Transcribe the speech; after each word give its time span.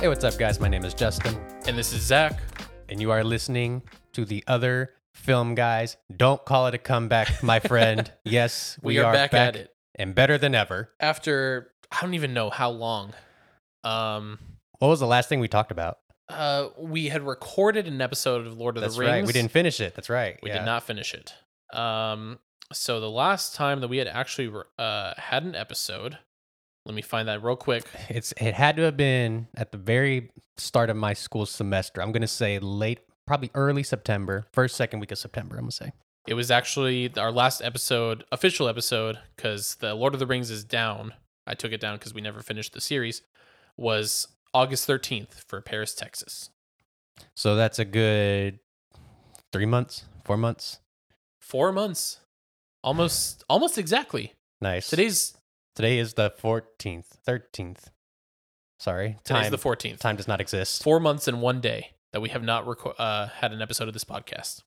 Hey, 0.00 0.08
what's 0.08 0.24
up, 0.24 0.38
guys? 0.38 0.58
My 0.60 0.68
name 0.68 0.84
is 0.84 0.94
Justin, 0.94 1.36
And 1.66 1.76
this 1.76 1.92
is 1.92 2.00
Zach. 2.02 2.40
and 2.88 3.00
you 3.00 3.10
are 3.10 3.22
listening 3.22 3.82
to 4.14 4.24
the 4.24 4.42
other 4.46 4.94
film 5.12 5.54
guys. 5.54 5.96
Don't 6.14 6.42
call 6.44 6.66
it 6.68 6.74
a 6.74 6.78
comeback, 6.78 7.42
my 7.42 7.60
friend. 7.60 8.10
yes, 8.24 8.78
We, 8.82 8.98
are, 8.98 9.12
back, 9.12 9.34
at 9.34 9.56
it 9.56 9.70
and 9.96 10.14
better 10.14 10.38
than 10.38 10.54
ever. 10.54 10.90
after 11.00 11.72
I 11.92 12.00
don't 12.00 12.14
even 12.14 12.32
know 12.32 12.48
how 12.50 12.70
long. 12.70 13.12
Um, 13.84 14.38
What 14.78 14.88
was 14.88 15.00
the 15.00 15.06
last 15.06 15.28
thing 15.28 15.40
we 15.40 15.48
talked 15.48 15.70
about? 15.72 15.98
uh, 16.30 16.68
we 16.78 17.08
had 17.08 17.22
recorded 17.22 17.86
an 17.88 18.00
episode 18.00 18.46
of 18.46 18.56
Lord 18.56 18.76
of 18.76 18.82
That's 18.82 18.94
the 18.94 19.00
Rings. 19.00 19.10
right. 19.12 19.26
We 19.26 19.32
didn't 19.32 19.50
finish 19.50 19.80
it. 19.80 19.94
That's 19.96 20.08
right. 20.08 20.38
We 20.42 20.50
did 20.50 20.64
not 20.64 20.84
finish 20.84 21.12
it. 21.12 21.34
Um, 21.76 22.38
so 22.72 23.00
the 23.00 23.10
last 23.10 23.54
time 23.56 23.80
that 23.80 23.88
we 23.88 23.96
had 23.98 24.06
actually 24.06 24.50
uh 24.78 25.14
had 25.16 25.42
an 25.42 25.54
episode, 25.56 26.18
let 26.86 26.94
me 26.94 27.02
find 27.02 27.28
that 27.28 27.42
real 27.42 27.56
quick. 27.56 27.84
It's 28.08 28.32
it 28.40 28.54
had 28.54 28.76
to 28.76 28.82
have 28.82 28.96
been 28.96 29.48
at 29.54 29.72
the 29.72 29.78
very 29.78 30.30
start 30.56 30.90
of 30.90 30.96
my 30.96 31.12
school 31.12 31.46
semester. 31.46 32.02
I'm 32.02 32.12
gonna 32.12 32.26
say 32.26 32.58
late, 32.58 33.00
probably 33.26 33.50
early 33.54 33.82
September, 33.82 34.46
first 34.52 34.76
second 34.76 35.00
week 35.00 35.12
of 35.12 35.18
September. 35.18 35.56
I'm 35.56 35.62
gonna 35.62 35.72
say. 35.72 35.92
It 36.26 36.34
was 36.34 36.50
actually 36.50 37.12
our 37.16 37.32
last 37.32 37.62
episode, 37.62 38.24
official 38.30 38.68
episode, 38.68 39.18
because 39.36 39.76
the 39.76 39.94
Lord 39.94 40.14
of 40.14 40.20
the 40.20 40.26
Rings 40.26 40.50
is 40.50 40.64
down. 40.64 41.14
I 41.46 41.54
took 41.54 41.72
it 41.72 41.80
down 41.80 41.96
because 41.96 42.14
we 42.14 42.20
never 42.20 42.40
finished 42.40 42.72
the 42.72 42.80
series. 42.80 43.22
Was 43.76 44.28
August 44.52 44.86
thirteenth 44.86 45.44
for 45.46 45.60
Paris, 45.60 45.94
Texas. 45.94 46.50
So 47.34 47.56
that's 47.56 47.78
a 47.78 47.84
good 47.84 48.60
three 49.52 49.66
months, 49.66 50.04
four 50.24 50.36
months. 50.36 50.78
Four 51.40 51.72
months, 51.72 52.20
almost, 52.84 53.42
almost 53.48 53.76
exactly. 53.76 54.34
Nice. 54.60 54.88
Today's 54.88 55.36
Today 55.76 55.98
is 55.98 56.14
the 56.14 56.30
14th, 56.42 57.06
13th. 57.26 57.86
Sorry, 58.78 59.16
today's 59.24 59.42
time 59.42 59.50
the 59.50 59.58
fourteenth. 59.58 59.98
time 60.00 60.16
does 60.16 60.26
not 60.26 60.40
exist. 60.40 60.82
Four 60.82 61.00
months 61.00 61.28
and 61.28 61.42
one 61.42 61.60
day 61.60 61.90
that 62.14 62.20
we 62.20 62.30
have 62.30 62.42
not 62.42 62.64
reco- 62.64 62.94
uh, 62.98 63.26
had 63.28 63.52
an 63.52 63.60
episode 63.60 63.88
of 63.88 63.92
this 63.92 64.04
podcast. 64.04 64.62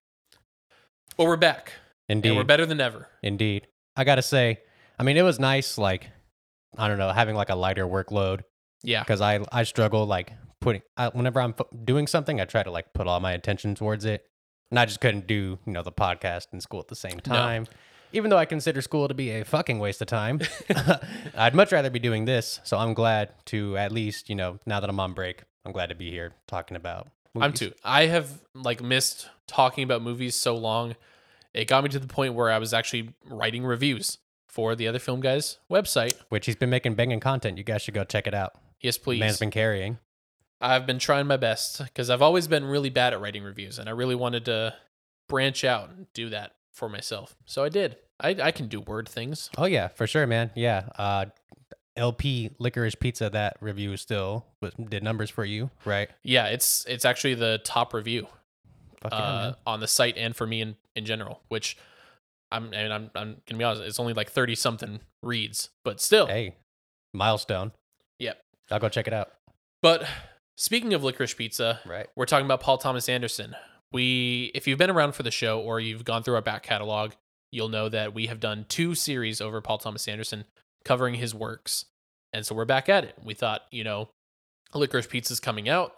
But 1.17 1.25
we're 1.25 1.35
back, 1.35 1.73
Indeed, 2.07 2.29
and 2.29 2.37
we're 2.37 2.43
better 2.43 2.67
than 2.67 2.79
ever. 2.79 3.07
indeed. 3.23 3.67
I 3.95 4.03
gotta 4.03 4.21
say, 4.21 4.59
I 4.99 5.03
mean, 5.03 5.17
it 5.17 5.23
was 5.23 5.39
nice. 5.39 5.79
Like, 5.79 6.09
I 6.77 6.87
don't 6.87 6.99
know, 6.99 7.09
having 7.11 7.35
like 7.35 7.49
a 7.49 7.55
lighter 7.55 7.87
workload 7.87 8.41
Yeah, 8.83 9.01
because 9.01 9.19
I 9.19 9.39
I 9.51 9.63
struggle 9.63 10.05
like 10.05 10.31
putting 10.61 10.83
I, 10.95 11.07
whenever 11.09 11.41
I'm 11.41 11.55
f- 11.59 11.65
doing 11.83 12.05
something, 12.05 12.39
I 12.39 12.45
try 12.45 12.61
to 12.61 12.69
like 12.71 12.93
put 12.93 13.07
all 13.07 13.19
my 13.19 13.31
attention 13.31 13.73
towards 13.73 14.05
it, 14.05 14.27
and 14.69 14.79
I 14.79 14.85
just 14.85 15.01
couldn't 15.01 15.25
do 15.25 15.57
you 15.65 15.73
know 15.73 15.81
the 15.81 15.91
podcast 15.91 16.47
and 16.51 16.61
school 16.61 16.81
at 16.81 16.87
the 16.87 16.95
same 16.95 17.19
No. 17.27 17.65
Even 18.13 18.29
though 18.29 18.37
I 18.37 18.45
consider 18.45 18.81
school 18.81 19.07
to 19.07 19.13
be 19.13 19.31
a 19.31 19.43
fucking 19.43 19.79
waste 19.79 20.01
of 20.01 20.07
time, 20.07 20.39
I'd 21.35 21.55
much 21.55 21.71
rather 21.71 21.89
be 21.89 21.99
doing 21.99 22.25
this. 22.25 22.59
So 22.63 22.77
I'm 22.77 22.93
glad 22.93 23.33
to 23.45 23.75
at 23.77 23.91
least 23.91 24.29
you 24.29 24.35
know 24.35 24.59
now 24.65 24.79
that 24.79 24.89
I'm 24.89 24.99
on 24.99 25.13
break, 25.13 25.43
I'm 25.65 25.71
glad 25.71 25.89
to 25.89 25.95
be 25.95 26.09
here 26.09 26.33
talking 26.47 26.77
about. 26.77 27.09
Movies. 27.33 27.45
I'm 27.45 27.53
too. 27.53 27.73
I 27.83 28.05
have 28.05 28.41
like 28.53 28.81
missed 28.81 29.29
talking 29.47 29.83
about 29.83 30.01
movies 30.01 30.35
so 30.35 30.55
long. 30.55 30.95
It 31.53 31.65
got 31.67 31.83
me 31.83 31.89
to 31.89 31.99
the 31.99 32.07
point 32.07 32.35
where 32.35 32.51
I 32.51 32.59
was 32.59 32.73
actually 32.73 33.13
writing 33.25 33.65
reviews 33.65 34.19
for 34.47 34.75
the 34.75 34.87
other 34.87 34.99
film 34.99 35.19
guys 35.19 35.57
website. 35.69 36.13
which 36.29 36.45
he's 36.45 36.55
been 36.55 36.69
making 36.69 36.93
banging 36.93 37.19
content. 37.19 37.57
You 37.57 37.63
guys 37.63 37.81
should 37.81 37.95
go 37.95 38.03
check 38.03 38.27
it 38.27 38.35
out. 38.35 38.53
Yes, 38.81 38.99
please. 38.99 39.19
Man's 39.19 39.39
been 39.39 39.51
carrying. 39.51 39.97
I've 40.61 40.85
been 40.85 40.99
trying 40.99 41.25
my 41.25 41.37
best 41.37 41.79
because 41.83 42.09
I've 42.09 42.21
always 42.21 42.47
been 42.47 42.65
really 42.65 42.89
bad 42.89 43.13
at 43.13 43.19
writing 43.19 43.43
reviews, 43.43 43.79
and 43.79 43.89
I 43.89 43.91
really 43.91 44.15
wanted 44.15 44.45
to 44.45 44.75
branch 45.27 45.63
out 45.63 45.89
and 45.89 46.05
do 46.13 46.29
that 46.29 46.53
for 46.73 46.89
myself. 46.89 47.35
So 47.45 47.63
I 47.63 47.69
did. 47.69 47.97
I, 48.19 48.29
I 48.41 48.51
can 48.51 48.67
do 48.67 48.81
word 48.81 49.07
things. 49.07 49.49
Oh 49.57 49.65
yeah, 49.65 49.87
for 49.89 50.07
sure, 50.07 50.27
man. 50.27 50.51
Yeah. 50.55 50.83
Uh, 50.97 51.25
LP 51.95 52.51
licorice 52.59 52.95
pizza. 52.95 53.29
That 53.29 53.57
review 53.61 53.95
still 53.97 54.45
was, 54.61 54.73
did 54.73 55.03
numbers 55.03 55.29
for 55.29 55.45
you, 55.45 55.69
right? 55.85 56.09
Yeah, 56.23 56.47
it's 56.47 56.85
it's 56.87 57.05
actually 57.05 57.35
the 57.35 57.59
top 57.63 57.93
review 57.93 58.27
yeah, 59.03 59.07
uh, 59.17 59.19
man. 59.43 59.55
on 59.67 59.79
the 59.79 59.87
site 59.87 60.17
and 60.17 60.35
for 60.35 60.47
me 60.47 60.61
in, 60.61 60.75
in 60.95 61.05
general. 61.05 61.41
Which 61.49 61.77
I'm 62.51 62.73
and 62.73 62.91
I'm 62.91 63.11
I'm 63.15 63.37
gonna 63.47 63.57
be 63.59 63.63
honest, 63.63 63.83
it's 63.83 63.99
only 63.99 64.13
like 64.13 64.31
thirty 64.31 64.55
something 64.55 65.01
reads, 65.21 65.69
but 65.83 66.01
still. 66.01 66.27
Hey, 66.27 66.55
milestone. 67.13 67.71
Yep. 68.19 68.41
I'll 68.71 68.79
go 68.79 68.89
check 68.89 69.07
it 69.07 69.13
out. 69.13 69.31
But 69.81 70.07
speaking 70.55 70.93
of 70.93 71.03
licorice 71.03 71.33
pizza, 71.35 71.79
Right. 71.85 72.07
we're 72.15 72.25
talking 72.25 72.45
about 72.45 72.61
Paul 72.61 72.77
Thomas 72.77 73.07
Anderson. 73.09 73.55
We, 73.93 74.51
if 74.55 74.67
you've 74.67 74.79
been 74.79 74.89
around 74.89 75.13
for 75.15 75.23
the 75.23 75.31
show 75.31 75.59
or 75.61 75.79
you've 75.79 76.03
gone 76.03 76.23
through 76.23 76.35
our 76.35 76.41
back 76.41 76.63
catalog, 76.63 77.11
you'll 77.51 77.69
know 77.69 77.87
that 77.89 78.13
we 78.13 78.25
have 78.27 78.39
done 78.39 78.65
two 78.67 78.95
series 78.95 79.39
over 79.39 79.61
Paul 79.61 79.77
Thomas 79.77 80.07
Anderson 80.07 80.45
covering 80.83 81.13
his 81.15 81.33
works. 81.35 81.85
And 82.33 82.45
so 82.45 82.55
we're 82.55 82.65
back 82.65 82.89
at 82.89 83.03
it. 83.03 83.15
We 83.23 83.33
thought, 83.35 83.61
you 83.71 83.83
know, 83.83 84.09
Licorice 84.73 85.07
Pizza's 85.07 85.39
coming 85.39 85.69
out. 85.69 85.93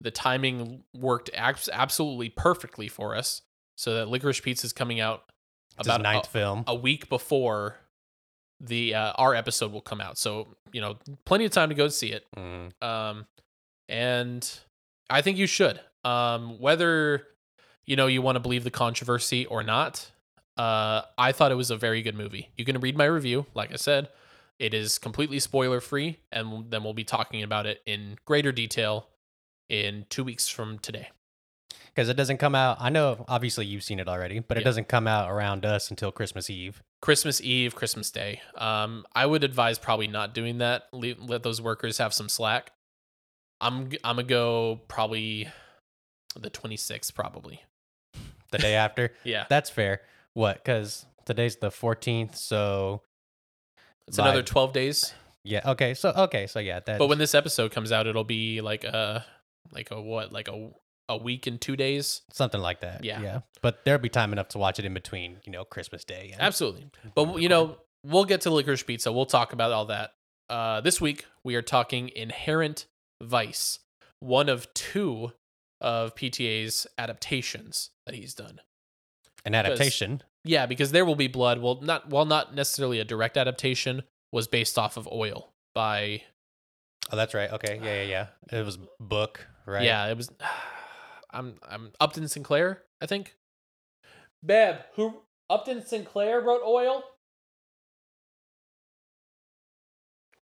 The 0.00 0.10
timing 0.10 0.82
worked 0.94 1.28
absolutely 1.34 2.30
perfectly 2.30 2.88
for 2.88 3.14
us. 3.14 3.42
So 3.76 3.94
that 3.94 4.08
Licorice 4.08 4.40
Pizza's 4.42 4.72
coming 4.72 5.00
out 5.00 5.24
It's 5.78 5.86
about 5.86 6.00
ninth 6.00 6.26
a, 6.26 6.30
film. 6.30 6.64
a 6.66 6.74
week 6.74 7.08
before 7.10 7.76
the 8.60 8.94
uh, 8.94 9.12
our 9.16 9.34
episode 9.34 9.72
will 9.72 9.80
come 9.82 10.00
out. 10.00 10.16
So, 10.16 10.48
you 10.72 10.80
know, 10.80 10.96
plenty 11.26 11.44
of 11.44 11.50
time 11.52 11.68
to 11.68 11.74
go 11.74 11.88
see 11.88 12.12
it 12.12 12.24
Mm. 12.36 12.70
um, 12.82 13.26
and 13.88 14.48
I 15.10 15.20
think 15.20 15.36
you 15.36 15.46
should. 15.46 15.78
Um, 16.04 16.58
whether 16.60 17.26
you 17.86 17.96
know 17.96 18.06
you 18.06 18.22
want 18.22 18.36
to 18.36 18.40
believe 18.40 18.64
the 18.64 18.70
controversy 18.70 19.46
or 19.46 19.62
not, 19.62 20.10
uh, 20.56 21.02
I 21.18 21.32
thought 21.32 21.50
it 21.52 21.56
was 21.56 21.70
a 21.70 21.76
very 21.76 22.02
good 22.02 22.14
movie. 22.14 22.50
You 22.56 22.64
can 22.64 22.78
read 22.80 22.96
my 22.96 23.04
review. 23.06 23.46
Like 23.54 23.72
I 23.72 23.76
said, 23.76 24.08
it 24.58 24.72
is 24.74 24.98
completely 24.98 25.38
spoiler 25.40 25.80
free, 25.80 26.18
and 26.32 26.70
then 26.70 26.84
we'll 26.84 26.94
be 26.94 27.04
talking 27.04 27.42
about 27.42 27.66
it 27.66 27.82
in 27.86 28.16
greater 28.24 28.52
detail 28.52 29.08
in 29.68 30.06
two 30.10 30.22
weeks 30.24 30.48
from 30.48 30.78
today. 30.78 31.08
Because 31.86 32.08
it 32.08 32.16
doesn't 32.16 32.38
come 32.38 32.54
out. 32.56 32.78
I 32.80 32.90
know, 32.90 33.24
obviously, 33.28 33.66
you've 33.66 33.84
seen 33.84 34.00
it 34.00 34.08
already, 34.08 34.40
but 34.40 34.56
it 34.56 34.60
Yeah. 34.60 34.64
doesn't 34.64 34.88
come 34.88 35.06
out 35.06 35.30
around 35.30 35.64
us 35.64 35.90
until 35.90 36.10
Christmas 36.10 36.50
Eve. 36.50 36.82
Christmas 37.00 37.40
Eve, 37.40 37.74
Christmas 37.76 38.10
Day. 38.10 38.40
Um, 38.56 39.06
I 39.14 39.26
would 39.26 39.44
advise 39.44 39.78
probably 39.78 40.08
not 40.08 40.34
doing 40.34 40.58
that. 40.58 40.88
Leave, 40.92 41.20
let 41.20 41.42
those 41.44 41.60
workers 41.60 41.98
have 41.98 42.12
some 42.12 42.28
slack. 42.28 42.72
I'm 43.60 43.92
I'm 44.02 44.16
gonna 44.16 44.24
go 44.24 44.80
probably 44.88 45.48
the 46.36 46.50
26th, 46.50 47.14
probably. 47.14 47.62
The 48.54 48.62
day 48.62 48.74
after. 48.74 49.12
Yeah. 49.24 49.46
That's 49.48 49.70
fair. 49.70 50.00
What? 50.34 50.56
Because 50.62 51.06
today's 51.26 51.56
the 51.56 51.70
14th. 51.70 52.36
So, 52.36 53.02
It's 54.08 54.18
another 54.18 54.42
12 54.42 54.72
days. 54.72 55.14
yeah. 55.44 55.70
Okay. 55.72 55.94
So, 55.94 56.10
okay. 56.10 56.46
So, 56.46 56.58
yeah. 56.60 56.80
That, 56.80 56.98
But 56.98 57.08
when 57.08 57.18
this 57.18 57.34
episode 57.34 57.70
comes 57.72 57.92
out, 57.92 58.06
it'll 58.06 58.24
be 58.24 58.60
like 58.60 58.84
a 58.84 59.24
like 59.72 59.90
a 59.90 60.00
what? 60.00 60.32
Like 60.32 60.48
a 60.48 60.70
a 61.08 61.16
week 61.16 61.46
and 61.46 61.60
2 61.60 61.76
days. 61.76 62.22
Something 62.32 62.60
like 62.60 62.80
that. 62.80 63.04
Yeah. 63.04 63.20
Yeah. 63.20 63.40
But 63.62 63.84
there'll 63.84 64.00
be 64.00 64.08
time 64.08 64.32
enough 64.32 64.48
to 64.48 64.58
watch 64.58 64.78
it 64.78 64.84
in 64.84 64.94
between, 64.94 65.38
you 65.44 65.52
know, 65.52 65.64
Christmas 65.64 66.04
Day. 66.04 66.30
And 66.32 66.40
Absolutely. 66.40 66.90
But 67.14 67.40
you 67.42 67.48
know, 67.48 67.76
we'll 68.04 68.24
get 68.24 68.42
to 68.42 68.50
licorice 68.50 68.82
pizza. 68.84 69.12
We'll 69.12 69.26
talk 69.26 69.52
about 69.52 69.72
all 69.72 69.86
that. 69.86 70.12
Uh 70.48 70.80
this 70.80 71.00
week 71.00 71.26
we 71.42 71.54
are 71.56 71.62
talking 71.62 72.10
Inherent 72.14 72.86
Vice, 73.22 73.78
one 74.20 74.48
of 74.48 74.72
two 74.74 75.32
of 75.84 76.14
PTA's 76.16 76.86
adaptations 76.96 77.90
that 78.06 78.14
he's 78.14 78.34
done. 78.34 78.60
an 79.44 79.54
adaptation. 79.54 80.22
Yeah, 80.42 80.64
because 80.64 80.90
there 80.90 81.04
will 81.04 81.14
be 81.14 81.28
blood. 81.28 81.60
Well, 81.60 81.80
not 81.82 82.08
well, 82.08 82.24
not 82.24 82.54
necessarily 82.54 82.98
a 82.98 83.04
direct 83.04 83.36
adaptation. 83.36 84.02
Was 84.32 84.48
based 84.48 84.78
off 84.78 84.96
of 84.96 85.06
Oil 85.12 85.52
by 85.74 86.22
Oh, 87.12 87.16
that's 87.16 87.34
right. 87.34 87.52
Okay. 87.52 87.78
Yeah. 87.82 88.02
Yeah. 88.02 88.26
Yeah. 88.50 88.58
It 88.58 88.64
was 88.64 88.78
book, 88.98 89.46
right? 89.66 89.84
Yeah, 89.84 90.06
it 90.06 90.16
was. 90.16 90.30
I'm 91.30 91.56
I'm 91.68 91.92
Upton 92.00 92.28
Sinclair, 92.28 92.82
I 93.00 93.06
think. 93.06 93.36
Beb, 94.44 94.82
who 94.94 95.22
Upton 95.50 95.84
Sinclair 95.84 96.40
wrote 96.40 96.62
Oil? 96.64 97.02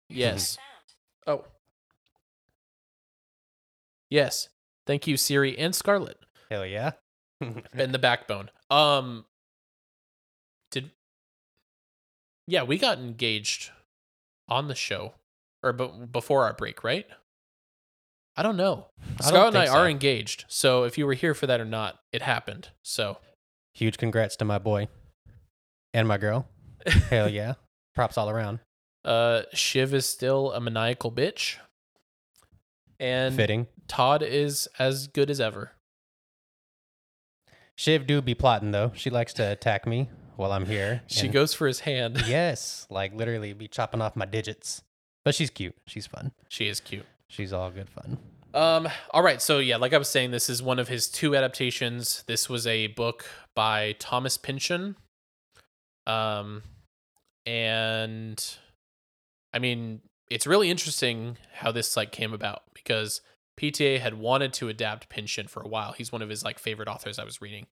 Yes. 0.10 0.58
oh. 1.26 1.46
Yes. 4.10 4.50
Thank 4.88 5.08
you, 5.08 5.18
Siri 5.18 5.58
and 5.58 5.76
Scarlett. 5.76 6.18
Hell 6.50 6.66
yeah. 6.66 6.92
And 7.74 7.92
the 7.94 8.00
backbone. 8.00 8.50
Um. 8.70 9.26
Did. 10.72 10.92
Yeah, 12.48 12.64
we 12.64 12.78
got 12.78 13.00
engaged 13.00 13.72
on 14.48 14.68
the 14.68 14.76
show, 14.76 15.16
or 15.64 15.74
b- 15.74 15.90
before 16.12 16.44
our 16.46 16.54
break, 16.54 16.84
right? 16.84 17.08
I 18.38 18.44
don't 18.44 18.58
know. 18.58 18.88
I 19.02 19.06
don't 19.06 19.24
Scarlett 19.24 19.48
and 19.50 19.58
I 19.58 19.66
think 19.66 19.76
are 19.76 19.90
engaged, 19.90 20.46
so 20.48 20.84
if 20.84 20.98
you 20.98 21.06
were 21.08 21.14
here 21.14 21.34
for 21.34 21.48
that 21.48 21.60
or 21.60 21.66
not, 21.66 22.00
it 22.14 22.22
happened. 22.22 22.70
So 22.84 23.18
Huge 23.74 23.98
congrats 23.98 24.36
to 24.38 24.46
my 24.46 24.58
boy 24.60 24.88
and 25.94 26.08
my 26.08 26.18
girl. 26.18 26.48
Hell 27.10 27.30
yeah. 27.30 27.54
Props 27.96 28.18
all 28.18 28.30
around. 28.30 28.60
uh 29.04 29.42
Shiv 29.54 29.94
is 29.94 30.06
still 30.06 30.52
a 30.54 30.62
maniacal 30.62 31.12
bitch. 31.12 31.58
And 33.00 33.36
Fitting. 33.36 33.68
Todd 33.92 34.24
is 34.24 34.70
as 34.80 35.08
good 35.08 35.30
as 35.30 35.42
ever. 35.42 35.74
Shiv 37.76 38.08
do 38.08 38.22
be 38.22 38.34
plotting 38.34 38.72
though. 38.72 38.94
She 38.96 39.10
likes 39.10 39.34
to 39.34 39.52
attack 39.52 39.86
me 39.86 40.10
while 40.38 40.54
I'm 40.54 40.66
here. 40.66 41.02
She 41.08 41.26
and- 41.26 41.34
goes 41.34 41.54
for 41.54 41.68
his 41.68 41.82
hand. 41.82 42.24
Yes, 42.26 42.88
like 42.90 43.14
literally 43.14 43.52
be 43.52 43.68
chopping 43.68 44.02
off 44.02 44.16
my 44.16 44.24
digits. 44.26 44.82
But 45.26 45.36
she's 45.36 45.50
cute. 45.50 45.76
She's 45.88 46.08
fun. 46.08 46.32
She 46.48 46.70
is 46.70 46.80
cute. 46.80 47.06
She's 47.28 47.52
all 47.52 47.70
good 47.70 47.90
fun. 47.90 48.18
Um, 48.54 48.88
all 49.12 49.24
right, 49.24 49.42
so 49.42 49.60
yeah, 49.60 49.76
like 49.76 49.94
I 49.94 49.98
was 49.98 50.08
saying, 50.08 50.32
this 50.32 50.50
is 50.50 50.64
one 50.64 50.80
of 50.80 50.88
his 50.88 51.10
two 51.10 51.36
adaptations. 51.36 52.24
This 52.28 52.48
was 52.48 52.66
a 52.66 52.88
book 52.88 53.26
by 53.58 53.98
Thomas 54.00 54.38
Pynchon. 54.38 54.96
Um, 56.08 56.64
and 57.46 58.42
I 59.54 59.60
mean, 59.60 60.00
it's 60.30 60.48
really 60.48 60.72
interesting 60.72 61.38
how 61.56 61.74
this 61.74 61.98
like 61.98 62.14
came 62.14 62.32
about 62.32 62.64
because 62.74 63.20
PTA 63.62 64.00
had 64.00 64.16
wanted 64.16 64.54
to 64.54 64.70
adapt 64.70 65.08
Pynchon 65.10 65.48
for 65.48 65.62
a 65.62 65.68
while. 65.68 65.92
He's 65.92 66.12
one 66.12 66.22
of 66.22 66.30
his 66.30 66.44
like 66.44 66.58
favorite 66.58 66.88
authors 66.88 67.20
I 67.20 67.24
was 67.24 67.42
reading. 67.42 67.68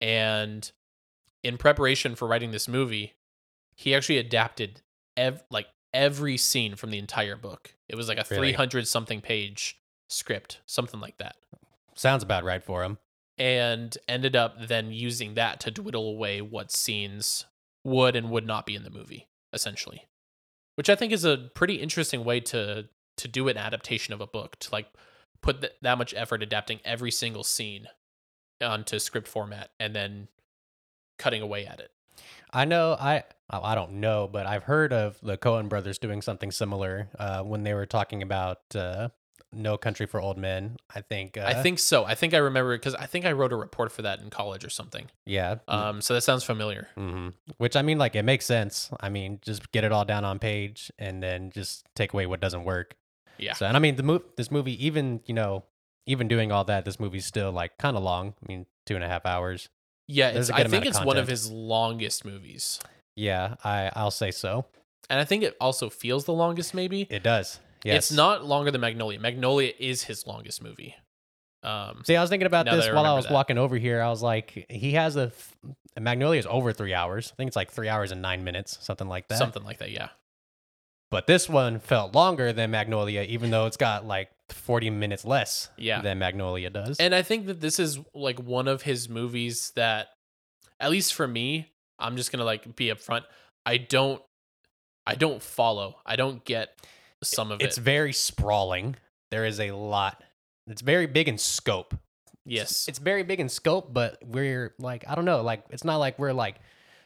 And 0.00 0.70
in 1.44 1.58
preparation 1.58 2.16
for 2.16 2.26
writing 2.26 2.50
this 2.50 2.66
movie, 2.66 3.14
he 3.76 3.94
actually 3.94 4.18
adapted 4.18 4.82
ev- 5.16 5.44
like 5.50 5.68
every 5.94 6.36
scene 6.36 6.74
from 6.74 6.90
the 6.90 6.98
entire 6.98 7.36
book. 7.36 7.74
It 7.88 7.94
was 7.94 8.08
like 8.08 8.18
a 8.18 8.24
Really? 8.30 8.52
300 8.52 8.88
something 8.88 9.20
page 9.20 9.78
script, 10.08 10.60
something 10.66 11.00
like 11.00 11.18
that. 11.18 11.36
Sounds 11.94 12.22
about 12.22 12.42
right 12.42 12.62
for 12.62 12.82
him. 12.82 12.98
And 13.38 13.96
ended 14.08 14.34
up 14.34 14.56
then 14.66 14.92
using 14.92 15.34
that 15.34 15.60
to 15.60 15.70
dwindle 15.70 16.08
away 16.08 16.40
what 16.40 16.72
scenes 16.72 17.46
would 17.84 18.16
and 18.16 18.30
would 18.30 18.46
not 18.46 18.66
be 18.66 18.74
in 18.74 18.82
the 18.82 18.90
movie, 18.90 19.28
essentially. 19.52 20.06
Which 20.74 20.90
I 20.90 20.94
think 20.96 21.12
is 21.12 21.24
a 21.24 21.50
pretty 21.54 21.76
interesting 21.76 22.24
way 22.24 22.40
to 22.40 22.88
to 23.18 23.28
do 23.28 23.48
an 23.48 23.58
adaptation 23.58 24.14
of 24.14 24.20
a 24.20 24.26
book, 24.26 24.56
to 24.58 24.70
like 24.72 24.88
put 25.42 25.60
th- 25.60 25.74
that 25.82 25.98
much 25.98 26.14
effort 26.16 26.42
adapting 26.42 26.80
every 26.84 27.10
single 27.10 27.44
scene 27.44 27.88
onto 28.62 28.98
script 28.98 29.28
format 29.28 29.70
and 29.78 29.94
then 29.94 30.28
cutting 31.18 31.42
away 31.42 31.66
at 31.66 31.80
it. 31.80 31.90
I 32.52 32.64
know 32.64 32.96
I 32.98 33.24
oh, 33.50 33.60
I 33.62 33.74
don't 33.74 33.94
know, 33.94 34.28
but 34.30 34.46
I've 34.46 34.64
heard 34.64 34.92
of 34.92 35.18
the 35.22 35.36
Coen 35.36 35.68
brothers 35.68 35.98
doing 35.98 36.22
something 36.22 36.50
similar 36.50 37.08
uh, 37.18 37.42
when 37.42 37.62
they 37.64 37.74
were 37.74 37.86
talking 37.86 38.22
about 38.22 38.60
uh, 38.74 39.08
No 39.52 39.78
Country 39.78 40.06
for 40.06 40.20
Old 40.20 40.36
Men. 40.36 40.76
I 40.94 41.00
think 41.00 41.38
uh, 41.38 41.44
I 41.46 41.54
think 41.54 41.78
so. 41.78 42.04
I 42.04 42.14
think 42.14 42.34
I 42.34 42.38
remember 42.38 42.76
because 42.76 42.94
I 42.94 43.06
think 43.06 43.24
I 43.24 43.32
wrote 43.32 43.52
a 43.52 43.56
report 43.56 43.90
for 43.90 44.02
that 44.02 44.20
in 44.20 44.28
college 44.30 44.64
or 44.64 44.70
something. 44.70 45.06
yeah. 45.24 45.56
Um, 45.66 46.02
so 46.02 46.14
that 46.14 46.20
sounds 46.22 46.44
familiar. 46.44 46.88
hmm 46.94 47.30
Which 47.56 47.74
I 47.74 47.82
mean, 47.82 47.98
like 47.98 48.14
it 48.14 48.22
makes 48.24 48.44
sense. 48.44 48.90
I 49.00 49.08
mean, 49.08 49.38
just 49.42 49.72
get 49.72 49.82
it 49.84 49.90
all 49.92 50.04
down 50.04 50.24
on 50.24 50.38
page 50.38 50.92
and 50.98 51.22
then 51.22 51.50
just 51.50 51.86
take 51.96 52.12
away 52.12 52.26
what 52.26 52.40
doesn't 52.40 52.64
work. 52.64 52.96
Yeah. 53.38 53.54
So, 53.54 53.66
and 53.66 53.76
I 53.76 53.80
mean, 53.80 53.96
the 53.96 54.02
move, 54.02 54.22
this 54.36 54.50
movie, 54.50 54.84
even 54.86 55.20
you 55.26 55.34
know, 55.34 55.64
even 56.06 56.28
doing 56.28 56.52
all 56.52 56.64
that, 56.64 56.84
this 56.84 56.98
movie's 57.00 57.26
still 57.26 57.52
like 57.52 57.76
kind 57.78 57.96
of 57.96 58.02
long. 58.02 58.34
I 58.42 58.52
mean, 58.52 58.66
two 58.86 58.94
and 58.94 59.04
a 59.04 59.08
half 59.08 59.24
hours. 59.26 59.68
Yeah, 60.08 60.28
it's, 60.30 60.50
I 60.50 60.64
think 60.64 60.84
it's 60.86 61.02
one 61.02 61.16
of 61.16 61.28
his 61.28 61.50
longest 61.50 62.24
movies, 62.24 62.80
Yeah, 63.16 63.54
I 63.64 63.90
I'll 63.94 64.10
say 64.10 64.30
so. 64.30 64.66
and 65.08 65.20
I 65.20 65.24
think 65.24 65.42
it 65.44 65.56
also 65.60 65.88
feels 65.90 66.24
the 66.24 66.32
longest. 66.32 66.74
Maybe 66.74 67.06
It 67.08 67.22
does. 67.22 67.60
Yes. 67.84 67.96
it's 68.10 68.12
not 68.12 68.44
longer 68.44 68.70
than 68.70 68.80
Magnolia. 68.80 69.18
Magnolia 69.20 69.72
is 69.78 70.04
his 70.04 70.26
longest 70.26 70.62
movie. 70.62 70.94
Um, 71.64 72.02
See, 72.04 72.16
I 72.16 72.20
was 72.20 72.30
thinking 72.30 72.46
about 72.46 72.66
this 72.66 72.86
I 72.86 72.92
while 72.92 73.06
I 73.06 73.14
was 73.14 73.24
that. 73.26 73.32
walking 73.32 73.56
over 73.58 73.76
here. 73.76 74.02
I 74.02 74.08
was 74.08 74.22
like, 74.22 74.66
he 74.68 74.92
has 74.92 75.16
a 75.16 75.26
f- 75.26 75.56
Magnolia 75.98 76.40
is 76.40 76.46
over 76.50 76.72
three 76.72 76.92
hours. 76.94 77.30
I 77.32 77.36
think 77.36 77.48
it's 77.48 77.56
like 77.56 77.70
three 77.70 77.88
hours 77.88 78.10
and 78.10 78.20
nine 78.20 78.42
minutes, 78.44 78.78
something 78.80 79.08
like 79.08 79.28
that. 79.28 79.38
something 79.38 79.62
like 79.64 79.78
that. 79.78 79.90
Yeah. 79.92 80.08
But 81.12 81.26
this 81.26 81.46
one 81.46 81.78
felt 81.78 82.14
longer 82.14 82.54
than 82.54 82.70
Magnolia, 82.70 83.20
even 83.28 83.50
though 83.50 83.66
it's 83.66 83.76
got 83.76 84.06
like 84.06 84.30
40 84.48 84.88
minutes 84.88 85.26
less 85.26 85.68
Yeah. 85.76 86.00
than 86.00 86.18
Magnolia 86.18 86.70
does. 86.70 86.96
And 86.98 87.14
I 87.14 87.20
think 87.20 87.46
that 87.46 87.60
this 87.60 87.78
is 87.78 88.00
like 88.14 88.38
one 88.40 88.66
of 88.66 88.80
his 88.82 89.10
movies 89.10 89.72
that, 89.76 90.08
at 90.80 90.90
least 90.90 91.12
for 91.12 91.28
me, 91.28 91.70
I'm 91.98 92.16
just 92.16 92.32
gonna 92.32 92.44
like 92.46 92.74
be 92.76 92.86
upfront. 92.86 93.24
I 93.66 93.76
don't, 93.76 94.22
I 95.06 95.14
don't 95.14 95.42
follow. 95.42 95.96
I 96.06 96.16
don't 96.16 96.42
get 96.46 96.70
some 97.22 97.52
of 97.52 97.56
it's 97.60 97.62
it. 97.62 97.66
It's 97.66 97.78
very 97.78 98.14
sprawling. 98.14 98.96
There 99.30 99.44
is 99.44 99.60
a 99.60 99.72
lot. 99.72 100.22
It's 100.66 100.80
very 100.80 101.06
big 101.06 101.28
in 101.28 101.36
scope. 101.36 101.94
Yes. 102.46 102.88
It's 102.88 102.98
very 102.98 103.22
big 103.22 103.38
in 103.38 103.50
scope, 103.50 103.92
but 103.92 104.18
we're 104.24 104.74
like, 104.78 105.04
I 105.06 105.14
don't 105.14 105.26
know, 105.26 105.42
like 105.42 105.64
it's 105.68 105.84
not 105.84 105.98
like 105.98 106.18
we're 106.18 106.32
like 106.32 106.56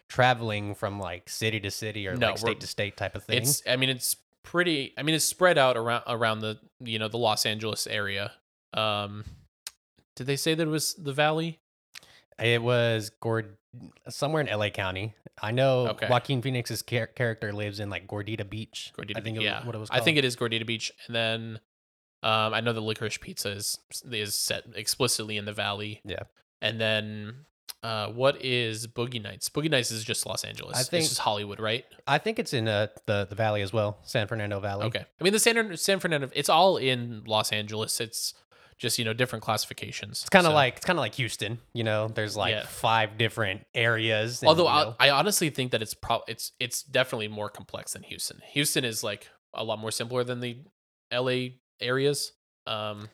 traveling 0.08 0.74
from 0.74 0.98
like 1.00 1.28
city 1.28 1.60
to 1.60 1.70
city 1.70 2.06
or 2.08 2.16
No, 2.16 2.28
like 2.28 2.38
state 2.38 2.60
to 2.60 2.66
state 2.66 2.96
type 2.96 3.14
of 3.16 3.24
thing. 3.24 3.38
It's. 3.38 3.62
I 3.68 3.76
mean, 3.76 3.90
it's 3.90 4.16
pretty. 4.42 4.92
I 4.98 5.02
mean, 5.02 5.14
it's 5.14 5.24
spread 5.24 5.58
out 5.58 5.76
around 5.76 6.02
around 6.06 6.40
the 6.40 6.58
you 6.80 6.98
know 6.98 7.08
the 7.08 7.18
Los 7.18 7.46
Angeles 7.46 7.86
area. 7.86 8.32
Um, 8.74 9.24
did 10.14 10.26
they 10.26 10.36
say 10.36 10.54
that 10.54 10.62
it 10.66 10.70
was 10.70 10.94
the 10.94 11.12
Valley? 11.12 11.58
It 12.38 12.62
was 12.62 13.10
Gord 13.20 13.56
somewhere 14.08 14.42
in 14.42 14.58
LA 14.58 14.68
County. 14.70 15.14
I 15.42 15.50
know 15.50 15.88
Okay. 15.88 16.06
Joaquin 16.08 16.40
Phoenix's 16.40 16.82
char- 16.82 17.08
character 17.08 17.52
lives 17.52 17.78
in 17.80 17.90
like 17.90 18.06
Gordita 18.06 18.48
Beach. 18.48 18.92
Gordita 18.96 19.18
I 19.18 19.20
think 19.20 19.36
Beach, 19.38 19.44
yeah. 19.44 19.64
what 19.66 19.74
it 19.74 19.78
was 19.78 19.90
I 19.90 20.00
think 20.00 20.16
it 20.16 20.24
is 20.24 20.34
Gordita 20.36 20.66
Beach, 20.66 20.90
and 21.06 21.14
then 21.14 21.60
um, 22.22 22.54
I 22.54 22.60
know 22.60 22.72
the 22.72 22.80
licorice 22.80 23.18
pizza 23.18 23.50
is 23.50 23.78
is 24.10 24.34
set 24.34 24.64
explicitly 24.74 25.36
in 25.36 25.44
the 25.44 25.52
Valley, 25.52 26.00
Yeah. 26.04 26.22
and 26.62 26.80
then 26.80 27.44
uh, 27.82 28.08
what 28.08 28.42
is 28.44 28.86
Boogie 28.86 29.22
Nights? 29.22 29.48
Boogie 29.48 29.70
Nights 29.70 29.90
is 29.90 30.02
just 30.04 30.26
Los 30.26 30.44
Angeles. 30.44 30.76
I 30.78 30.82
think- 30.82 31.00
it's 31.02 31.10
just 31.10 31.20
Hollywood, 31.20 31.60
right? 31.60 31.84
I 32.06 32.18
think 32.18 32.38
it's 32.38 32.52
in 32.52 32.66
uh, 32.68 32.88
the 33.06 33.26
the 33.28 33.34
valley 33.36 33.62
as 33.62 33.72
well, 33.72 33.98
San 34.04 34.26
Fernando 34.26 34.58
Valley. 34.60 34.86
Okay. 34.86 35.04
I 35.20 35.24
mean, 35.24 35.32
the 35.32 35.38
San 35.38 35.76
San 35.76 36.00
Fernando, 36.00 36.28
it's 36.34 36.48
all 36.48 36.76
in 36.78 37.22
Los 37.26 37.52
Angeles. 37.52 38.00
It's 38.00 38.34
just 38.78 38.98
you 38.98 39.04
know 39.06 39.12
different 39.14 39.42
classifications. 39.42 40.20
It's 40.20 40.28
kind 40.28 40.46
of 40.46 40.50
So- 40.50 40.54
like 40.54 40.76
it's 40.76 40.84
kind 40.84 40.98
of 40.98 41.00
like 41.00 41.14
Houston. 41.14 41.58
You 41.72 41.84
know, 41.84 42.08
there's 42.08 42.36
like 42.36 42.52
Yeah. 42.52 42.66
five 42.66 43.16
different 43.18 43.66
areas. 43.74 44.42
and, 44.42 44.48
Although 44.48 44.64
you 44.64 44.94
I, 45.00 45.08
I 45.08 45.10
honestly 45.10 45.48
think 45.50 45.70
that 45.72 45.80
it's 45.82 45.94
pro- 45.94 46.24
it's 46.28 46.52
it's 46.60 46.82
definitely 46.82 47.28
more 47.28 47.48
complex 47.48 47.92
than 47.94 48.02
Houston. 48.02 48.40
Houston 48.52 48.84
is 48.84 49.02
like 49.04 49.28
a 49.54 49.64
lot 49.64 49.78
more 49.78 49.90
simpler 49.90 50.24
than 50.24 50.40
the 50.40 50.58
LA 51.12 51.50
areas. 51.80 52.32
Um 52.66 53.08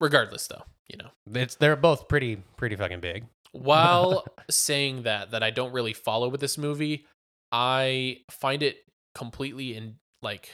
regardless 0.00 0.46
though, 0.46 0.62
you 0.88 0.96
know. 0.98 1.40
it's 1.40 1.56
they're 1.56 1.76
both 1.76 2.08
pretty 2.08 2.42
pretty 2.56 2.76
fucking 2.76 3.00
big. 3.00 3.24
While 3.52 4.24
saying 4.50 5.02
that 5.02 5.30
that 5.30 5.42
I 5.42 5.50
don't 5.50 5.72
really 5.72 5.92
follow 5.92 6.28
with 6.28 6.40
this 6.40 6.58
movie, 6.58 7.06
I 7.52 8.18
find 8.30 8.62
it 8.62 8.84
completely 9.14 9.74
in 9.74 9.96
like 10.22 10.50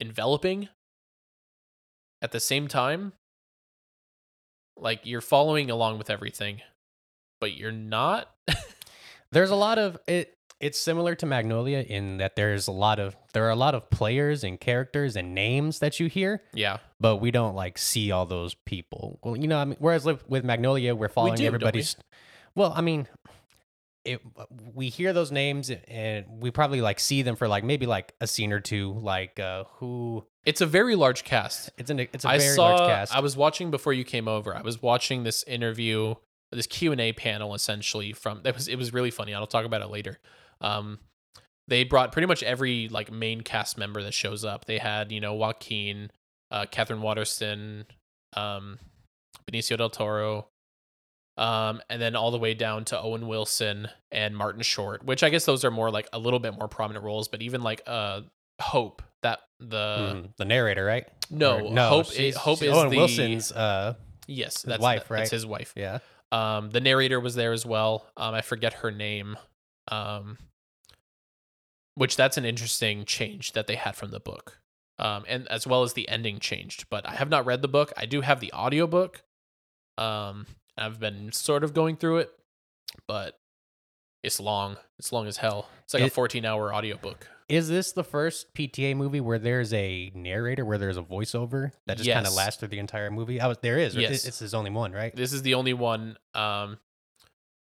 enveloping 0.00 0.68
at 2.22 2.32
the 2.32 2.40
same 2.40 2.68
time. 2.68 3.12
Like 4.76 5.00
you're 5.04 5.20
following 5.20 5.70
along 5.70 5.98
with 5.98 6.10
everything, 6.10 6.60
but 7.40 7.56
you're 7.56 7.72
not. 7.72 8.30
There's 9.32 9.50
a 9.50 9.56
lot 9.56 9.78
of 9.78 9.98
it. 10.06 10.34
It's 10.60 10.78
similar 10.78 11.14
to 11.16 11.26
Magnolia 11.26 11.80
in 11.80 12.16
that 12.16 12.34
there's 12.34 12.66
a 12.66 12.72
lot 12.72 12.98
of 12.98 13.16
there 13.32 13.44
are 13.46 13.50
a 13.50 13.56
lot 13.56 13.74
of 13.74 13.90
players 13.90 14.42
and 14.42 14.58
characters 14.58 15.14
and 15.14 15.34
names 15.34 15.78
that 15.78 16.00
you 16.00 16.08
hear, 16.08 16.42
yeah. 16.52 16.78
but 16.98 17.16
we 17.16 17.30
don't 17.30 17.54
like 17.54 17.78
see 17.78 18.10
all 18.10 18.26
those 18.26 18.54
people. 18.54 19.20
Well, 19.22 19.36
you 19.36 19.46
know, 19.46 19.58
I 19.58 19.64
mean, 19.64 19.76
whereas 19.78 20.04
with, 20.04 20.28
with 20.28 20.44
Magnolia, 20.44 20.96
we're 20.96 21.08
following 21.08 21.36
do, 21.36 21.44
don't 21.44 21.52
we? 21.52 21.56
everybody's. 21.56 21.96
Well, 22.56 22.72
I 22.74 22.80
mean, 22.80 23.06
it 24.04 24.20
we 24.74 24.88
hear 24.88 25.12
those 25.12 25.30
names 25.30 25.70
and 25.70 26.24
we 26.40 26.50
probably 26.50 26.80
like 26.80 26.98
see 26.98 27.22
them 27.22 27.36
for 27.36 27.46
like 27.46 27.62
maybe 27.62 27.86
like 27.86 28.14
a 28.20 28.26
scene 28.26 28.52
or 28.52 28.60
two. 28.60 28.92
Like 28.94 29.38
uh 29.38 29.64
who? 29.74 30.24
It's 30.44 30.60
a 30.60 30.66
very 30.66 30.96
large 30.96 31.24
cast. 31.24 31.70
It's 31.78 31.90
an 31.90 32.00
it's 32.00 32.24
a 32.24 32.28
I 32.28 32.38
very 32.38 32.54
saw. 32.54 32.74
large 32.74 32.90
cast. 32.90 33.14
I 33.14 33.20
was 33.20 33.36
watching 33.36 33.70
before 33.70 33.92
you 33.92 34.04
came 34.04 34.28
over. 34.28 34.56
I 34.56 34.62
was 34.62 34.80
watching 34.80 35.24
this 35.24 35.42
interview, 35.44 36.14
this 36.50 36.66
Q 36.66 36.92
and 36.92 37.00
A 37.00 37.12
panel, 37.12 37.54
essentially 37.54 38.12
from. 38.12 38.42
That 38.42 38.54
was 38.54 38.68
it 38.68 38.76
was 38.76 38.92
really 38.92 39.10
funny. 39.10 39.34
I'll 39.34 39.46
talk 39.46 39.64
about 39.64 39.82
it 39.82 39.88
later. 39.88 40.18
Um, 40.60 40.98
they 41.68 41.84
brought 41.84 42.12
pretty 42.12 42.26
much 42.26 42.42
every 42.42 42.88
like 42.88 43.12
main 43.12 43.42
cast 43.42 43.76
member 43.78 44.02
that 44.02 44.14
shows 44.14 44.44
up. 44.44 44.64
They 44.64 44.78
had 44.78 45.12
you 45.12 45.20
know 45.20 45.34
Joaquin, 45.34 46.10
uh, 46.50 46.66
Katherine 46.70 47.02
Waterston, 47.02 47.84
um, 48.36 48.78
Benicio 49.50 49.76
del 49.76 49.90
Toro, 49.90 50.48
um, 51.36 51.80
and 51.90 52.00
then 52.00 52.16
all 52.16 52.30
the 52.30 52.38
way 52.38 52.54
down 52.54 52.84
to 52.86 53.00
Owen 53.00 53.28
Wilson 53.28 53.88
and 54.10 54.36
Martin 54.36 54.62
Short, 54.62 55.04
which 55.04 55.22
I 55.22 55.28
guess 55.28 55.44
those 55.44 55.64
are 55.64 55.70
more 55.70 55.90
like 55.90 56.08
a 56.12 56.18
little 56.18 56.38
bit 56.40 56.54
more 56.58 56.68
prominent 56.68 57.04
roles. 57.04 57.28
But 57.28 57.42
even 57.42 57.62
like 57.62 57.82
uh, 57.86 58.22
Hope, 58.60 59.02
that 59.22 59.40
the 59.60 60.14
Mhm. 60.24 60.36
the 60.36 60.44
narrator, 60.44 60.84
right? 60.84 61.06
no, 61.30 61.58
Or- 61.66 61.70
no, 61.70 61.88
Hope. 61.90 62.18
is 62.18 62.34
Hope 62.36 62.62
is 62.62 62.72
Owen 62.74 62.88
the 62.90 62.96
Wilson's. 62.96 63.52
Uh, 63.52 63.94
yes, 64.26 64.62
that's 64.62 64.80
wife, 64.80 65.06
that- 65.08 65.16
That's 65.16 65.30
his 65.30 65.44
wife. 65.46 65.74
yeah. 65.76 65.98
Um, 66.32 66.70
the 66.70 66.80
narrator 66.80 67.20
was 67.20 67.34
there 67.34 67.52
as 67.52 67.64
well. 67.66 68.06
Um, 68.16 68.34
I 68.34 68.40
forget 68.40 68.72
her 68.74 68.90
name. 68.90 69.36
Um, 69.90 70.38
which 71.98 72.16
that's 72.16 72.36
an 72.36 72.44
interesting 72.44 73.04
change 73.04 73.52
that 73.52 73.66
they 73.66 73.74
had 73.74 73.96
from 73.96 74.10
the 74.10 74.20
book. 74.20 74.60
Um, 75.00 75.24
and 75.28 75.46
as 75.48 75.66
well 75.66 75.82
as 75.82 75.92
the 75.92 76.08
ending 76.08 76.38
changed. 76.38 76.86
But 76.90 77.06
I 77.08 77.14
have 77.14 77.28
not 77.28 77.44
read 77.44 77.62
the 77.62 77.68
book. 77.68 77.92
I 77.96 78.06
do 78.06 78.20
have 78.20 78.40
the 78.40 78.52
audiobook. 78.52 79.22
Um, 79.96 80.46
I've 80.76 81.00
been 81.00 81.32
sort 81.32 81.64
of 81.64 81.74
going 81.74 81.96
through 81.96 82.18
it, 82.18 82.30
but 83.06 83.38
it's 84.22 84.40
long. 84.40 84.76
It's 84.98 85.12
long 85.12 85.26
as 85.26 85.36
hell. 85.36 85.68
It's 85.84 85.94
like 85.94 86.04
a 86.04 86.10
14 86.10 86.44
hour 86.44 86.72
audiobook. 86.72 87.28
Is 87.48 87.68
this 87.68 87.92
the 87.92 88.04
first 88.04 88.54
PTA 88.54 88.94
movie 88.94 89.20
where 89.20 89.38
there's 89.38 89.72
a 89.72 90.12
narrator, 90.14 90.64
where 90.64 90.78
there's 90.78 90.98
a 90.98 91.02
voiceover 91.02 91.72
that 91.86 91.96
just 91.96 92.10
kind 92.10 92.26
of 92.26 92.34
lasts 92.34 92.60
through 92.60 92.68
the 92.68 92.78
entire 92.78 93.10
movie? 93.10 93.40
I 93.40 93.46
was 93.46 93.58
there 93.62 93.78
is. 93.78 93.96
Yes. 93.96 94.26
It's 94.26 94.38
his 94.38 94.52
only 94.54 94.70
one, 94.70 94.92
right? 94.92 95.14
This 95.16 95.32
is 95.32 95.42
the 95.42 95.54
only 95.54 95.72
one. 95.72 96.18
Um, 96.34 96.78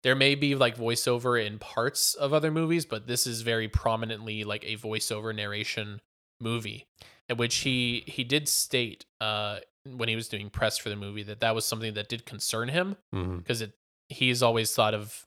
there 0.05 0.15
may 0.15 0.35
be 0.35 0.53
like 0.55 0.77
voiceover 0.77 1.43
in 1.43 1.57
parts 1.57 2.13
of 2.13 2.31
other 2.31 2.51
movies, 2.51 2.85
but 2.85 3.07
this 3.07 3.25
is 3.25 3.41
very 3.41 3.67
prominently 3.67 4.43
like 4.43 4.63
a 4.63 4.77
voiceover 4.77 5.35
narration 5.35 5.99
movie. 6.39 6.85
in 7.27 7.37
which 7.37 7.55
he 7.57 8.03
he 8.05 8.23
did 8.23 8.47
state 8.47 9.03
uh 9.19 9.57
when 9.97 10.07
he 10.07 10.15
was 10.15 10.27
doing 10.27 10.49
press 10.51 10.77
for 10.77 10.89
the 10.89 10.95
movie 10.95 11.23
that 11.23 11.39
that 11.39 11.55
was 11.55 11.65
something 11.65 11.95
that 11.95 12.07
did 12.07 12.23
concern 12.25 12.67
him 12.69 12.95
because 13.11 13.61
it 13.61 13.73
he's 14.09 14.43
always 14.43 14.73
thought 14.75 14.93
of 14.93 15.25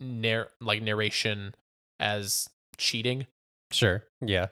narr- 0.00 0.50
like 0.60 0.82
narration 0.82 1.54
as 1.98 2.48
cheating. 2.76 3.26
Sure. 3.72 4.04
Yeah. 4.20 4.48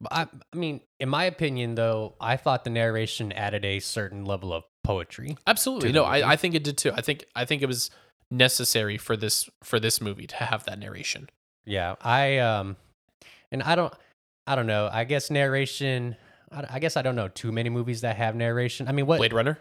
But 0.00 0.12
I, 0.12 0.22
I 0.52 0.56
mean, 0.56 0.80
in 1.00 1.08
my 1.08 1.24
opinion, 1.24 1.74
though, 1.74 2.14
I 2.20 2.36
thought 2.36 2.64
the 2.64 2.70
narration 2.70 3.32
added 3.32 3.64
a 3.64 3.80
certain 3.80 4.24
level 4.24 4.52
of 4.52 4.64
poetry. 4.82 5.36
Absolutely. 5.46 5.92
No. 5.92 6.04
I, 6.04 6.32
I 6.32 6.36
think 6.36 6.54
it 6.54 6.64
did 6.64 6.76
too. 6.78 6.92
I 6.94 7.00
think 7.00 7.24
I 7.34 7.44
think 7.44 7.62
it 7.62 7.66
was 7.66 7.90
necessary 8.34 8.98
for 8.98 9.16
this 9.16 9.48
for 9.62 9.80
this 9.80 10.00
movie 10.00 10.26
to 10.26 10.36
have 10.36 10.64
that 10.64 10.78
narration. 10.78 11.28
Yeah. 11.64 11.94
I 12.00 12.38
um, 12.38 12.76
and 13.50 13.62
I 13.62 13.74
don't, 13.74 13.92
I 14.46 14.54
don't 14.56 14.66
know. 14.66 14.88
I 14.92 15.04
guess 15.04 15.30
narration. 15.30 16.16
I, 16.52 16.64
I 16.74 16.78
guess 16.78 16.96
I 16.96 17.02
don't 17.02 17.16
know 17.16 17.28
too 17.28 17.52
many 17.52 17.70
movies 17.70 18.02
that 18.02 18.16
have 18.16 18.34
narration. 18.36 18.88
I 18.88 18.92
mean, 18.92 19.06
what 19.06 19.18
Blade 19.18 19.32
Runner, 19.32 19.58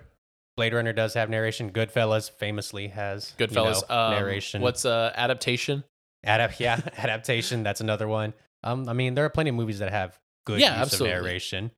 Blade 0.57 0.73
Runner 0.73 0.93
does 0.93 1.13
have 1.13 1.29
narration. 1.29 1.71
Goodfellas 1.71 2.29
famously 2.31 2.89
has 2.89 3.33
you 3.37 3.47
Goodfellas, 3.47 3.87
know, 3.89 3.95
um, 3.95 4.11
narration. 4.11 4.61
What's 4.61 4.85
uh 4.85 5.11
adaptation? 5.15 5.83
Adap- 6.25 6.59
yeah, 6.59 6.79
adaptation. 6.97 7.63
That's 7.63 7.81
another 7.81 8.07
one. 8.07 8.33
Um, 8.63 8.87
I 8.87 8.93
mean, 8.93 9.13
there 9.13 9.25
are 9.25 9.29
plenty 9.29 9.49
of 9.49 9.55
movies 9.55 9.79
that 9.79 9.91
have 9.91 10.17
good 10.45 10.59
Yeah, 10.59 10.73
use 10.75 10.83
absolutely. 10.93 11.17
of 11.17 11.23
narration. 11.23 11.71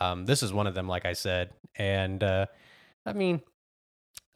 Um, 0.00 0.24
this 0.24 0.42
is 0.42 0.52
one 0.52 0.66
of 0.66 0.74
them, 0.74 0.88
like 0.88 1.04
I 1.04 1.12
said, 1.12 1.50
and 1.76 2.22
uh, 2.22 2.46
I 3.04 3.12
mean, 3.12 3.42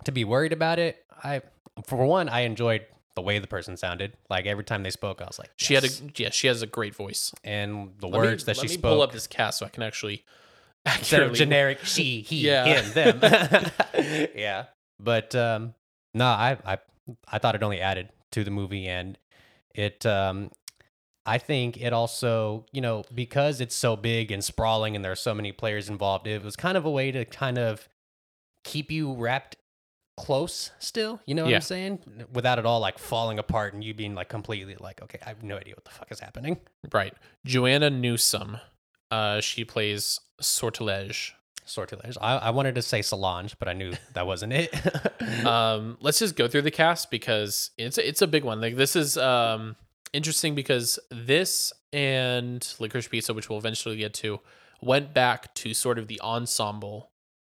to 0.05 0.13
be 0.13 0.25
worried 0.25 0.53
about 0.53 0.79
it, 0.79 1.03
I 1.23 1.41
for 1.87 2.05
one, 2.07 2.29
I 2.29 2.41
enjoyed 2.41 2.87
the 3.15 3.23
way 3.23 3.39
the 3.39 3.47
person 3.47 3.77
sounded. 3.77 4.17
Like 4.29 4.47
every 4.47 4.65
time 4.65 4.83
they 4.83 4.91
spoke, 4.91 5.21
I 5.23 5.25
was 5.27 5.39
like, 5.39 5.51
She 5.57 5.75
had 5.75 5.85
a 5.85 5.89
yeah, 6.17 6.31
she 6.31 6.47
has 6.49 6.63
a 6.63 6.67
great 6.67 6.95
voice. 6.95 7.33
and 7.45 7.93
the 7.99 8.09
Let 8.09 8.21
me- 8.21 8.29
words 8.29 8.45
that 8.47 8.57
let 8.57 8.69
she 8.69 8.77
me 8.77 8.81
pull 8.81 8.91
spoke 8.93 9.03
up 9.09 9.13
this 9.13 9.27
cast 9.27 9.59
so 9.59 9.67
I 9.67 9.69
can 9.69 9.83
actually 9.83 10.25
instead 10.99 11.23
of 11.23 11.33
generic 11.35 11.79
she, 11.85 12.21
he, 12.23 12.41
Yeah. 12.49 12.83
him, 12.83 13.19
them. 13.21 13.71
yeah, 14.35 14.65
but 15.01 15.35
um, 15.35 15.75
no, 16.13 16.27
I, 16.27 16.59
I, 16.67 16.79
I 17.31 17.39
thought 17.39 17.55
it 17.55 17.63
only 17.63 17.81
added 17.81 18.11
to 18.33 18.45
the 18.45 18.51
movie, 18.51 18.87
and 18.87 19.17
it, 19.75 20.05
um, 20.05 20.51
I 21.25 21.39
think 21.39 21.81
it 21.81 21.93
also, 21.95 22.67
you 22.71 22.83
know, 22.83 23.03
because 23.15 23.63
it's 23.63 23.75
so 23.75 23.97
big 23.97 24.31
and 24.31 24.45
sprawling, 24.45 24.95
and 24.95 25.03
there 25.05 25.13
are 25.13 25.17
so 25.17 25.35
many 25.35 25.53
players 25.53 25.89
involved, 25.89 26.27
it 26.27 26.43
was 26.45 26.55
kind 26.55 26.77
of 26.77 26.85
a 26.85 26.91
way 26.91 27.11
to 27.13 27.25
kind 27.25 27.57
of 27.59 27.89
keep 28.63 28.91
you 28.91 29.15
wrapped 29.15 29.57
close 30.17 30.71
still 30.79 31.21
you 31.27 31.35
know 31.35 31.43
what 31.45 31.51
Yeah. 31.51 31.57
i'm 31.57 31.63
saying 31.63 31.99
without 32.33 32.59
it 32.61 32.67
all 32.67 32.79
like 32.81 32.99
falling 32.99 33.39
apart 33.39 33.75
and 33.75 33.83
you 33.83 33.95
being 33.95 34.15
like 34.15 34.29
completely 34.29 34.77
like 34.79 35.03
okay 35.03 35.19
i 35.25 35.29
have 35.29 35.43
no 35.43 35.57
idea 35.57 35.75
what 35.75 35.85
the 35.85 35.91
fuck 35.91 36.11
is 36.13 36.21
happening 36.21 36.59
Right. 36.93 37.15
Joanna 37.45 37.91
Newsom. 37.91 38.59
Uh 39.11 39.41
she 39.41 39.65
plays 39.65 40.21
Sortilege. 40.41 41.35
sortilege 41.65 42.17
I, 42.21 42.37
I 42.37 42.51
wanted 42.51 42.75
to 42.77 42.83
say 42.83 43.03
solange 43.03 43.59
but 43.59 43.69
i 43.69 43.73
knew 43.73 43.93
that 44.13 44.27
wasn't 44.27 44.53
it 44.53 44.73
um 45.47 45.97
let's 46.01 46.19
just 46.21 46.37
go 46.37 46.47
through 46.47 46.63
the 46.63 46.71
cast 46.71 47.11
because 47.11 47.71
it's 47.79 47.99
it's 47.99 48.23
a 48.23 48.27
big 48.27 48.45
one 48.45 48.61
like 48.61 48.77
this 48.77 48.95
is 48.95 49.17
um 49.17 49.75
interesting 50.13 50.55
because 50.55 50.99
this 51.11 51.73
and 51.93 52.75
licorice 52.79 53.09
pizza 53.09 53.33
which 53.35 53.49
we'll 53.49 53.59
eventually 53.59 53.97
get 53.97 54.15
to 54.15 54.39
went 54.81 55.13
back 55.15 55.55
to 55.55 55.73
sort 55.75 55.99
of 55.99 56.07
the 56.07 56.21
ensemble 56.21 57.11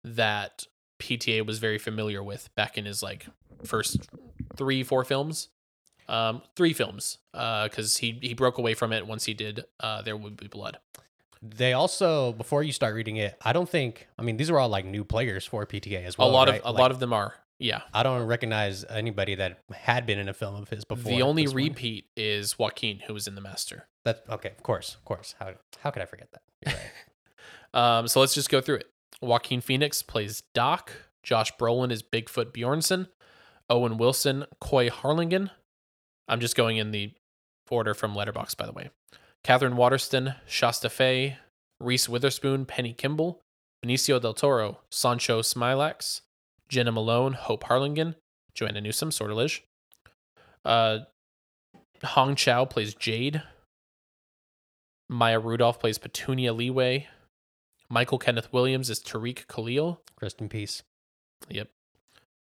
that 0.03 0.65
pta 0.99 1.45
was 1.45 1.59
very 1.59 1.77
familiar 1.77 2.23
with 2.23 2.53
back 2.55 2.77
in 2.77 2.85
his 2.85 3.01
like 3.03 3.27
first 3.63 4.09
three 4.55 4.83
four 4.83 5.03
films 5.03 5.49
um 6.09 6.41
three 6.55 6.73
films 6.73 7.17
uh 7.33 7.63
because 7.67 7.97
he 7.97 8.17
he 8.21 8.33
broke 8.33 8.57
away 8.57 8.73
from 8.73 8.91
it 8.93 9.05
once 9.05 9.25
he 9.25 9.33
did 9.33 9.65
uh 9.79 10.01
there 10.01 10.15
would 10.17 10.37
be 10.37 10.47
blood 10.47 10.77
They 11.41 11.73
also, 11.73 12.33
before 12.33 12.63
you 12.63 12.71
start 12.71 12.95
reading 12.95 13.17
it, 13.17 13.37
I 13.45 13.53
don't 13.53 13.69
think. 13.69 14.07
I 14.17 14.23
mean, 14.23 14.37
these 14.37 14.49
are 14.49 14.57
all 14.57 14.69
like 14.69 14.85
new 14.85 15.03
players 15.03 15.45
for 15.45 15.67
PTA 15.67 16.03
as 16.03 16.17
well. 16.17 16.29
a 16.29 16.31
lot 16.31 16.47
right? 16.47 16.59
of 16.59 16.65
a 16.65 16.71
Like, 16.71 16.79
lot 16.79 16.91
of 16.91 16.99
them 16.99 17.13
are 17.13 17.35
yeah 17.59 17.81
I 17.93 18.01
don't 18.03 18.23
recognize 18.25 18.83
anybody 18.89 19.35
that 19.35 19.59
had 19.71 20.05
been 20.07 20.17
in 20.17 20.29
a 20.29 20.33
film 20.33 20.55
of 20.55 20.69
his 20.69 20.83
before. 20.83 21.11
the 21.11 21.21
only 21.21 21.43
this 21.43 21.53
one. 21.53 21.63
repeat 21.63 22.05
is 22.15 22.57
joaquin 22.57 22.99
who 23.05 23.13
was 23.13 23.27
in 23.27 23.35
the 23.35 23.41
master 23.41 23.87
That's 24.03 24.21
okay, 24.29 24.49
of 24.57 24.63
course, 24.63 24.95
of 24.95 25.05
course. 25.05 25.35
How 25.39 25.53
how 25.83 25.91
could 25.91 26.01
I 26.01 26.05
forget 26.05 26.29
that? 26.31 26.41
Right. 26.65 26.91
Um, 27.73 28.07
so 28.07 28.19
let's 28.21 28.33
just 28.33 28.49
go 28.49 28.61
through 28.61 28.77
it. 28.77 28.89
Joaquin 29.21 29.61
Phoenix 29.61 30.01
plays 30.01 30.43
Doc. 30.53 30.91
Josh 31.23 31.51
Brolin 31.57 31.91
is 31.91 32.03
Bigfoot 32.03 32.51
Bjornson. 32.51 33.07
Owen 33.69 33.97
Wilson, 33.97 34.45
Coy 34.61 34.89
Harlingen. 34.89 35.51
I'm 36.27 36.39
just 36.39 36.55
going 36.55 36.77
in 36.77 36.91
the 36.91 37.11
order 37.69 37.93
from 37.93 38.13
Letterboxd, 38.15 38.57
by 38.57 38.65
the 38.65 38.71
way. 38.71 38.89
Katherine 39.43 39.75
Waterston, 39.75 40.35
Shasta 40.45 40.89
Fay, 40.89 41.37
Reese 41.79 42.09
Witherspoon, 42.09 42.65
Penny 42.65 42.93
Kimball, 42.93 43.41
Benicio 43.85 44.21
del 44.21 44.33
Toro, 44.33 44.79
Sancho 44.91 45.41
Smilax, 45.41 46.21
Jena 46.69 46.91
Malone, 46.91 47.33
Hope 47.33 47.63
Harlingen, 47.65 48.15
Joanna 48.53 48.81
Newsom, 48.81 49.11
Sortilege. 49.11 49.63
Uh, 50.65 50.99
Hong 52.03 52.35
Chau 52.35 52.65
plays 52.65 52.93
Jade. 52.93 53.41
Maya 55.09 55.39
Rudolph 55.39 55.79
plays 55.79 55.97
Petunia 55.97 56.53
Leeway. 56.53 57.07
Michael 57.89 58.19
Kenneth 58.19 58.51
Williams 58.51 58.89
is 58.89 58.99
Tariq 58.99 59.47
Khalil. 59.47 60.01
Rest 60.21 60.41
in 60.41 60.49
peace. 60.49 60.83
Yep. 61.49 61.69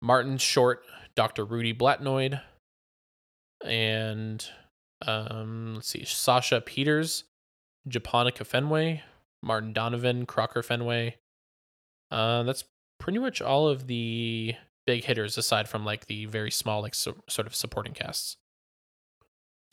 Martin 0.01 0.37
Short, 0.37 0.83
Dr. 1.15 1.45
Rudy 1.45 1.73
Blatnoid. 1.73 2.41
And 3.63 4.45
um, 5.05 5.75
let's 5.75 5.89
see, 5.89 6.03
Sasha 6.05 6.61
Peters, 6.61 7.23
Japonica 7.87 8.43
Fenway, 8.45 9.03
Martin 9.41 9.73
Donovan, 9.73 10.25
Crocker 10.25 10.61
Fenway. 10.63 11.17
Uh, 12.11 12.43
that's 12.43 12.63
pretty 12.99 13.19
much 13.19 13.41
all 13.41 13.67
of 13.67 13.87
the 13.87 14.55
big 14.85 15.03
hitters 15.05 15.37
aside 15.37 15.67
from 15.67 15.83
like 15.85 16.05
the 16.05 16.25
very 16.25 16.51
small, 16.51 16.81
like 16.81 16.95
so, 16.95 17.15
sort 17.27 17.47
of 17.47 17.55
supporting 17.55 17.93
casts. 17.93 18.37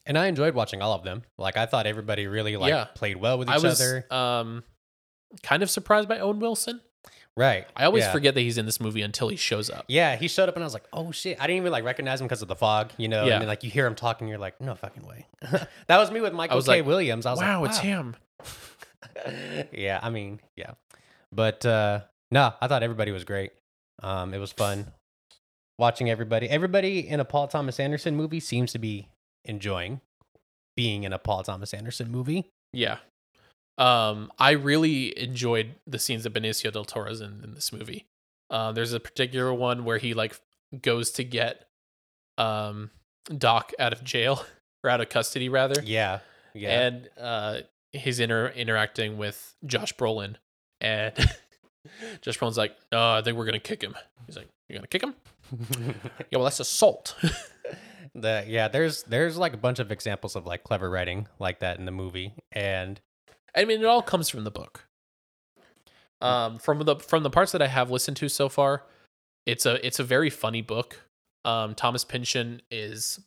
And 0.04 0.18
I 0.18 0.26
enjoyed 0.26 0.54
watching 0.54 0.82
all 0.82 0.94
of 0.94 1.04
them. 1.04 1.22
Like 1.38 1.56
I 1.56 1.66
thought 1.66 1.86
everybody 1.86 2.26
really 2.26 2.56
like 2.56 2.70
Yeah. 2.70 2.84
played 2.94 3.18
well 3.18 3.38
with 3.38 3.48
each 3.48 3.54
I 3.54 3.58
was 3.58 3.80
other. 3.80 4.06
um, 4.12 4.64
kind 5.42 5.62
of 5.62 5.70
surprised 5.70 6.08
by 6.08 6.18
Owen 6.18 6.40
Wilson. 6.40 6.80
Right. 7.36 7.66
I 7.74 7.84
always 7.84 8.04
yeah. 8.04 8.12
forget 8.12 8.34
that 8.34 8.42
he's 8.42 8.58
in 8.58 8.66
this 8.66 8.78
movie 8.78 9.00
until 9.00 9.28
he 9.28 9.36
shows 9.36 9.70
up. 9.70 9.86
Yeah, 9.88 10.16
he 10.16 10.28
showed 10.28 10.48
up 10.50 10.54
and 10.54 10.62
I 10.62 10.66
was 10.66 10.74
like, 10.74 10.84
"Oh 10.92 11.12
shit!" 11.12 11.38
I 11.40 11.46
didn't 11.46 11.58
even 11.58 11.72
like 11.72 11.84
recognize 11.84 12.20
him 12.20 12.26
because 12.26 12.42
of 12.42 12.48
the 12.48 12.56
fog, 12.56 12.92
you 12.98 13.08
know. 13.08 13.24
Yeah. 13.24 13.34
And 13.34 13.42
then 13.42 13.48
like 13.48 13.64
you 13.64 13.70
hear 13.70 13.86
him 13.86 13.94
talking, 13.94 14.28
you're 14.28 14.38
like, 14.38 14.60
"No 14.60 14.74
fucking 14.74 15.06
way." 15.06 15.26
that 15.86 15.98
was 15.98 16.10
me 16.10 16.20
with 16.20 16.34
Michael 16.34 16.56
was 16.56 16.66
K. 16.66 16.78
like, 16.78 16.86
Williams. 16.86 17.24
I 17.24 17.30
was 17.30 17.40
wow, 17.40 17.46
like, 17.46 17.58
wow, 17.58 17.64
it's 17.64 17.78
him. 17.78 18.16
yeah, 19.72 19.98
I 20.02 20.10
mean, 20.10 20.40
yeah. 20.56 20.72
But 21.32 21.64
uh 21.64 22.00
no, 22.30 22.52
I 22.60 22.68
thought 22.68 22.82
everybody 22.82 23.12
was 23.12 23.24
great. 23.24 23.52
Um 24.02 24.34
it 24.34 24.38
was 24.38 24.52
fun 24.52 24.92
watching 25.78 26.10
everybody. 26.10 26.50
Everybody 26.50 27.08
in 27.08 27.18
a 27.18 27.24
Paul 27.24 27.48
Thomas 27.48 27.80
Anderson 27.80 28.14
movie 28.14 28.40
seems 28.40 28.72
to 28.72 28.78
be 28.78 29.08
enjoying 29.46 30.02
being 30.76 31.04
in 31.04 31.12
a 31.12 31.18
Paul 31.18 31.42
Thomas 31.42 31.72
Anderson 31.72 32.10
movie. 32.10 32.50
Yeah. 32.72 32.98
Um, 33.78 34.30
I 34.38 34.50
really 34.52 35.18
enjoyed 35.18 35.74
the 35.86 35.98
scenes 35.98 36.24
that 36.24 36.34
Benicio 36.34 36.72
del 36.72 36.84
Toro's 36.84 37.20
in, 37.20 37.40
in 37.42 37.54
this 37.54 37.72
movie. 37.72 38.06
Uh, 38.50 38.72
there's 38.72 38.92
a 38.92 39.00
particular 39.00 39.52
one 39.52 39.84
where 39.84 39.98
he 39.98 40.14
like 40.14 40.38
goes 40.80 41.10
to 41.12 41.24
get 41.24 41.66
um 42.38 42.90
Doc 43.36 43.72
out 43.78 43.92
of 43.92 44.02
jail 44.04 44.44
or 44.84 44.90
out 44.90 45.00
of 45.00 45.08
custody 45.08 45.48
rather. 45.48 45.80
Yeah. 45.82 46.20
Yeah. 46.54 46.80
And 46.86 47.08
uh 47.18 47.58
he's 47.92 48.20
inter- 48.20 48.48
interacting 48.54 49.16
with 49.18 49.54
Josh 49.64 49.94
Brolin 49.94 50.36
and 50.80 51.14
Josh 52.20 52.38
Brolin's 52.38 52.56
like, 52.58 52.76
"No, 52.92 53.14
I 53.14 53.22
think 53.22 53.36
we're 53.36 53.44
going 53.44 53.54
to 53.54 53.58
kick 53.58 53.82
him." 53.82 53.94
He's 54.26 54.36
like, 54.36 54.48
"You're 54.68 54.78
going 54.78 54.82
to 54.82 54.88
kick 54.88 55.02
him?" 55.02 55.14
Yeah, 56.30 56.38
well, 56.38 56.44
that's 56.44 56.60
assault. 56.60 57.16
the 58.14 58.44
yeah, 58.46 58.68
there's 58.68 59.02
there's 59.04 59.36
like 59.36 59.52
a 59.52 59.58
bunch 59.58 59.78
of 59.78 59.90
examples 59.92 60.36
of 60.36 60.46
like 60.46 60.62
clever 60.64 60.88
writing 60.88 61.26
like 61.38 61.60
that 61.60 61.78
in 61.78 61.84
the 61.84 61.92
movie. 61.92 62.34
And 62.52 63.00
I 63.54 63.64
mean, 63.64 63.80
it 63.80 63.86
all 63.86 64.02
comes 64.02 64.28
from 64.28 64.44
the 64.44 64.50
book. 64.50 64.86
Um, 66.20 66.58
from 66.58 66.78
the 66.84 66.96
from 66.96 67.24
the 67.24 67.30
parts 67.30 67.50
that 67.52 67.60
I 67.60 67.66
have 67.66 67.90
listened 67.90 68.16
to 68.18 68.28
so 68.28 68.48
far, 68.48 68.84
it's 69.44 69.66
a 69.66 69.84
it's 69.84 69.98
a 69.98 70.04
very 70.04 70.30
funny 70.30 70.62
book. 70.62 71.00
Um, 71.44 71.74
Thomas 71.74 72.04
Pynchon 72.04 72.62
is, 72.70 73.18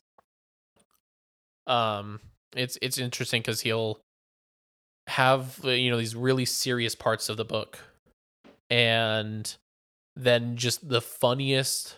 um, 1.66 2.20
it's 2.56 2.78
it's 2.80 2.96
interesting 2.96 3.42
because 3.42 3.60
he'll 3.60 4.00
have 5.08 5.60
you 5.62 5.90
know 5.90 5.98
these 5.98 6.16
really 6.16 6.46
serious 6.46 6.94
parts 6.94 7.28
of 7.28 7.36
the 7.36 7.44
book, 7.44 7.78
and 8.70 9.54
then 10.16 10.56
just 10.56 10.88
the 10.88 11.02
funniest 11.02 11.96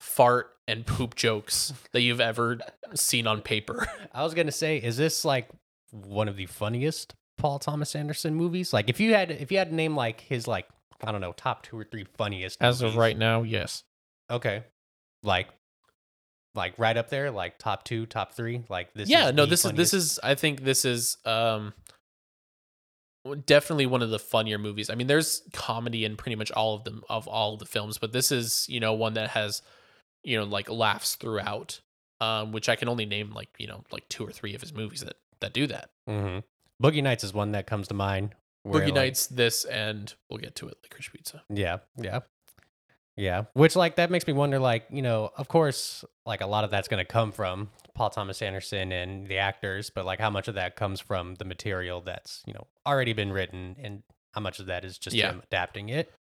fart 0.00 0.56
and 0.66 0.86
poop 0.86 1.14
jokes 1.14 1.72
that 1.92 2.00
you've 2.00 2.20
ever 2.20 2.58
seen 2.94 3.28
on 3.28 3.42
paper. 3.42 3.86
I 4.12 4.24
was 4.24 4.34
gonna 4.34 4.50
say, 4.50 4.78
is 4.78 4.96
this 4.96 5.24
like 5.24 5.48
one 5.92 6.28
of 6.28 6.36
the 6.36 6.46
funniest 6.46 7.14
Paul 7.40 7.58
Thomas 7.58 7.94
Anderson 7.94 8.34
movies? 8.34 8.72
Like, 8.72 8.88
if 8.88 9.00
you 9.00 9.14
had 9.14 9.30
if 9.30 9.50
you 9.50 9.58
had 9.58 9.70
to 9.70 9.74
name 9.74 9.96
like 9.96 10.20
his 10.20 10.46
like 10.46 10.68
I 11.02 11.12
don't 11.12 11.20
know 11.20 11.32
top 11.32 11.62
two 11.62 11.78
or 11.78 11.84
three 11.84 12.06
funniest 12.16 12.58
as 12.60 12.80
movies. 12.80 12.94
Of 12.94 12.98
right 12.98 13.16
now, 13.16 13.42
yes. 13.42 13.84
okay, 14.30 14.64
like 15.22 15.48
like 16.54 16.74
right 16.78 16.96
up 16.96 17.08
there, 17.10 17.30
like 17.30 17.58
top 17.58 17.84
two, 17.84 18.06
top 18.06 18.34
three, 18.34 18.64
like 18.68 18.92
this. 18.94 19.08
yeah 19.08 19.30
no 19.30 19.46
this 19.46 19.64
is 19.64 19.72
this 19.72 19.94
is 19.94 20.18
i 20.22 20.34
think 20.34 20.64
this 20.64 20.84
is 20.84 21.16
um 21.24 21.72
definitely 23.46 23.86
one 23.86 24.02
of 24.02 24.10
the 24.10 24.18
funnier 24.18 24.58
movies. 24.58 24.90
I 24.90 24.94
mean, 24.94 25.06
there's 25.06 25.42
comedy 25.52 26.04
in 26.04 26.16
pretty 26.16 26.36
much 26.36 26.50
all 26.52 26.74
of 26.74 26.84
them 26.84 27.02
of 27.08 27.28
all 27.28 27.54
of 27.54 27.58
the 27.58 27.66
films, 27.66 27.98
but 27.98 28.12
this 28.12 28.32
is 28.32 28.66
you 28.68 28.80
know 28.80 28.94
one 28.94 29.14
that 29.14 29.30
has 29.30 29.62
you 30.24 30.38
know 30.38 30.44
like 30.44 30.70
laughs 30.70 31.16
throughout, 31.16 31.80
um, 32.20 32.52
which 32.52 32.68
I 32.68 32.76
can 32.76 32.88
only 32.88 33.06
name 33.06 33.30
like 33.32 33.48
you 33.58 33.66
know 33.66 33.84
like 33.90 34.08
two 34.08 34.26
or 34.26 34.30
three 34.32 34.54
of 34.54 34.60
his 34.60 34.72
movies 34.72 35.00
that 35.00 35.16
that 35.40 35.52
do 35.52 35.66
that. 35.66 35.90
hmm 36.06 36.38
Boogie 36.82 37.02
Nights 37.02 37.24
is 37.24 37.32
one 37.34 37.52
that 37.52 37.66
comes 37.66 37.88
to 37.88 37.94
mind. 37.94 38.34
where, 38.62 38.82
Boogie 38.82 38.86
like- 38.86 38.94
Nights, 38.94 39.26
this, 39.28 39.64
and 39.64 40.12
we'll 40.28 40.38
get 40.38 40.54
to 40.56 40.68
it. 40.68 40.76
Licorice 40.82 41.10
Pizza. 41.12 41.42
Yeah, 41.48 41.78
yeah, 41.96 42.20
yeah. 43.16 43.44
Which 43.54 43.76
like 43.76 43.96
that 43.96 44.10
makes 44.10 44.26
me 44.26 44.32
wonder, 44.32 44.58
like 44.58 44.86
you 44.90 45.02
know, 45.02 45.30
of 45.36 45.48
course, 45.48 46.04
like 46.26 46.40
a 46.40 46.46
lot 46.46 46.64
of 46.64 46.70
that's 46.70 46.88
going 46.88 47.04
to 47.04 47.10
come 47.10 47.32
from 47.32 47.70
Paul 47.94 48.10
Thomas 48.10 48.40
Anderson 48.42 48.92
and 48.92 49.26
the 49.26 49.38
actors, 49.38 49.90
but 49.90 50.04
like 50.04 50.20
how 50.20 50.30
much 50.30 50.48
of 50.48 50.54
that 50.54 50.76
comes 50.76 51.00
from 51.00 51.34
the 51.36 51.44
material 51.44 52.00
that's 52.00 52.42
you 52.46 52.52
know 52.54 52.66
already 52.86 53.12
been 53.12 53.32
written, 53.32 53.76
and 53.82 54.02
how 54.34 54.40
much 54.40 54.60
of 54.60 54.66
that 54.66 54.84
is 54.84 54.98
just 54.98 55.16
Yeah. 55.16 55.30
him 55.30 55.42
adapting 55.44 55.88
it. 55.88 56.12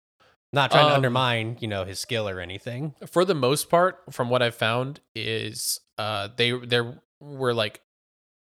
Not 0.51 0.71
trying 0.71 0.85
to 0.85 0.89
Um, 0.89 0.95
undermine, 0.95 1.57
you 1.59 1.67
know, 1.67 1.83
his 1.85 1.99
skill 1.99 2.27
or 2.27 2.39
anything. 2.39 2.95
for 3.05 3.23
the 3.23 3.35
most 3.35 3.69
part 3.69 3.99
from 4.11 4.29
what 4.31 4.41
i've 4.41 4.55
found 4.55 4.99
is 5.13 5.79
uh 5.99 6.27
they 6.37 6.51
there 6.51 6.99
were 7.19 7.53
like 7.53 7.81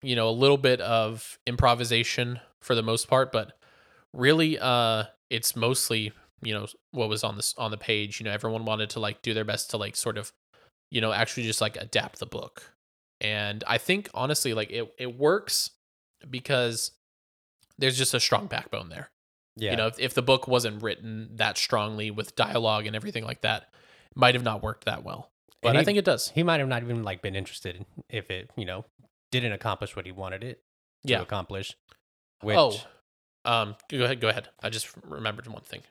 you 0.05 0.15
know 0.17 0.29
a 0.29 0.31
little 0.31 0.57
bit 0.59 0.81
of 0.81 1.39
improvisation 1.47 2.41
for 2.61 2.75
the 2.75 2.83
most 2.83 3.09
part 3.09 3.33
but 3.33 3.53
really 4.13 4.59
uh 4.59 5.05
it's 5.31 5.57
mostly 5.57 6.13
you 6.43 6.55
know 6.55 6.67
what 6.93 7.09
was 7.09 7.25
on 7.25 7.37
this 7.37 7.55
on 7.59 7.71
the 7.71 7.77
page 7.77 8.21
you 8.21 8.25
know 8.25 8.31
everyone 8.31 8.65
wanted 8.65 8.91
to 8.91 9.01
like 9.01 9.23
do 9.23 9.35
their 9.35 9.45
best 9.45 9.71
to 9.71 9.77
like 9.77 9.97
sort 9.97 10.19
of 10.19 10.33
you 10.91 11.01
know 11.01 11.13
actually 11.13 11.43
just 11.43 11.61
like 11.61 11.77
adapt 11.77 12.19
the 12.19 12.27
book 12.27 12.73
and 13.21 13.65
i 13.67 13.79
think 13.79 14.09
honestly 14.15 14.55
like 14.55 14.71
it 14.71 14.93
it 14.99 15.19
works 15.19 15.71
because 16.31 16.93
there's 17.79 17.99
just 17.99 18.15
a 18.15 18.21
strong 18.21 18.47
backbone 18.47 18.89
there 18.89 19.11
Yeah, 19.57 19.73
you 19.73 19.77
know, 19.77 19.87
if, 19.89 19.99
if 19.99 20.15
the 20.15 20.23
book 20.23 20.49
wasn't 20.49 20.83
written 20.83 21.31
that 21.37 21.57
strongly 21.59 22.11
with 22.11 22.37
dialogue 22.37 22.87
and 22.87 22.97
everything 22.97 23.25
like 23.25 23.41
that, 23.43 23.69
might 24.15 24.35
have 24.35 24.45
not 24.45 24.63
worked 24.63 24.85
that 24.85 25.05
well. 25.05 25.31
But 25.63 25.71
And 25.71 25.79
I 25.79 25.85
think 25.85 25.99
it 25.99 26.05
does. 26.05 26.31
he 26.31 26.43
might 26.43 26.61
have 26.61 26.69
not 26.69 26.83
even 26.83 27.03
like 27.03 27.23
been 27.23 27.35
interested 27.37 27.85
if 28.09 28.31
it, 28.31 28.51
you 28.57 28.65
know, 28.65 28.85
didn't 29.41 29.53
accomplish 29.53 29.95
what 29.97 30.07
he 30.07 30.13
wanted 30.13 30.43
it 30.45 30.63
to 31.07 31.13
Yeah. 31.13 31.21
accomplish. 31.23 31.77
Which, 32.41 32.57
oh, 32.59 32.77
um, 33.45 33.77
go 33.89 34.05
ahead. 34.05 34.21
Go 34.21 34.29
ahead. 34.29 34.49
I 34.63 34.71
just 34.71 34.89
remembered 35.05 35.47
one 35.47 35.63
thing. 35.63 35.83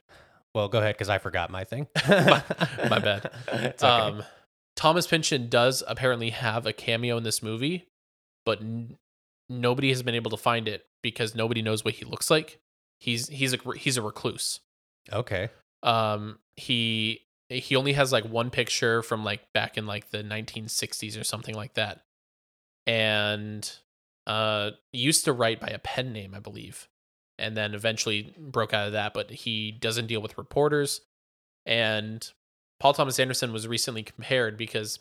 well, 0.56 0.68
go 0.68 0.80
ahead 0.80 0.96
because 0.96 1.10
I 1.10 1.18
forgot 1.18 1.50
my 1.50 1.64
thing. 1.64 1.88
My- 2.08 2.44
my 2.90 3.00
bad. 3.00 3.32
Okay. 3.54 3.86
Um, 3.86 4.24
Thomas 4.76 5.06
Pynchon 5.08 5.50
does 5.50 5.84
apparently 5.88 6.32
have 6.32 6.66
a 6.66 6.74
cameo 6.74 7.18
in 7.18 7.24
this 7.24 7.42
movie, 7.44 7.88
but 8.46 8.60
n- 8.62 8.98
nobody 9.50 9.90
has 9.90 10.02
been 10.04 10.16
able 10.16 10.32
to 10.32 10.38
find 10.38 10.68
it 10.68 10.86
because 11.04 11.36
nobody 11.36 11.62
knows 11.62 11.86
what 11.86 11.94
he 11.96 12.06
looks 12.06 12.30
like. 12.32 12.60
He's 13.00 13.28
he's 13.30 13.54
a 13.54 13.58
he's 13.78 13.98
a 13.98 14.02
recluse. 14.02 14.60
okay. 15.12 15.50
um 15.84 16.40
he 16.56 17.22
he 17.50 17.76
only 17.76 17.94
has 17.94 18.12
like 18.12 18.24
one 18.26 18.50
picture 18.50 19.02
from 19.04 19.24
like 19.24 19.42
back 19.54 19.78
in 19.78 19.86
like 19.86 20.10
the 20.12 20.24
1960s 20.24 21.20
or 21.20 21.24
something 21.24 21.54
like 21.56 21.74
that 21.76 22.02
and 22.86 23.78
uh 24.28 24.72
used 24.92 25.26
to 25.26 25.34
write 25.34 25.60
by 25.60 25.68
a 25.68 25.80
pen 25.80 26.12
name 26.14 26.34
i 26.36 26.40
believe 26.40 26.88
and 27.38 27.58
then 27.58 27.74
eventually 27.74 28.34
broke 28.38 28.74
out 28.74 28.88
of 28.88 28.94
that 28.94 29.14
but 29.14 29.30
he 29.32 29.72
doesn't 29.72 30.08
deal 30.08 30.22
with 30.22 30.38
reporters 30.38 31.02
and 31.66 32.32
paul 32.80 32.94
thomas 32.94 33.20
anderson 33.20 33.52
was 33.52 33.68
recently 33.68 34.04
compared 34.04 34.58
because 34.58 35.00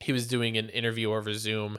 he 0.00 0.12
was 0.12 0.26
doing 0.26 0.56
an 0.56 0.68
interview 0.70 1.12
over 1.12 1.32
zoom 1.34 1.78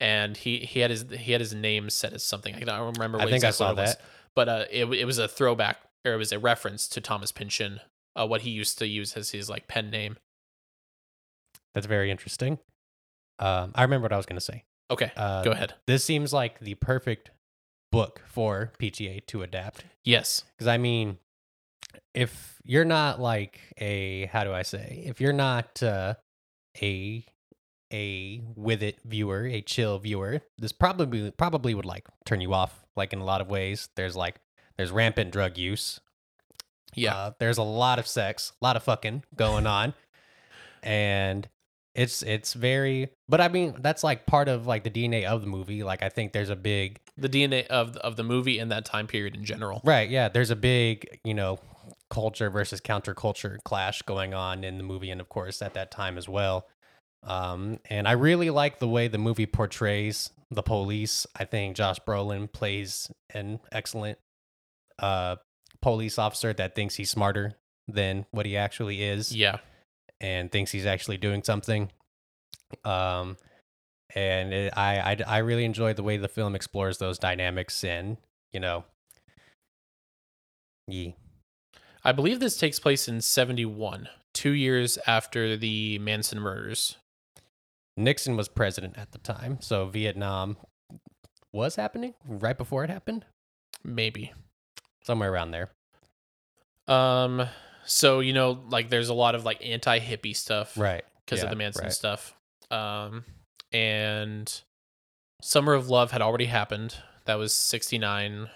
and 0.00 0.36
he 0.36 0.58
he 0.58 0.80
had 0.80 0.90
his 0.90 1.04
he 1.10 1.32
had 1.32 1.40
his 1.40 1.54
name 1.54 1.90
set 1.90 2.12
as 2.12 2.22
something 2.22 2.54
i 2.54 2.60
don't 2.60 2.94
remember 2.94 3.18
I 3.18 3.24
what 3.24 3.30
think 3.30 3.44
I 3.44 3.50
saw 3.50 3.66
what 3.72 3.78
it 3.78 3.82
was 3.82 3.94
that. 3.96 4.00
but 4.34 4.48
uh, 4.48 4.64
it 4.70 4.84
it 4.86 5.04
was 5.04 5.18
a 5.18 5.28
throwback 5.28 5.78
or 6.04 6.12
it 6.14 6.16
was 6.16 6.32
a 6.32 6.38
reference 6.38 6.88
to 6.88 7.00
Thomas 7.00 7.32
Pynchon, 7.32 7.80
uh, 8.16 8.26
what 8.26 8.42
he 8.42 8.50
used 8.50 8.78
to 8.78 8.86
use 8.86 9.16
as 9.16 9.30
his 9.30 9.48
like 9.48 9.68
pen 9.68 9.90
name. 9.90 10.16
That's 11.74 11.86
very 11.86 12.10
interesting. 12.10 12.58
Um, 13.38 13.72
I 13.74 13.82
remember 13.82 14.04
what 14.04 14.12
I 14.12 14.16
was 14.16 14.26
going 14.26 14.38
to 14.38 14.44
say. 14.44 14.64
Okay, 14.90 15.12
Uh, 15.16 15.42
go 15.42 15.50
ahead. 15.52 15.74
This 15.86 16.04
seems 16.04 16.32
like 16.32 16.60
the 16.60 16.74
perfect 16.74 17.30
book 17.92 18.22
for 18.26 18.72
PTA 18.80 19.26
to 19.26 19.42
adapt. 19.42 19.84
Yes, 20.04 20.44
Because 20.56 20.66
I 20.66 20.78
mean, 20.78 21.18
if 22.14 22.60
you're 22.64 22.84
not 22.84 23.20
like 23.20 23.60
a 23.78 24.26
how 24.26 24.44
do 24.44 24.52
I 24.52 24.62
say? 24.62 25.02
If 25.06 25.20
you're 25.20 25.32
not 25.34 25.82
uh, 25.82 26.14
a 26.82 27.24
a 27.92 28.42
with 28.54 28.82
it 28.82 28.98
viewer, 29.04 29.46
a 29.46 29.60
chill 29.62 29.98
viewer, 29.98 30.40
this 30.58 30.72
probably 30.72 31.30
probably 31.30 31.74
would 31.74 31.84
like 31.86 32.06
turn 32.26 32.40
you 32.40 32.52
off. 32.54 32.84
Like 32.96 33.12
in 33.12 33.18
a 33.20 33.24
lot 33.24 33.40
of 33.40 33.48
ways, 33.48 33.88
there's 33.96 34.16
like 34.16 34.36
there's 34.76 34.90
rampant 34.90 35.30
drug 35.32 35.56
use. 35.58 36.00
yeah, 36.94 37.14
Uh, 37.14 37.30
there's 37.38 37.58
a 37.58 37.62
lot 37.62 37.98
of 37.98 38.06
sex, 38.06 38.52
a 38.60 38.64
lot 38.64 38.76
of 38.76 38.82
fucking 38.82 39.22
going 39.36 39.66
on, 39.66 39.94
and 40.82 41.48
it's 41.98 42.22
it's 42.22 42.54
very. 42.54 43.10
But 43.28 43.40
I 43.40 43.48
mean, 43.48 43.74
that's 43.80 44.04
like 44.04 44.24
part 44.24 44.48
of 44.48 44.66
like 44.66 44.84
the 44.84 44.90
DNA 44.90 45.24
of 45.24 45.40
the 45.40 45.48
movie. 45.48 45.82
Like 45.82 46.02
I 46.02 46.08
think 46.08 46.32
there's 46.32 46.48
a 46.48 46.56
big 46.56 47.00
the 47.16 47.28
DNA 47.28 47.66
of 47.66 47.96
of 47.96 48.14
the 48.16 48.22
movie 48.22 48.60
in 48.60 48.68
that 48.68 48.84
time 48.84 49.08
period 49.08 49.34
in 49.34 49.44
general. 49.44 49.80
right. 49.84 50.08
Yeah, 50.08 50.28
there's 50.28 50.50
a 50.50 50.56
big 50.56 51.18
you 51.24 51.34
know 51.34 51.58
culture 52.08 52.50
versus 52.50 52.80
counterculture 52.80 53.58
clash 53.64 54.02
going 54.02 54.32
on 54.32 54.62
in 54.62 54.78
the 54.78 54.84
movie, 54.84 55.10
and 55.10 55.20
of 55.20 55.28
course 55.28 55.60
at 55.60 55.74
that 55.74 55.90
time 55.90 56.16
as 56.16 56.28
well. 56.28 56.68
Um, 57.24 57.80
and 57.90 58.06
I 58.06 58.12
really 58.12 58.50
like 58.50 58.78
the 58.78 58.88
way 58.88 59.08
the 59.08 59.18
movie 59.18 59.46
portrays 59.46 60.30
the 60.52 60.62
police. 60.62 61.26
I 61.36 61.44
think 61.44 61.76
Josh 61.76 61.98
Brolin 62.06 62.50
plays 62.50 63.10
an 63.34 63.58
excellent 63.72 64.18
uh 65.00 65.36
police 65.82 66.18
officer 66.18 66.52
that 66.52 66.74
thinks 66.74 66.94
he's 66.94 67.10
smarter 67.10 67.54
than 67.88 68.26
what 68.30 68.46
he 68.46 68.56
actually 68.56 69.02
is 69.02 69.34
Yeah, 69.34 69.58
and 70.20 70.50
thinks 70.50 70.70
he's 70.72 70.86
actually 70.86 71.16
doing 71.16 71.42
something. 71.42 71.90
Um, 72.84 73.36
and 74.14 74.52
it, 74.52 74.72
I, 74.76 74.98
I 74.98 75.16
I 75.26 75.38
really 75.38 75.64
enjoyed 75.64 75.96
the 75.96 76.02
way 76.02 76.16
the 76.16 76.28
film 76.28 76.54
explores 76.54 76.98
those 76.98 77.18
dynamics 77.18 77.84
and 77.84 78.16
you 78.52 78.60
know, 78.60 78.84
yeah, 80.86 81.10
I 82.04 82.12
believe 82.12 82.40
this 82.40 82.56
takes 82.58 82.78
place 82.80 83.08
in 83.08 83.20
'71, 83.20 84.08
two 84.32 84.52
years 84.52 84.98
after 85.06 85.56
the 85.56 85.98
Manson 85.98 86.40
murders. 86.40 86.96
Nixon 87.96 88.36
was 88.36 88.48
president 88.48 88.96
at 88.96 89.12
the 89.12 89.18
time, 89.18 89.58
so 89.60 89.86
Vietnam 89.86 90.56
was 91.52 91.76
happening 91.76 92.14
right 92.24 92.56
before 92.56 92.84
it 92.84 92.90
happened, 92.90 93.24
Maybe. 93.82 94.32
somewhere 95.02 95.32
around 95.32 95.50
there. 95.50 95.70
Um. 96.86 97.46
So 97.88 98.20
you 98.20 98.32
know, 98.32 98.60
like, 98.68 98.90
there's 98.90 99.08
a 99.08 99.14
lot 99.14 99.34
of 99.34 99.44
like 99.44 99.64
anti-hippie 99.64 100.36
stuff, 100.36 100.76
Right. 100.76 101.04
because 101.24 101.42
of 101.42 101.50
the 101.50 101.56
Manson 101.56 101.84
right. 101.84 101.92
stuff. 101.92 102.34
Um, 102.70 103.24
and 103.72 104.60
Summer 105.42 105.72
of 105.74 105.88
Love 105.88 106.10
had 106.12 106.20
already 106.22 106.46
happened. 106.46 106.96
That 107.24 107.36
was 107.36 107.52
'69. 107.54 108.48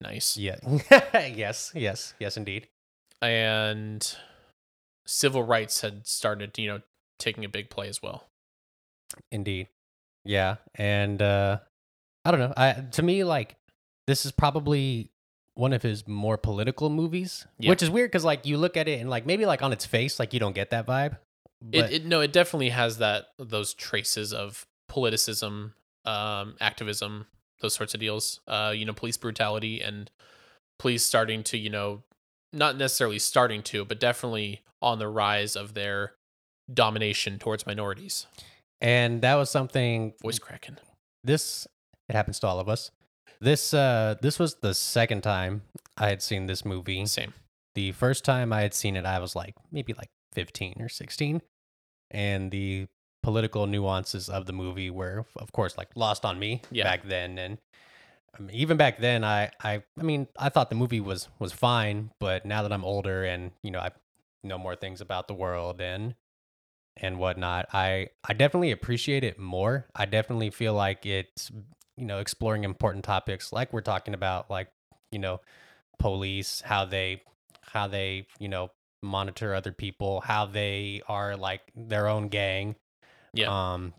Nice. 0.00 0.36
Yeah. 0.36 0.56
yes. 1.14 1.72
Yes. 1.74 2.14
Yes, 2.18 2.36
indeed. 2.36 2.68
and 3.22 4.16
civil 5.06 5.42
rights 5.42 5.80
had 5.82 6.06
started, 6.06 6.56
you 6.56 6.68
know, 6.68 6.80
taking 7.18 7.44
a 7.44 7.48
big 7.48 7.68
play 7.68 7.88
as 7.88 8.00
well. 8.02 8.28
Indeed. 9.30 9.68
Yeah. 10.24 10.56
And 10.76 11.20
uh 11.20 11.58
I 12.24 12.30
don't 12.30 12.40
know. 12.40 12.54
I 12.56 12.72
to 12.92 13.02
me 13.02 13.24
like 13.24 13.56
this 14.06 14.24
is 14.24 14.32
probably 14.32 15.10
one 15.54 15.72
of 15.72 15.82
his 15.82 16.06
more 16.08 16.36
political 16.38 16.88
movies, 16.90 17.46
Yeah. 17.58 17.70
which 17.70 17.82
is 17.82 17.90
weird 17.90 18.12
cuz 18.12 18.24
like 18.24 18.46
you 18.46 18.56
look 18.56 18.76
at 18.76 18.88
it 18.88 19.00
and 19.00 19.10
like 19.10 19.26
maybe 19.26 19.46
like 19.46 19.62
on 19.62 19.72
its 19.72 19.84
face 19.86 20.18
like 20.18 20.32
you 20.32 20.40
don't 20.40 20.54
get 20.54 20.70
that 20.70 20.86
vibe. 20.86 21.18
But 21.62 21.90
it, 21.90 21.92
it 21.92 22.04
no, 22.06 22.20
it 22.20 22.32
definitely 22.32 22.70
has 22.70 22.98
that 22.98 23.28
those 23.38 23.74
traces 23.74 24.32
of 24.32 24.66
politicism, 24.90 25.74
um, 26.06 26.56
activism, 26.60 27.26
those 27.60 27.74
sorts 27.74 27.92
of 27.94 28.00
deals. 28.00 28.40
Uh, 28.48 28.72
you 28.74 28.84
know, 28.86 28.92
police 28.94 29.16
brutality 29.18 29.80
and 29.82 30.10
police 30.78 31.04
starting 31.04 31.42
to, 31.44 31.58
you 31.58 31.68
know, 31.68 32.02
not 32.52 32.76
necessarily 32.76 33.18
starting 33.18 33.62
to, 33.64 33.84
but 33.84 34.00
definitely 34.00 34.62
on 34.80 34.98
the 34.98 35.08
rise 35.08 35.54
of 35.56 35.74
their 35.74 36.14
domination 36.72 37.38
towards 37.38 37.66
minorities. 37.66 38.26
and 38.80 39.20
that 39.20 39.34
was 39.34 39.50
something 39.50 40.14
Voice 40.22 40.38
cracking. 40.38 40.78
this 41.22 41.66
it 42.08 42.14
happens 42.16 42.38
to 42.40 42.46
all 42.46 42.58
of 42.58 42.68
us. 42.68 42.90
This 43.40 43.72
uh 43.72 44.16
this 44.20 44.38
was 44.38 44.56
the 44.56 44.74
second 44.74 45.22
time 45.22 45.62
I 45.96 46.08
had 46.08 46.22
seen 46.22 46.46
this 46.46 46.64
movie. 46.64 47.04
Same. 47.06 47.32
The 47.74 47.92
first 47.92 48.24
time 48.24 48.52
I 48.52 48.62
had 48.62 48.74
seen 48.74 48.96
it 48.96 49.06
I 49.06 49.18
was 49.18 49.34
like 49.34 49.54
maybe 49.72 49.94
like 49.94 50.10
15 50.34 50.76
or 50.80 50.88
16 50.88 51.40
and 52.10 52.50
the 52.50 52.86
political 53.22 53.66
nuances 53.66 54.28
of 54.28 54.46
the 54.46 54.52
movie 54.52 54.90
were 54.90 55.24
of 55.36 55.52
course 55.52 55.76
like 55.76 55.88
lost 55.94 56.24
on 56.24 56.38
me 56.38 56.62
Yeah. 56.70 56.84
back 56.84 57.06
then 57.06 57.38
and 57.38 57.58
I 58.38 58.42
mean, 58.42 58.56
even 58.56 58.76
back 58.76 58.98
then 58.98 59.24
I, 59.24 59.50
I 59.62 59.82
I 59.98 60.02
mean 60.02 60.26
I 60.38 60.48
thought 60.48 60.68
the 60.70 60.76
movie 60.76 61.00
was 61.00 61.28
was 61.38 61.52
fine 61.52 62.10
but 62.20 62.44
now 62.44 62.62
that 62.62 62.72
I'm 62.72 62.84
older 62.84 63.24
and 63.24 63.52
you 63.62 63.70
know 63.70 63.80
I 63.80 63.90
know 64.42 64.58
more 64.58 64.76
things 64.76 65.00
about 65.00 65.28
the 65.28 65.34
world 65.34 65.80
and 65.80 66.14
and 66.96 67.18
whatnot 67.18 67.68
I 67.72 68.08
I 68.24 68.32
definitely 68.34 68.70
appreciate 68.70 69.24
it 69.24 69.38
more 69.38 69.86
I 69.94 70.04
definitely 70.06 70.50
feel 70.50 70.74
like 70.74 71.04
it's 71.06 71.50
you 72.00 72.06
know 72.06 72.18
exploring 72.18 72.64
important 72.64 73.04
topics 73.04 73.52
like 73.52 73.72
we're 73.72 73.80
talking 73.82 74.14
about 74.14 74.50
like 74.50 74.68
you 75.12 75.18
know 75.18 75.40
police, 76.00 76.62
how 76.62 76.84
they 76.84 77.22
how 77.60 77.86
they 77.86 78.26
you 78.40 78.48
know 78.48 78.70
monitor 79.02 79.54
other 79.54 79.70
people, 79.72 80.20
how 80.20 80.46
they 80.46 81.02
are 81.06 81.36
like 81.36 81.60
their 81.76 82.08
own 82.08 82.28
gang. 82.28 82.74
Yeah. 83.32 83.72
Um, 83.74 83.94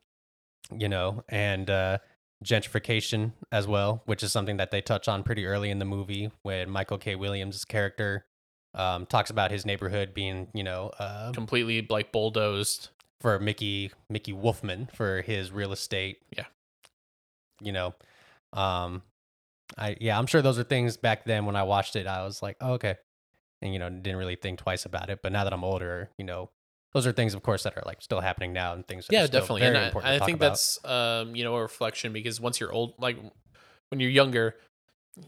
you 0.78 0.90
know, 0.90 1.24
and 1.30 1.70
uh, 1.70 1.98
gentrification 2.44 3.32
as 3.52 3.68
well, 3.68 4.02
which 4.06 4.24
is 4.24 4.32
something 4.32 4.58
that 4.58 4.72
they 4.72 4.82
touch 4.82 5.08
on 5.08 5.24
pretty 5.24 5.46
early 5.46 5.70
in 5.70 5.80
the 5.80 5.86
movie 5.86 6.32
when 6.44 6.70
Michael 6.70 6.98
K. 6.98 7.16
Williams' 7.16 7.66
character 7.66 8.26
um, 8.74 9.06
talks 9.06 9.30
about 9.30 9.52
his 9.52 9.66
neighborhood 9.66 10.14
being, 10.14 10.48
you 10.54 10.64
know, 10.64 10.92
uh, 11.00 11.32
Completely 11.32 11.86
like 11.90 12.12
bulldozed. 12.12 12.90
for 13.20 13.38
Mickey 13.40 13.92
Mickey 14.10 14.34
Wolfmann 14.34 14.94
for 14.96 15.22
his 15.22 15.52
real 15.52 15.72
estate. 15.72 16.20
Yeah. 16.36 16.46
You 17.62 17.72
know, 17.72 17.96
um, 18.54 19.04
I 19.78 19.96
yeah, 20.00 20.18
I'm 20.18 20.28
sure 20.28 20.42
those 20.42 20.60
are 20.60 20.64
things 20.64 20.98
back 20.98 21.26
then 21.26 21.46
when 21.46 21.56
I 21.56 21.64
watched 21.64 21.96
it. 21.96 22.08
I 22.08 22.24
was 22.24 22.42
like, 22.42 22.58
oh, 22.62 22.74
okay, 22.74 22.96
and 23.62 23.74
you 23.74 23.80
know, 23.80 23.90
didn't 23.90 24.18
really 24.18 24.36
think 24.36 24.60
twice 24.60 24.86
about 24.86 25.10
it. 25.10 25.20
But 25.22 25.32
now 25.32 25.44
that 25.44 25.54
I'm 25.54 25.64
older, 25.64 26.10
you 26.18 26.26
know, 26.26 26.50
those 26.94 27.08
are 27.08 27.12
things, 27.12 27.34
of 27.34 27.44
course, 27.44 27.64
that 27.64 27.78
are 27.78 27.84
like 27.86 28.02
still 28.02 28.20
happening 28.20 28.54
now 28.54 28.74
and 28.74 28.88
things. 28.88 29.08
That 29.08 29.14
yeah 29.14 29.28
definitely 29.28 29.62
very 29.62 29.78
and 29.78 29.86
important 29.86 30.14
i, 30.14 30.16
I 30.16 30.26
think 30.26 30.38
about. 30.38 30.50
that's 30.50 30.84
um 30.86 31.36
you 31.36 31.44
know 31.44 31.56
a 31.56 31.62
reflection 31.62 32.14
because 32.14 32.42
once 32.42 32.60
you're 32.60 32.72
old 32.72 32.96
like 33.00 33.18
when 33.90 34.00
you're 34.00 34.10
younger 34.10 34.56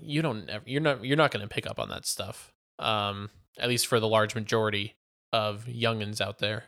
you 0.02 0.22
don't 0.22 0.50
ever, 0.50 0.64
you're 0.66 0.82
not 0.82 1.04
you're 1.04 1.18
not 1.18 1.32
going 1.32 1.48
to 1.48 1.54
pick 1.54 1.68
up 1.68 1.80
on 1.80 1.90
that 1.90 2.06
stuff 2.06 2.52
um 2.80 3.30
at 3.60 3.70
least 3.70 3.88
for 3.88 4.00
the 4.00 4.08
large 4.08 4.36
majority 4.36 4.96
of 5.32 5.66
youngins 5.66 6.20
out 6.20 6.40
there 6.40 6.66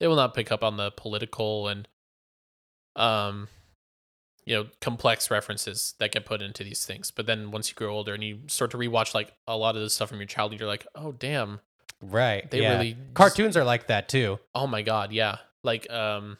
they 0.00 0.06
will 0.06 0.16
not 0.16 0.34
pick 0.34 0.50
up 0.50 0.62
on 0.62 0.76
the 0.76 0.90
political 0.90 1.68
and 1.68 1.88
um 2.96 3.48
you 4.46 4.54
know 4.54 4.66
complex 4.80 5.30
references 5.30 5.94
that 5.98 6.12
get 6.12 6.26
put 6.26 6.42
into 6.42 6.62
these 6.62 6.84
things 6.84 7.10
but 7.10 7.26
then 7.26 7.50
once 7.50 7.68
you 7.68 7.74
grow 7.74 7.92
older 7.92 8.14
and 8.14 8.22
you 8.22 8.40
start 8.46 8.70
to 8.70 8.76
rewatch 8.76 9.14
like 9.14 9.32
a 9.46 9.56
lot 9.56 9.74
of 9.74 9.82
the 9.82 9.88
stuff 9.88 10.08
from 10.08 10.18
your 10.18 10.26
childhood 10.26 10.60
you're 10.60 10.68
like 10.68 10.86
oh 10.94 11.12
damn 11.12 11.60
right. 12.10 12.50
they 12.50 12.62
yeah. 12.62 12.74
really 12.74 12.92
just- 12.94 13.14
cartoons 13.14 13.56
are 13.56 13.64
like 13.64 13.88
that 13.88 14.08
too. 14.08 14.38
Oh 14.54 14.66
my 14.66 14.82
god, 14.82 15.12
yeah. 15.12 15.36
Like 15.62 15.90
um 15.90 16.38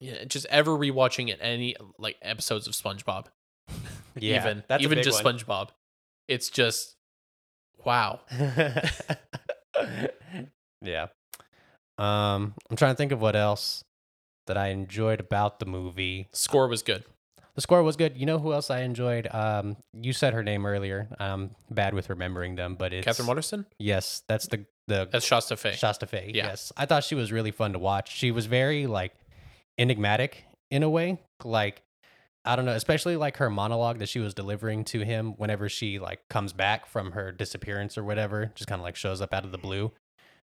yeah, 0.00 0.24
just 0.24 0.46
ever 0.46 0.72
rewatching 0.72 1.28
it 1.30 1.38
any 1.40 1.76
like 1.98 2.16
episodes 2.22 2.66
of 2.66 2.74
SpongeBob. 2.74 3.26
Yeah, 4.16 4.36
even 4.36 4.62
that's 4.68 4.80
a 4.80 4.84
even 4.84 5.02
just 5.02 5.24
one. 5.24 5.38
SpongeBob. 5.38 5.70
It's 6.28 6.48
just 6.48 6.94
wow. 7.84 8.20
yeah. 10.80 11.08
Um, 11.98 12.54
I'm 12.70 12.76
trying 12.76 12.92
to 12.92 12.96
think 12.96 13.10
of 13.10 13.20
what 13.20 13.34
else 13.34 13.82
that 14.46 14.56
I 14.56 14.68
enjoyed 14.68 15.20
about 15.20 15.58
the 15.58 15.66
movie. 15.66 16.28
Score 16.32 16.68
was 16.68 16.82
good. 16.82 17.04
The 17.54 17.60
score 17.60 17.82
was 17.84 17.96
good. 17.96 18.16
You 18.16 18.26
know 18.26 18.40
who 18.40 18.52
else 18.52 18.68
I 18.68 18.80
enjoyed? 18.80 19.28
Um, 19.30 19.76
you 19.92 20.12
said 20.12 20.34
her 20.34 20.42
name 20.42 20.66
earlier. 20.66 21.08
I'm 21.20 21.54
bad 21.70 21.94
with 21.94 22.10
remembering 22.10 22.56
them, 22.56 22.74
but 22.74 22.92
it's 22.92 23.04
Katherine 23.04 23.28
Waterston? 23.28 23.66
Yes, 23.78 24.22
that's 24.26 24.48
the 24.48 24.66
the 24.86 25.08
That's 25.10 25.24
Shasta 25.24 25.56
Fay. 25.56 25.72
Shasta 25.72 26.06
Fay. 26.06 26.32
Yeah. 26.34 26.46
Yes, 26.46 26.72
I 26.76 26.84
thought 26.86 27.04
she 27.04 27.14
was 27.14 27.32
really 27.32 27.52
fun 27.52 27.72
to 27.72 27.78
watch. 27.78 28.14
She 28.14 28.32
was 28.32 28.46
very 28.46 28.86
like 28.86 29.14
enigmatic 29.78 30.44
in 30.70 30.82
a 30.82 30.90
way. 30.90 31.20
Like 31.44 31.82
I 32.44 32.56
don't 32.56 32.64
know, 32.64 32.72
especially 32.72 33.16
like 33.16 33.36
her 33.36 33.48
monologue 33.48 34.00
that 34.00 34.08
she 34.08 34.18
was 34.18 34.34
delivering 34.34 34.84
to 34.86 35.00
him 35.00 35.34
whenever 35.36 35.68
she 35.68 35.98
like 36.00 36.20
comes 36.28 36.52
back 36.52 36.86
from 36.86 37.12
her 37.12 37.30
disappearance 37.30 37.96
or 37.96 38.02
whatever, 38.04 38.50
just 38.56 38.68
kind 38.68 38.80
of 38.80 38.84
like 38.84 38.96
shows 38.96 39.20
up 39.20 39.32
out 39.32 39.44
of 39.44 39.52
the 39.52 39.58
blue, 39.58 39.92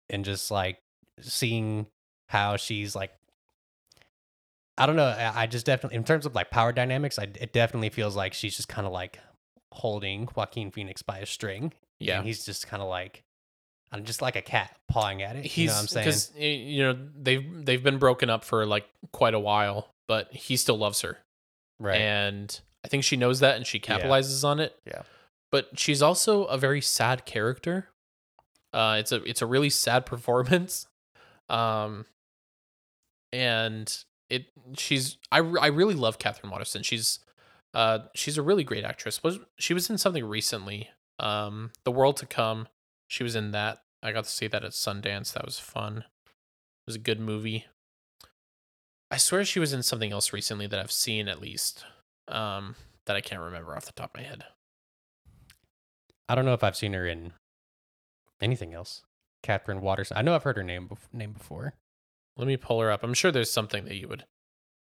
and 0.10 0.26
just 0.26 0.50
like 0.50 0.80
seeing 1.22 1.86
how 2.30 2.58
she's 2.58 2.96
like. 2.96 3.12
I 4.78 4.86
don't 4.86 4.96
know. 4.96 5.06
I 5.06 5.44
I 5.44 5.48
just 5.48 5.66
definitely, 5.66 5.96
in 5.98 6.04
terms 6.04 6.26
of 6.26 6.36
like 6.36 6.50
power 6.52 6.72
dynamics, 6.74 7.18
I, 7.18 7.24
it 7.24 7.54
definitely 7.54 7.90
feels 7.90 8.16
like 8.16 8.34
she's 8.34 8.56
just 8.56 8.68
kind 8.68 8.86
of 8.86 8.92
like 8.94 9.20
holding 9.72 10.28
Joaquin 10.36 10.72
Phoenix 10.72 11.02
by 11.02 11.20
a 11.20 11.26
string. 11.26 11.74
yeah. 12.00 12.18
And 12.18 12.26
he's 12.28 12.46
just 12.46 12.68
kind 12.68 12.82
of 12.84 12.90
like, 12.90 13.24
I'm 13.92 14.04
just 14.04 14.22
like 14.22 14.36
a 14.36 14.42
cat 14.42 14.76
pawing 14.90 15.22
at 15.22 15.36
it. 15.38 15.46
He's 15.46 15.58
you 15.58 15.68
know 15.68 15.74
what 15.74 15.80
I'm 15.82 15.88
saying? 15.88 16.06
because 16.06 16.32
you 16.38 16.84
know 16.84 16.98
they've 17.22 17.66
they've 17.66 17.84
been 17.84 17.98
broken 18.00 18.30
up 18.30 18.44
for 18.44 18.66
like 18.66 18.86
quite 19.14 19.34
a 19.34 19.40
while, 19.40 19.90
but 20.08 20.32
he 20.34 20.58
still 20.58 20.78
loves 20.78 21.02
her, 21.02 21.20
Right. 21.80 22.00
and 22.02 22.60
I 22.84 22.88
think 22.90 23.04
she 23.06 23.16
knows 23.16 23.40
that, 23.40 23.56
and 23.56 23.66
she 23.66 23.78
Yeah. 23.78 23.98
capitalizes 24.00 24.44
on 24.44 24.60
it. 24.60 24.78
Yeah. 24.86 25.04
But 25.52 25.80
she's 25.80 26.02
also 26.02 26.44
a 26.46 26.58
very 26.58 26.82
sad 26.82 27.26
character. 27.26 27.90
Uh, 28.74 28.98
it's 29.00 29.14
a 29.14 29.24
it's 29.24 29.42
a 29.42 29.46
really 29.46 29.70
sad 29.70 30.06
performance, 30.14 30.88
um, 31.48 32.06
and 33.32 34.04
it 34.30 34.48
she's 34.78 35.18
I 35.32 35.40
I 35.40 35.68
really 35.68 35.96
love 35.96 36.20
Katherine 36.20 36.52
Waterston. 36.52 36.84
She's 36.84 37.20
uh 37.74 38.00
she's 38.14 38.38
a 38.38 38.42
really 38.42 38.64
great 38.64 38.84
actress. 38.84 39.24
Was 39.24 39.40
she 39.58 39.74
was 39.74 39.90
in 39.90 39.98
something 39.98 40.26
recently? 40.26 40.90
Um, 41.20 41.72
The 41.84 41.92
World 41.92 42.18
to 42.18 42.26
Come. 42.26 42.68
She 43.08 43.24
was 43.24 43.36
in 43.36 43.52
that. 43.52 43.82
I 44.04 44.12
got 44.12 44.26
to 44.26 44.30
see 44.30 44.48
that 44.48 44.66
at 44.66 44.72
Sundance. 44.72 45.34
That 45.34 45.46
was 45.46 45.60
fun. 45.60 46.00
It 46.00 46.88
was 46.88 46.96
a 46.96 47.00
good 47.00 47.20
movie. 47.20 47.66
I 49.10 49.18
swear 49.18 49.46
she 49.46 49.60
was 49.60 49.72
in 49.72 49.84
something 49.84 50.12
else 50.12 50.34
recently 50.34 50.68
that 50.68 50.80
I've 50.80 50.92
seen 50.92 51.28
at 51.28 51.42
least. 51.42 51.86
Um, 52.28 52.76
that 53.06 53.16
I 53.16 53.22
can't 53.22 53.42
remember 53.42 53.76
off 53.76 53.86
the 53.86 53.92
top 53.94 54.16
of 54.16 54.22
my 54.22 54.28
head. 54.28 54.44
I 56.28 56.36
don't 56.36 56.46
know 56.46 56.54
if 56.54 56.64
I've 56.64 56.76
seen 56.76 56.94
her 56.94 57.08
in 57.08 57.34
anything 58.42 58.74
else. 58.74 59.04
Katherine 59.44 59.82
Waters. 59.82 60.12
I 60.16 60.22
know 60.22 60.34
I've 60.34 60.44
heard 60.44 60.58
her 60.58 60.64
name 60.64 60.90
name 61.14 61.34
before. 61.34 61.76
Let 62.38 62.48
me 62.48 62.58
pull 62.58 62.82
her 62.82 62.92
up. 62.92 63.04
I'm 63.04 63.14
sure 63.14 63.32
there's 63.32 63.52
something 63.52 63.86
that 63.86 63.96
you 63.96 64.08
would 64.08 64.26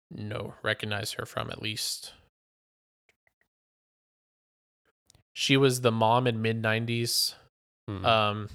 know, 0.09 0.55
recognize 0.63 1.13
her 1.13 1.25
from 1.25 1.49
at 1.51 1.61
least. 1.61 2.13
She 5.33 5.55
was 5.57 5.81
the 5.81 5.91
mom 5.91 6.25
in 6.27 6.41
mid 6.41 6.61
90s. 6.61 7.35
Hmm. 7.87 8.05
Um, 8.05 8.49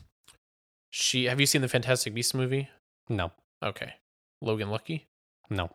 she 0.90 1.24
have 1.24 1.40
you 1.40 1.46
seen 1.46 1.62
the 1.62 1.68
Fantastic 1.68 2.12
Beasts 2.14 2.34
movie? 2.34 2.68
no, 3.08 3.32
Okay, 3.62 3.94
Logan 4.40 4.70
Lucky, 4.70 5.06
no. 5.48 5.70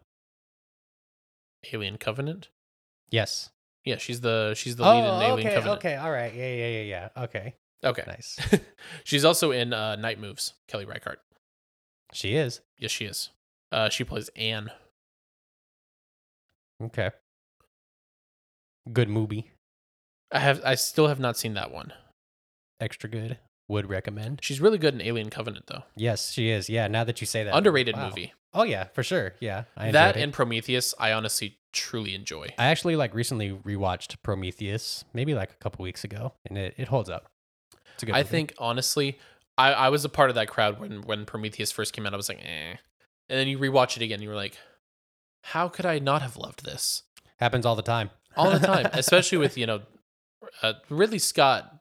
Alien 1.74 1.98
Covenant. 1.98 2.50
Yes. 3.10 3.50
Yeah, 3.86 3.98
she's 3.98 4.22
the 4.22 4.54
she's 4.56 4.76
the 4.76 4.84
lead 4.84 5.00
in 5.00 5.06
Alien 5.06 5.32
Oh, 5.32 5.34
okay, 5.34 5.56
Covenant. 5.56 5.78
okay, 5.80 5.96
all 5.96 6.12
right. 6.12 6.34
Yeah, 6.36 6.54
yeah, 6.54 6.68
yeah, 6.68 6.82
yeah. 7.16 7.24
Okay, 7.24 7.56
Okay. 7.84 8.04
nice. 8.06 8.38
she's 9.06 9.24
also 9.26 9.52
in 9.52 9.74
uh, 9.74 9.96
Night 9.96 10.20
Moves. 10.20 10.54
Kelly 10.68 10.86
Reichardt. 10.86 11.20
She 12.14 12.36
is. 12.36 12.62
Yes, 12.78 12.92
she 12.92 13.06
is. 13.06 13.30
Uh, 13.72 13.90
she 13.90 14.04
plays 14.04 14.30
Anne. 14.36 14.72
Okay. 16.82 17.12
Good 18.92 19.10
movie. 19.10 19.52
I 20.32 20.40
have 20.40 20.62
I 20.64 20.76
still 20.76 21.08
have 21.08 21.20
not 21.20 21.38
seen 21.38 21.54
that 21.56 21.72
one. 21.72 21.94
Extra 22.80 23.10
good. 23.10 23.40
Would 23.70 23.90
recommend. 23.90 24.40
She's 24.42 24.62
really 24.62 24.78
good 24.78 24.94
in 24.94 25.02
Alien 25.02 25.30
Covenant 25.30 25.68
though. 25.68 25.84
Yes, 25.96 26.32
she 26.32 26.50
is. 26.50 26.70
Yeah, 26.70 26.88
now 26.88 27.04
that 27.04 27.20
you 27.20 27.28
say 27.28 27.44
that. 27.44 27.56
Underrated 27.56 27.98
wow. 27.98 28.08
movie. 28.08 28.34
Oh 28.54 28.64
yeah, 28.64 28.86
for 28.94 29.04
sure. 29.04 29.34
Yeah. 29.40 29.64
I 29.76 29.92
that 29.92 30.16
and 30.16 30.32
Prometheus, 30.32 30.94
I 31.00 31.12
honestly 31.12 31.58
truly 31.74 32.16
enjoy. 32.16 32.48
I 32.58 32.68
actually 32.68 32.96
like 32.96 33.14
recently 33.14 33.52
rewatched 33.52 34.16
Prometheus, 34.24 35.04
maybe 35.14 35.34
like 35.34 35.52
a 35.52 35.56
couple 35.56 35.84
weeks 35.84 36.04
ago, 36.04 36.34
and 36.46 36.58
it, 36.58 36.76
it 36.78 36.88
holds 36.88 37.10
up. 37.10 37.28
It's 37.94 38.04
a 38.04 38.06
good 38.06 38.16
I 38.16 38.20
movie. 38.20 38.30
think 38.30 38.54
honestly, 38.58 39.20
I, 39.58 39.74
I 39.74 39.90
was 39.90 40.06
a 40.06 40.10
part 40.10 40.30
of 40.30 40.36
that 40.36 40.48
crowd 40.48 40.80
when 40.80 41.02
when 41.02 41.26
Prometheus 41.26 41.72
first 41.72 41.94
came 41.94 42.06
out. 42.06 42.14
I 42.14 42.18
was 42.18 42.30
like, 42.30 42.40
eh. 42.44 42.76
And 43.30 43.40
then 43.40 43.48
you 43.48 43.58
rewatch 43.60 43.98
it 43.98 44.04
again, 44.04 44.22
you 44.22 44.30
were 44.30 44.36
like, 44.36 44.58
how 45.44 45.68
could 45.68 45.86
I 45.86 46.00
not 46.00 46.22
have 46.22 46.38
loved 46.38 46.64
this 46.64 47.04
happens 47.40 47.66
all 47.66 47.76
the 47.76 47.82
time. 47.82 48.10
all 48.36 48.52
the 48.52 48.60
time? 48.60 48.88
Especially 48.94 49.38
with 49.38 49.58
you 49.58 49.66
know, 49.66 49.82
uh, 50.62 50.74
Ridley 50.90 51.20
Scott 51.20 51.74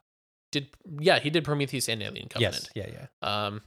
did 0.53 0.69
yeah 1.01 1.19
he 1.19 1.31
did 1.31 1.45
Prometheus 1.45 1.89
and 1.89 2.03
Alien 2.03 2.29
Covenant. 2.29 2.71
yes, 2.75 2.89
yeah, 2.89 3.07
yeah. 3.23 3.45
Um, 3.47 3.63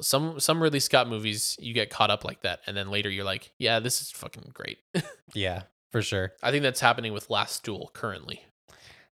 some 0.00 0.38
some 0.40 0.62
Ridley 0.62 0.80
Scott 0.80 1.08
movies 1.08 1.56
you 1.58 1.72
get 1.74 1.90
caught 1.90 2.10
up 2.10 2.24
like 2.24 2.42
that, 2.42 2.60
and 2.66 2.76
then 2.76 2.90
later 2.90 3.10
you're 3.10 3.24
like, 3.24 3.52
yeah, 3.58 3.80
this 3.80 4.00
is 4.00 4.10
fucking 4.10 4.50
great. 4.54 4.78
Yeah, 5.34 5.62
for 5.90 6.02
sure. 6.02 6.32
I 6.40 6.50
think 6.52 6.62
that's 6.62 6.80
happening 6.80 7.12
with 7.12 7.28
Last 7.28 7.64
Duel 7.64 7.90
currently. 7.92 8.44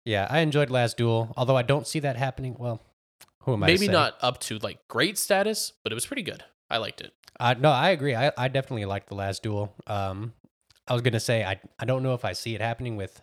Yeah, 0.04 0.26
I 0.30 0.38
enjoyed 0.38 0.70
Last 0.70 0.96
Duel, 0.96 1.34
although 1.36 1.56
I 1.56 1.62
don't 1.62 1.86
see 1.86 1.98
that 1.98 2.16
happening. 2.16 2.54
Well, 2.58 2.80
who 3.44 3.54
am 3.54 3.62
I? 3.62 3.66
Maybe 3.68 3.88
not 3.88 4.16
up 4.20 4.40
to 4.40 4.58
like 4.58 4.78
great 4.88 5.18
status, 5.18 5.72
but 5.82 5.92
it 5.92 5.94
was 5.94 6.06
pretty 6.06 6.22
good. 6.22 6.44
I 6.70 6.78
liked 6.78 7.00
it. 7.00 7.12
Uh, 7.38 7.54
no, 7.58 7.70
I 7.70 7.90
agree. 7.90 8.14
I, 8.14 8.32
I 8.36 8.48
definitely 8.48 8.84
liked 8.84 9.08
the 9.08 9.14
Last 9.14 9.42
Duel. 9.42 9.74
Um, 9.86 10.32
I 10.86 10.92
was 10.92 11.02
gonna 11.02 11.20
say 11.20 11.44
I 11.44 11.60
I 11.78 11.84
don't 11.84 12.02
know 12.02 12.14
if 12.14 12.24
I 12.24 12.32
see 12.32 12.54
it 12.54 12.60
happening 12.60 12.96
with, 12.96 13.20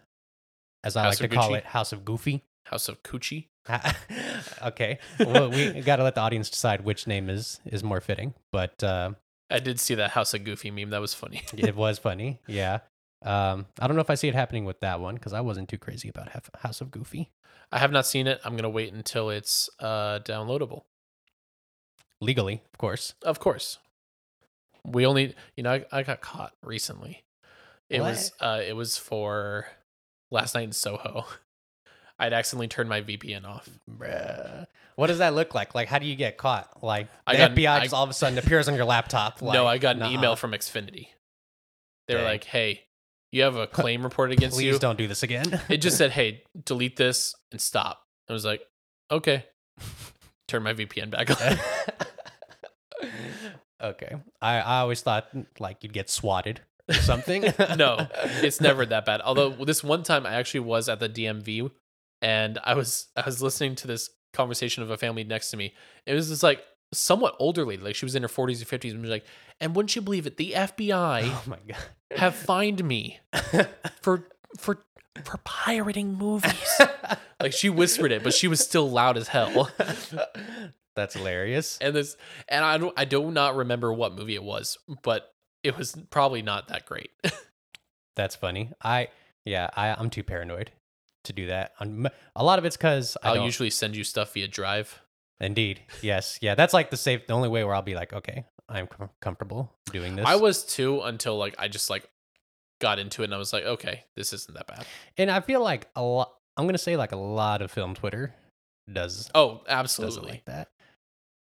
as 0.84 0.96
I 0.96 1.04
House 1.04 1.22
like 1.22 1.30
to 1.30 1.36
of 1.38 1.42
call 1.42 1.54
it, 1.56 1.66
House 1.66 1.92
of 1.92 2.06
Goofy. 2.06 2.44
House 2.66 2.90
of 2.90 3.04
Coochie. 3.04 3.48
okay, 4.64 5.00
well 5.20 5.50
we 5.50 5.82
got 5.86 5.98
to 5.98 6.04
let 6.04 6.16
the 6.16 6.22
audience 6.22 6.50
decide 6.50 6.82
which 6.82 7.06
name 7.06 7.30
is 7.30 7.60
is 7.66 7.84
more 7.84 8.02
fitting. 8.02 8.34
But 8.52 8.84
uh, 8.84 9.12
I 9.50 9.60
did 9.60 9.80
see 9.80 9.96
that 9.96 10.12
House 10.12 10.34
of 10.34 10.44
Goofy 10.44 10.72
meme. 10.72 10.90
That 10.90 11.02
was 11.02 11.14
funny. 11.14 11.44
it 11.54 11.76
was 11.76 12.00
funny. 12.00 12.40
Yeah. 12.48 12.80
Um, 13.24 13.68
I 13.80 13.88
don't 13.88 13.96
know 13.96 14.02
if 14.02 14.10
I 14.10 14.16
see 14.16 14.28
it 14.28 14.34
happening 14.36 14.66
with 14.66 14.80
that 14.80 15.00
one 15.00 15.16
because 15.16 15.34
I 15.34 15.42
wasn't 15.42 15.70
too 15.70 15.78
crazy 15.78 16.10
about 16.10 16.30
House 16.60 16.82
of 16.82 16.90
Goofy. 16.92 17.30
I 17.72 17.80
have 17.80 17.92
not 17.92 18.06
seen 18.06 18.28
it. 18.28 18.42
I'm 18.44 18.56
gonna 18.56 18.70
wait 18.70 18.92
until 18.94 19.30
it's 19.30 19.70
uh 19.80 20.20
downloadable. 20.20 20.84
Legally, 22.20 22.62
of 22.74 22.78
course. 22.78 23.14
Of 23.24 23.40
course. 23.40 23.78
We 24.86 25.06
only, 25.06 25.36
you 25.56 25.64
know, 25.64 25.72
I, 25.74 25.86
I 25.92 26.04
got 26.04 26.22
caught 26.22 26.54
recently. 26.64 27.24
It 27.90 28.02
was 28.02 28.32
uh 28.40 28.62
it 28.66 28.76
was 28.76 28.98
for 28.98 29.68
last 30.32 30.56
night 30.56 30.64
in 30.64 30.72
Soho. 30.72 31.26
I'd 32.20 32.34
accidentally 32.34 32.68
turned 32.68 32.88
my 32.90 33.02
VPN 33.02 33.46
off. 33.46 33.68
Bruh. 33.90 34.66
What 34.96 35.08
does 35.08 35.18
that 35.18 35.34
look 35.34 35.56
like? 35.56 35.74
Like, 35.74 35.88
how 35.88 35.98
do 35.98 36.06
you 36.06 36.16
get 36.16 36.38
caught? 36.38 36.84
Like, 36.84 37.08
I 37.26 37.34
the 37.34 37.38
got- 37.40 37.52
FBI 37.56 37.70
I- 37.72 37.80
just 37.82 37.94
all 37.94 38.04
of 38.04 38.10
a 38.10 38.14
sudden 38.14 38.38
appears 38.38 38.68
on 38.68 38.76
your 38.76 38.86
laptop. 38.86 39.42
Like, 39.42 39.54
no, 39.56 39.66
I 39.66 39.78
got 39.80 39.96
an 39.96 40.00
nuh-uh. 40.02 40.12
email 40.12 40.36
from 40.36 40.52
Xfinity. 40.52 41.08
They 42.08 42.14
were 42.16 42.22
Dang. 42.22 42.26
like, 42.30 42.44
"Hey, 42.44 42.84
you 43.32 43.44
have 43.44 43.56
a 43.56 43.68
claim 43.80 44.04
report 44.04 44.32
against 44.32 44.58
Please 44.58 44.66
you." 44.66 44.72
Please 44.74 44.80
don't 44.80 44.98
do 44.98 45.08
this 45.08 45.24
again. 45.24 45.62
It 45.70 45.78
just 45.78 45.98
said, 45.98 46.12
"Hey, 46.20 46.44
delete 46.66 46.98
this 46.98 47.36
and 47.52 47.60
stop." 47.60 48.04
I 48.30 48.34
was 48.34 48.46
like, 48.46 48.62
"Okay." 49.10 49.46
Turn 50.48 50.64
my 50.64 50.74
VPN 50.74 51.12
back 51.12 51.30
on. 51.42 53.08
okay. 53.82 54.16
I, 54.42 54.58
I 54.58 54.80
always 54.80 55.02
thought 55.02 55.34
mm, 55.34 55.46
like 55.60 55.78
you'd 55.82 55.94
get 55.94 56.10
swatted 56.10 56.60
or 56.90 56.96
something. 56.96 57.44
no, 57.78 58.08
it's 58.42 58.60
never 58.60 58.86
that 58.86 59.06
bad. 59.06 59.22
Although 59.22 59.52
this 59.52 59.82
one 59.82 60.04
time 60.04 60.26
I 60.26 60.34
actually 60.34 60.62
was 60.62 60.90
at 60.90 61.00
the 61.00 61.08
DMV 61.08 61.72
and 62.22 62.60
I 62.64 62.74
was 62.76 63.08
I 63.16 63.24
was 63.26 63.42
listening 63.42 63.76
to 63.76 63.88
this 63.88 64.10
conversation 64.34 64.84
of 64.84 64.90
a 64.90 64.98
family 64.98 65.24
next 65.24 65.52
to 65.52 65.58
me. 65.58 65.74
It 66.06 66.14
was 66.14 66.30
just 66.30 66.44
like 66.44 66.64
somewhat 66.94 67.36
older 67.40 67.66
lady, 67.66 67.82
like 67.84 67.96
she 67.96 68.06
was 68.06 68.16
in 68.16 68.22
her 68.24 68.28
40s 68.30 68.62
or 68.62 68.78
50s, 68.78 68.92
and 68.92 69.02
was 69.02 69.10
like, 69.12 69.26
and 69.60 69.76
wouldn't 69.76 69.96
you 69.96 70.02
believe 70.02 70.26
it? 70.28 70.38
The 70.38 70.52
FBI 70.54 71.22
Oh 71.26 71.44
my 71.48 71.58
god. 71.68 71.78
have 72.18 72.36
fined 72.36 72.84
me 72.84 73.20
for 74.02 74.28
for 74.58 74.84
for 75.24 75.38
pirating 75.44 76.14
movies. 76.16 76.80
like 77.42 77.54
she 77.54 77.70
whispered 77.70 78.12
it, 78.12 78.24
but 78.24 78.34
she 78.34 78.48
was 78.48 78.60
still 78.60 78.90
loud 78.90 79.18
as 79.18 79.28
hell. 79.28 79.70
That's 80.96 81.14
hilarious. 81.16 81.78
And 81.82 81.96
this 81.96 82.18
and 82.50 82.64
I 82.66 82.78
don't 82.78 82.94
I 82.98 83.06
do 83.06 83.32
not 83.32 83.56
remember 83.56 83.94
what 83.94 84.16
movie 84.16 84.36
it 84.36 84.44
was, 84.44 84.78
but 85.04 85.32
it 85.64 85.78
was 85.78 85.96
probably 86.10 86.42
not 86.42 86.68
that 86.70 86.86
great. 86.86 87.12
That's 88.16 88.36
funny. 88.36 88.72
I 88.84 89.08
yeah, 89.46 89.70
I 89.76 89.90
I'm 89.90 90.10
too 90.10 90.24
paranoid 90.24 90.72
to 91.26 91.34
do 91.34 91.48
that. 91.48 91.72
Um, 91.80 92.08
A 92.36 92.44
lot 92.44 92.60
of 92.60 92.66
it's 92.66 92.76
because 92.78 93.16
I 93.24 93.30
I'll 93.30 93.36
don't, 93.36 93.46
usually 93.46 93.70
send 93.70 93.96
you 93.96 94.04
stuff 94.04 94.34
via 94.34 94.48
Drive. 94.48 95.00
Indeed 95.42 95.82
yes 96.02 96.38
yeah. 96.42 96.56
That's 96.56 96.74
like 96.74 96.90
the 96.92 96.98
safe 96.98 97.28
the 97.28 97.34
only 97.34 97.50
way 97.50 97.64
where 97.66 97.76
I'll 97.76 97.82
be 97.82 97.96
like 97.96 98.14
okay 98.14 98.46
I'm 98.70 98.88
com- 98.88 99.10
comfortable 99.22 99.70
doing 99.92 100.16
this. 100.16 100.26
I 100.26 100.36
was 100.38 100.64
too 100.64 101.02
until 101.02 101.38
like 101.38 101.56
I 101.60 101.68
just 101.68 101.90
like 101.90 102.08
got 102.80 103.00
into 103.00 103.22
it 103.22 103.26
and 103.26 103.34
I 103.36 103.38
was 103.38 103.52
like, 103.52 103.66
okay, 103.66 104.06
this 104.16 104.32
isn't 104.32 104.54
that 104.56 104.66
bad. 104.68 104.86
and 105.18 105.30
I 105.30 105.42
feel 105.42 105.62
like 105.62 105.88
a 105.96 106.02
lot. 106.02 106.32
I'm 106.56 106.66
gonna 106.68 106.78
say 106.78 106.96
like 106.96 107.12
a 107.12 107.18
lot 107.18 107.62
of 107.62 107.70
film 107.72 107.96
Twitter 107.96 108.34
does 108.92 109.30
Oh, 109.36 109.62
absolutely. 109.68 110.30
like 110.32 110.46
that. 110.46 110.70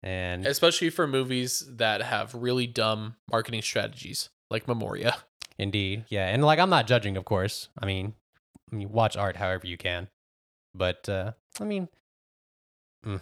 And 0.02 0.46
Especially 0.46 0.90
for 0.90 1.06
movies 1.06 1.62
that 1.76 2.00
have 2.02 2.34
really 2.34 2.66
dumb 2.66 3.16
marketing 3.30 3.62
strategies 3.62 4.30
like 4.50 4.66
Memoria. 4.66 5.14
Indeed, 5.58 6.06
yeah, 6.08 6.26
and 6.28 6.42
like 6.42 6.58
I'm 6.58 6.70
not 6.70 6.86
judging, 6.86 7.16
of 7.18 7.24
course. 7.26 7.68
I 7.78 7.84
mean, 7.86 8.14
I 8.72 8.76
mean, 8.76 8.90
watch 8.90 9.16
art 9.16 9.36
however 9.36 9.66
you 9.66 9.76
can, 9.76 10.08
but 10.74 11.06
uh, 11.08 11.32
I 11.60 11.64
mean, 11.64 11.88
mm, 13.06 13.20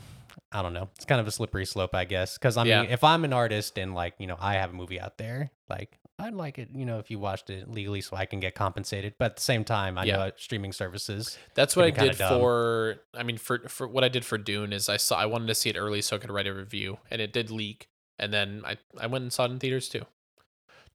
I 0.50 0.62
don't 0.62 0.72
know. 0.72 0.88
It's 0.96 1.04
kind 1.04 1.20
of 1.20 1.26
a 1.26 1.30
slippery 1.30 1.66
slope, 1.66 1.94
I 1.94 2.04
guess. 2.04 2.38
Because 2.38 2.56
I 2.56 2.62
mean, 2.64 2.70
Yeah. 2.72 2.82
if 2.84 3.04
I'm 3.04 3.24
an 3.24 3.32
artist 3.32 3.78
and 3.78 3.94
like 3.94 4.14
you 4.18 4.26
know 4.26 4.36
I 4.40 4.54
have 4.54 4.70
a 4.70 4.72
movie 4.72 4.98
out 5.00 5.18
there, 5.18 5.50
like 5.68 5.98
I'd 6.18 6.34
like 6.34 6.58
it, 6.58 6.70
you 6.74 6.84
know, 6.84 6.98
if 6.98 7.10
you 7.10 7.18
watched 7.18 7.48
it 7.50 7.70
legally, 7.70 8.00
so 8.00 8.16
I 8.16 8.26
can 8.26 8.40
get 8.40 8.54
compensated. 8.54 9.14
But 9.18 9.26
at 9.26 9.36
the 9.36 9.42
same 9.42 9.62
time, 9.64 9.98
I 9.98 10.04
Yeah. 10.04 10.16
know 10.16 10.30
streaming 10.36 10.72
services. 10.72 11.36
That's 11.54 11.76
what 11.76 11.84
I 11.84 11.90
did 11.90 12.16
for 12.16 12.96
I 13.14 13.22
mean 13.22 13.36
for 13.38 13.68
for 13.68 13.86
what 13.86 14.04
I 14.04 14.08
did 14.08 14.24
for 14.24 14.38
Dune 14.38 14.72
is 14.72 14.88
I 14.88 14.96
saw 14.96 15.16
I 15.18 15.26
wanted 15.26 15.48
to 15.48 15.54
see 15.54 15.70
it 15.70 15.76
early 15.76 16.00
so 16.02 16.16
I 16.16 16.18
could 16.18 16.30
write 16.30 16.46
a 16.46 16.54
review 16.54 16.98
and 17.10 17.20
it 17.20 17.32
did 17.32 17.50
leak 17.50 17.88
and 18.18 18.32
then 18.32 18.62
I 18.64 18.78
I 18.98 19.06
went 19.06 19.22
and 19.22 19.32
saw 19.32 19.44
it 19.44 19.50
in 19.50 19.58
theaters 19.58 19.88
too. 19.88 20.06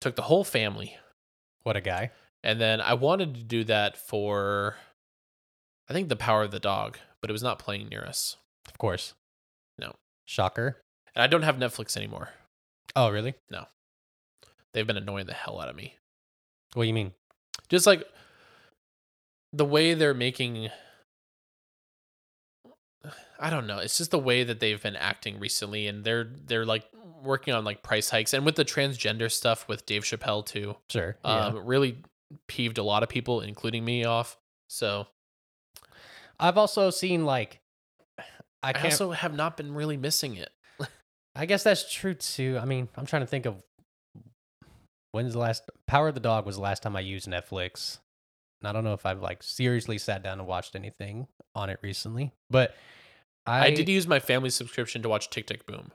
Took 0.02 0.16
the 0.16 0.24
whole 0.24 0.44
family. 0.44 0.98
What 1.62 1.78
a 1.78 1.82
guy! 1.82 2.12
And 2.44 2.60
then 2.60 2.82
I 2.82 2.94
wanted 2.96 3.36
to 3.36 3.44
do 3.44 3.64
that 3.66 3.96
for 3.98 4.76
I 5.88 5.94
think 5.94 6.10
The 6.10 6.16
Power 6.18 6.42
of 6.44 6.52
the 6.52 6.60
Dog, 6.60 6.98
but 7.22 7.30
it 7.30 7.34
was 7.34 7.44
not 7.44 7.60
playing 7.60 7.88
near 7.90 8.04
us. 8.04 8.36
Of 8.68 8.78
course. 8.78 9.14
Shocker. 10.26 10.82
And 11.16 11.24
I 11.24 11.28
don't 11.28 11.44
have 11.44 11.58
Netflix 11.58 11.96
anymore. 11.98 12.30
Oh, 12.96 13.10
really? 13.10 13.36
No. 13.50 13.66
They've 14.74 14.88
been 14.88 14.98
annoying 14.98 15.28
the 15.28 15.34
hell 15.34 15.62
out 15.62 15.70
of 15.70 15.76
me. 15.76 15.96
What 16.74 16.84
do 16.84 16.88
you 16.88 16.94
mean? 16.94 17.14
Just 17.70 17.86
like 17.86 18.04
the 19.52 19.66
way 19.66 19.94
they're 19.94 20.14
making 20.14 20.70
I 23.40 23.50
don't 23.50 23.68
know. 23.68 23.80
It's 23.80 23.98
just 23.98 24.12
the 24.12 24.20
way 24.20 24.44
that 24.44 24.60
they've 24.60 24.82
been 24.82 24.96
acting 24.96 25.40
recently 25.40 25.88
and 25.88 26.04
they're 26.04 26.30
they're 26.46 26.66
like 26.66 26.86
working 27.22 27.54
on 27.54 27.64
like 27.64 27.84
price 27.84 28.10
hikes 28.10 28.34
and 28.34 28.46
with 28.46 28.56
the 28.56 28.66
transgender 28.66 29.32
stuff 29.32 29.68
with 29.68 29.86
Dave 29.86 30.04
Chappelle 30.04 30.46
too. 30.46 30.76
Sure. 30.90 31.18
Yeah. 31.24 31.48
Um 31.48 31.66
really 31.66 31.98
peeved 32.48 32.78
a 32.78 32.84
lot 32.84 33.04
of 33.04 33.10
people 33.10 33.42
including 33.42 33.86
me 33.86 34.06
off. 34.06 34.38
So, 34.70 35.08
I've 36.40 36.58
also 36.58 36.90
seen 36.90 37.26
like 37.26 37.60
I 38.64 38.72
I, 38.76 38.84
also 38.84 39.12
have 39.12 39.34
not 39.34 39.58
been 39.58 39.74
really 39.74 39.98
missing 39.98 40.36
it. 40.36 40.50
I 41.36 41.46
guess 41.46 41.64
that's 41.64 41.92
true 41.92 42.14
too. 42.14 42.58
I 42.62 42.66
mean, 42.66 42.88
I'm 42.96 43.06
trying 43.06 43.22
to 43.24 43.28
think 43.28 43.46
of 43.46 43.62
when's 45.12 45.34
the 45.34 45.40
last 45.40 45.70
Power 45.88 46.10
of 46.10 46.16
the 46.16 46.20
Dog 46.20 46.46
was 46.46 46.56
the 46.56 46.62
last 46.62 46.84
time 46.84 46.96
I 46.96 47.02
used 47.02 47.28
Netflix. 47.28 48.00
And 48.62 48.70
I 48.70 48.72
don't 48.72 48.84
know 48.84 48.94
if 48.94 49.06
I've 49.06 49.22
like 49.22 49.44
seriously 49.44 49.98
sat 49.98 50.24
down 50.24 50.40
and 50.40 50.48
watched 50.48 50.76
anything 50.76 51.28
on 51.54 51.70
it 51.70 51.80
recently, 51.82 52.32
but 52.50 52.76
I, 53.46 53.66
I, 53.66 53.72
did 53.72 53.90
use 53.90 54.08
my 54.08 54.20
family 54.20 54.50
subscription 54.50 55.02
to 55.02 55.10
watch 55.10 55.30
Tick 55.30 55.48
Tick 55.48 55.66
Boom. 55.66 55.92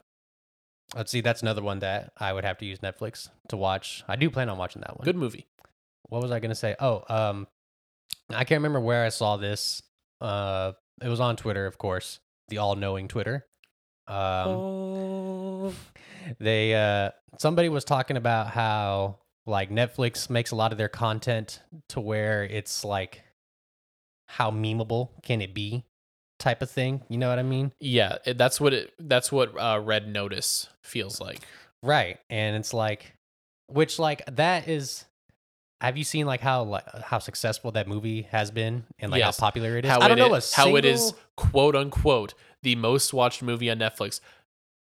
Let's 0.95 1.11
see, 1.11 1.21
that's 1.21 1.43
another 1.43 1.63
one 1.63 1.81
that 1.81 2.13
I 2.19 2.33
would 2.33 2.45
have 2.45 2.59
to 2.59 2.67
use 2.67 2.79
Netflix 2.79 3.29
to 3.49 3.57
watch. 3.57 4.05
I 4.07 4.17
do 4.17 4.31
plan 4.31 4.49
on 4.49 4.59
watching 4.59 4.81
that 4.83 4.99
one. 4.99 5.05
Good 5.05 5.17
movie. 5.17 5.47
What 6.09 6.23
was 6.23 6.31
I 6.31 6.41
going 6.41 6.51
to 6.51 6.55
say? 6.55 6.77
Oh, 6.79 7.05
um, 7.09 7.47
I 8.31 8.45
can't 8.45 8.59
remember 8.59 8.81
where 8.81 9.05
I 9.05 9.11
saw 9.11 9.37
this. 9.37 9.83
Uh, 10.21 10.73
it 11.03 11.09
was 11.09 11.21
on 11.21 11.37
Twitter, 11.37 11.67
of 11.67 11.79
course, 11.79 12.21
the 12.49 12.59
all-knowing 12.59 13.09
Twitter. 13.09 13.47
Um, 14.07 15.75
they 16.39 16.75
uh 16.75 17.11
somebody 17.39 17.69
was 17.69 17.85
talking 17.85 18.17
about 18.17 18.49
how 18.49 19.19
like 19.47 19.71
Netflix 19.71 20.31
makes 20.31 20.51
a 20.51 20.57
lot 20.57 20.73
of 20.73 20.79
their 20.79 20.89
content 20.89 21.63
to 21.91 22.01
where 22.01 22.45
it's 22.45 22.85
like 22.85 23.23
how 24.27 24.51
memeable 24.51 25.11
can 25.23 25.41
it 25.41 25.55
be 25.55 25.85
type 26.39 26.63
of 26.63 26.71
thing. 26.71 27.03
You 27.09 27.19
know 27.19 27.29
what 27.29 27.39
I 27.39 27.43
mean? 27.43 27.73
Yeah, 27.81 28.19
that's 28.25 28.61
what 28.61 28.73
it 28.73 28.93
that's 28.99 29.33
what 29.33 29.59
uh, 29.59 29.81
Red 29.83 30.09
Notice 30.09 30.69
feels 30.83 31.21
like. 31.21 31.41
Right. 31.83 32.19
And 32.31 32.57
it's 32.57 32.73
like 32.75 33.15
which 33.67 33.99
like 33.99 34.23
that 34.37 34.69
is 34.69 35.05
have 35.81 35.97
you 35.97 36.05
seen 36.05 36.27
like 36.27 36.41
how 36.41 36.63
like 36.65 36.85
how 37.03 37.19
successful 37.19 37.71
that 37.73 37.87
movie 37.89 38.23
has 38.31 38.51
been 38.51 38.85
and 38.99 39.11
like 39.13 39.21
Yes. 39.21 39.39
how 39.39 39.47
popular 39.47 39.77
it 39.79 39.85
is? 39.85 39.91
How 39.91 40.01
I 40.01 40.09
don't 40.09 40.19
it 40.19 40.29
know 40.29 40.35
a 40.35 40.41
how 40.55 40.77
it 40.77 40.85
is 40.85 41.13
quote 41.37 41.77
unquote 41.77 42.35
the 42.63 42.75
most 42.77 43.13
watched 43.15 43.43
movie 43.43 43.71
on 43.71 43.79
Netflix, 43.79 44.21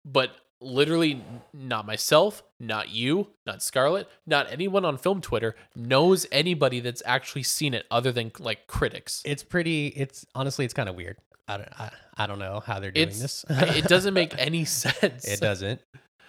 but 0.05 0.31
literally 0.61 1.23
not 1.53 1.85
myself, 1.87 2.43
not 2.61 2.89
you, 2.91 3.29
not 3.45 3.63
Scarlett, 3.63 4.09
not 4.27 4.51
anyone 4.51 4.85
on 4.85 4.97
film 4.97 5.21
Twitter 5.21 5.57
knows 5.75 6.27
anybody 6.33 6.81
that's 6.81 7.03
actually 7.05 7.43
seen 7.43 7.75
it 7.75 7.85
other 7.91 8.13
than 8.13 8.31
like 8.39 8.67
critics. 8.67 9.21
It's 9.25 9.43
pretty 9.43 9.89
it's 9.89 10.25
honestly 10.35 10.65
it's 10.65 10.75
kind 10.75 10.89
of 10.89 10.95
weird. 10.95 11.17
I 11.49 11.57
don't 11.59 11.69
I, 11.81 11.91
I 12.17 12.27
don't 12.27 12.39
know 12.39 12.63
how 12.65 12.81
they're 12.81 12.93
doing 12.93 13.09
It's 13.09 13.21
this. 13.21 13.45
it 13.51 13.85
doesn't 13.87 14.15
make 14.15 14.35
any 14.39 14.65
sense. 14.65 15.25
it 15.27 15.41
doesn't 15.41 15.81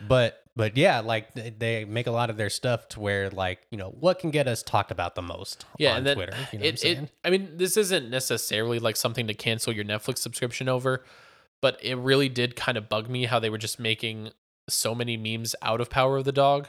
but 0.05 0.43
but 0.55 0.77
yeah 0.77 0.99
like 0.99 1.33
they, 1.33 1.49
they 1.49 1.85
make 1.85 2.07
a 2.07 2.11
lot 2.11 2.29
of 2.29 2.37
their 2.37 2.49
stuff 2.49 2.87
to 2.89 2.99
where 2.99 3.29
like 3.29 3.59
you 3.71 3.77
know 3.77 3.89
what 3.99 4.19
can 4.19 4.31
get 4.31 4.47
us 4.47 4.63
talked 4.63 4.91
about 4.91 5.15
the 5.15 5.21
most 5.21 5.65
Yeah, 5.77 5.91
on 5.91 5.97
and 5.97 6.07
then 6.07 6.15
twitter 6.15 6.37
you 6.51 6.59
know 6.59 6.65
what 6.65 6.83
i'm 6.83 6.91
it, 6.91 6.97
it 6.99 7.11
I 7.25 7.29
mean, 7.31 7.57
this 7.57 7.75
isn't 7.75 8.09
necessarily 8.09 8.79
like 8.79 8.95
something 8.95 9.27
to 9.27 9.33
cancel 9.33 9.73
your 9.73 9.83
Netflix 9.83 10.19
subscription 10.19 10.69
over, 10.69 11.03
but 11.61 11.83
it 11.83 11.95
really 11.95 12.29
did 12.29 12.55
kind 12.55 12.77
of 12.77 12.87
bug 12.87 13.09
me 13.09 13.25
how 13.25 13.39
they 13.39 13.49
were 13.49 13.57
just 13.57 13.79
making 13.79 14.29
so 14.69 14.93
many 14.93 15.17
memes 15.17 15.55
out 15.61 15.81
of 15.81 15.89
Power 15.89 16.17
of 16.17 16.25
the 16.25 16.31
Dog. 16.31 16.67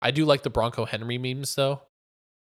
I 0.00 0.10
do 0.10 0.24
like 0.24 0.42
the 0.42 0.50
Bronco 0.50 0.86
Henry 0.86 1.18
memes 1.18 1.54
though. 1.54 1.82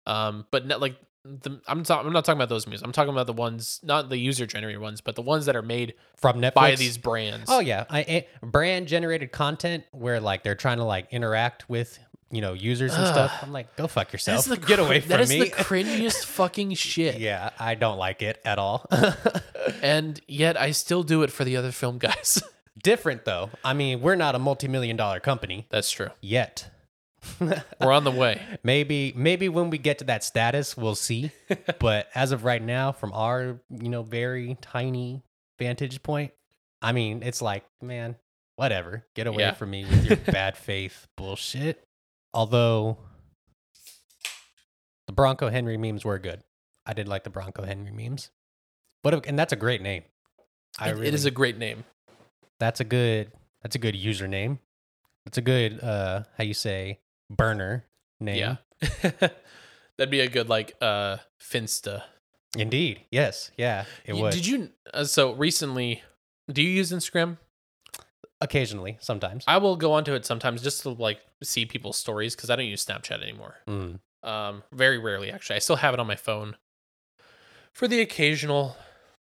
Um, 0.08 0.46
but 0.52 0.66
not 0.66 0.82
like 0.82 0.96
the, 1.42 1.62
I'm 1.68 1.84
I'm 1.90 2.14
not 2.14 2.26
talking 2.26 2.38
about 2.38 2.50
those 2.50 2.66
memes. 2.68 2.82
I'm 2.82 2.92
talking 2.92 3.12
about 3.14 3.28
the 3.28 3.34
ones 3.34 3.80
not 3.84 4.10
the 4.10 4.18
user 4.18 4.46
generated 4.46 4.82
ones, 4.82 5.02
but 5.02 5.16
the 5.16 5.22
ones 5.22 5.46
that 5.48 5.56
are 5.56 5.62
made 5.62 5.94
from 6.16 6.42
netflix 6.42 6.54
by 6.54 6.76
these 6.76 6.98
brands. 6.98 7.46
oh 7.50 7.60
yeah 7.60 7.86
I, 7.90 8.02
eh, 8.04 8.22
I- 8.42 8.46
brand 8.46 8.88
generated 8.88 9.32
content 9.32 9.84
where 9.92 10.20
like 10.20 10.44
they're 10.44 10.56
trying 10.56 10.78
to 10.78 10.84
like 10.86 11.08
interact 11.12 11.70
with 11.70 12.00
you 12.30 12.42
know 12.42 12.52
users 12.54 12.94
and 12.94 13.08
stuff 13.08 13.32
i'm 13.42 13.54
like 13.54 13.74
go 13.78 13.88
fuck 13.88 14.12
That's 14.12 14.28
yourself 14.28 14.46
the 14.46 14.58
get 14.58 14.80
cr- 14.80 14.86
away 14.86 15.00
from 15.00 15.10
That 15.10 15.22
is 15.22 15.30
me 15.30 15.40
the 15.40 15.46
cringiest 15.52 16.26
fucking 16.26 16.74
shit. 16.74 17.20
yeah 17.20 17.52
i 17.58 17.74
don't 17.76 17.98
like 17.98 18.22
it 18.22 18.42
at 18.44 18.60
all 18.60 18.86
And 19.82 20.20
yet 20.28 20.60
I 20.60 20.72
still 20.72 21.04
do 21.04 21.24
it 21.24 21.32
for 21.32 21.44
the 21.44 21.56
other 21.58 21.72
film 21.72 21.98
guys. 22.00 22.42
different 22.84 23.26
though 23.26 23.50
i 23.64 23.74
mean 23.74 24.02
we're 24.02 24.16
not 24.16 24.36
a 24.36 24.40
multi-million 24.40 24.96
dollar 24.98 25.20
company 25.20 25.66
That's 25.70 25.90
true. 25.90 26.10
yet 26.22 26.70
We're 27.82 27.92
on 27.92 28.04
the 28.04 28.12
way. 28.12 28.42
maybe 28.64 29.14
maybe 29.16 29.50
when 29.50 29.70
we 29.70 29.78
get 29.78 30.00
to 30.00 30.06
that 30.06 30.24
status 30.24 30.76
we'll 30.78 30.96
see 30.96 31.32
but 31.80 32.08
as 32.16 32.32
of 32.32 32.44
right 32.44 32.62
now 32.62 32.92
from 32.92 33.12
our 33.14 33.60
you 33.70 33.90
know 33.90 34.04
very 34.04 34.58
tiny 34.62 35.24
vantage 35.60 36.02
point 36.04 36.32
i 36.82 36.92
mean 36.92 37.24
it's 37.24 37.42
like 37.42 37.64
man 37.82 38.16
whatever 38.56 39.06
get 39.16 39.28
away 39.28 39.44
Yeah. 39.44 39.54
from 39.54 39.70
me 39.72 39.86
with 39.86 40.06
your 40.06 40.18
bad 40.32 40.58
faith 40.58 41.08
bullshit 41.18 41.84
although 42.34 42.98
the 45.08 45.14
bronco 45.14 45.50
henry 45.50 45.78
memes 45.78 46.04
were 46.06 46.20
good 46.20 46.44
i 46.86 46.94
did 46.94 47.08
like 47.08 47.24
the 47.24 47.30
bronco 47.30 47.64
henry 47.64 47.92
memes 47.92 48.30
What 49.02 49.14
a, 49.14 49.22
and 49.28 49.38
that's 49.38 49.54
a 49.54 49.58
great 49.58 49.82
name. 49.82 50.04
I 50.80 50.90
It- 50.90 50.94
really, 50.94 51.08
it 51.08 51.14
is 51.14 51.26
a 51.26 51.32
great 51.32 51.58
name. 51.58 51.84
that's 52.60 52.80
a 52.80 52.84
good 52.84 53.32
that's 53.64 53.76
a 53.76 53.80
good 53.80 53.96
username. 53.96 54.60
That's 55.26 55.38
a 55.38 55.42
good 55.42 55.84
uh 55.84 56.24
how 56.38 56.44
you 56.44 56.54
say 56.54 57.00
burner 57.30 57.86
name. 58.20 58.36
Yeah. 58.38 58.56
That'd 59.98 60.12
be 60.12 60.20
a 60.22 60.30
good 60.30 60.50
like 60.50 60.76
uh 60.82 61.18
Finsta. 61.42 62.04
Indeed. 62.58 63.02
Yes. 63.12 63.52
Yeah. 63.58 63.86
It 64.06 64.14
Y- 64.14 64.22
would. 64.22 64.34
Did 64.34 64.46
you 64.48 64.70
uh, 64.94 65.04
so 65.04 65.34
recently 65.34 66.04
do 66.52 66.62
you 66.62 66.70
use 66.70 66.92
Instagram? 66.92 67.38
Occasionally, 68.40 68.98
sometimes. 69.00 69.44
I 69.48 69.58
will 69.58 69.76
go 69.76 69.94
onto 69.94 70.14
it 70.14 70.24
sometimes 70.26 70.62
just 70.62 70.84
to 70.84 70.90
like 70.90 71.20
see 71.44 71.66
people's 71.66 71.98
stories 71.98 72.36
because 72.36 72.50
I 72.52 72.56
don't 72.56 72.66
use 72.68 72.86
Snapchat 72.86 73.22
anymore. 73.24 73.56
Mm. 73.68 74.00
Um, 74.24 74.64
very 74.72 74.98
rarely 75.00 75.32
actually. 75.32 75.56
I 75.56 75.60
still 75.60 75.78
have 75.78 75.94
it 75.96 76.00
on 76.00 76.06
my 76.08 76.16
phone 76.16 76.56
for 77.74 77.88
the 77.88 78.00
occasional 78.02 78.78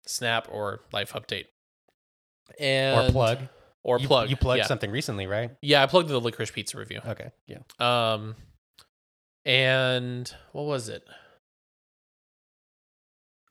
snap 0.08 0.47
or 0.51 0.81
life 0.91 1.13
update. 1.13 1.45
And 2.60 3.10
Or 3.10 3.12
plug. 3.12 3.39
Or 3.85 3.99
you, 3.99 4.07
plug. 4.07 4.29
You 4.31 4.35
plugged 4.35 4.57
yeah. 4.57 4.65
something 4.65 4.89
recently, 4.89 5.27
right? 5.27 5.51
Yeah, 5.61 5.83
I 5.83 5.85
plugged 5.85 6.09
the 6.09 6.19
licorice 6.19 6.49
pizza 6.49 6.77
review. 6.77 7.01
Okay. 7.07 7.29
Yeah. 7.45 7.59
Um, 7.79 8.35
and 9.45 10.33
what 10.53 10.63
was 10.63 10.89
it? 10.89 11.07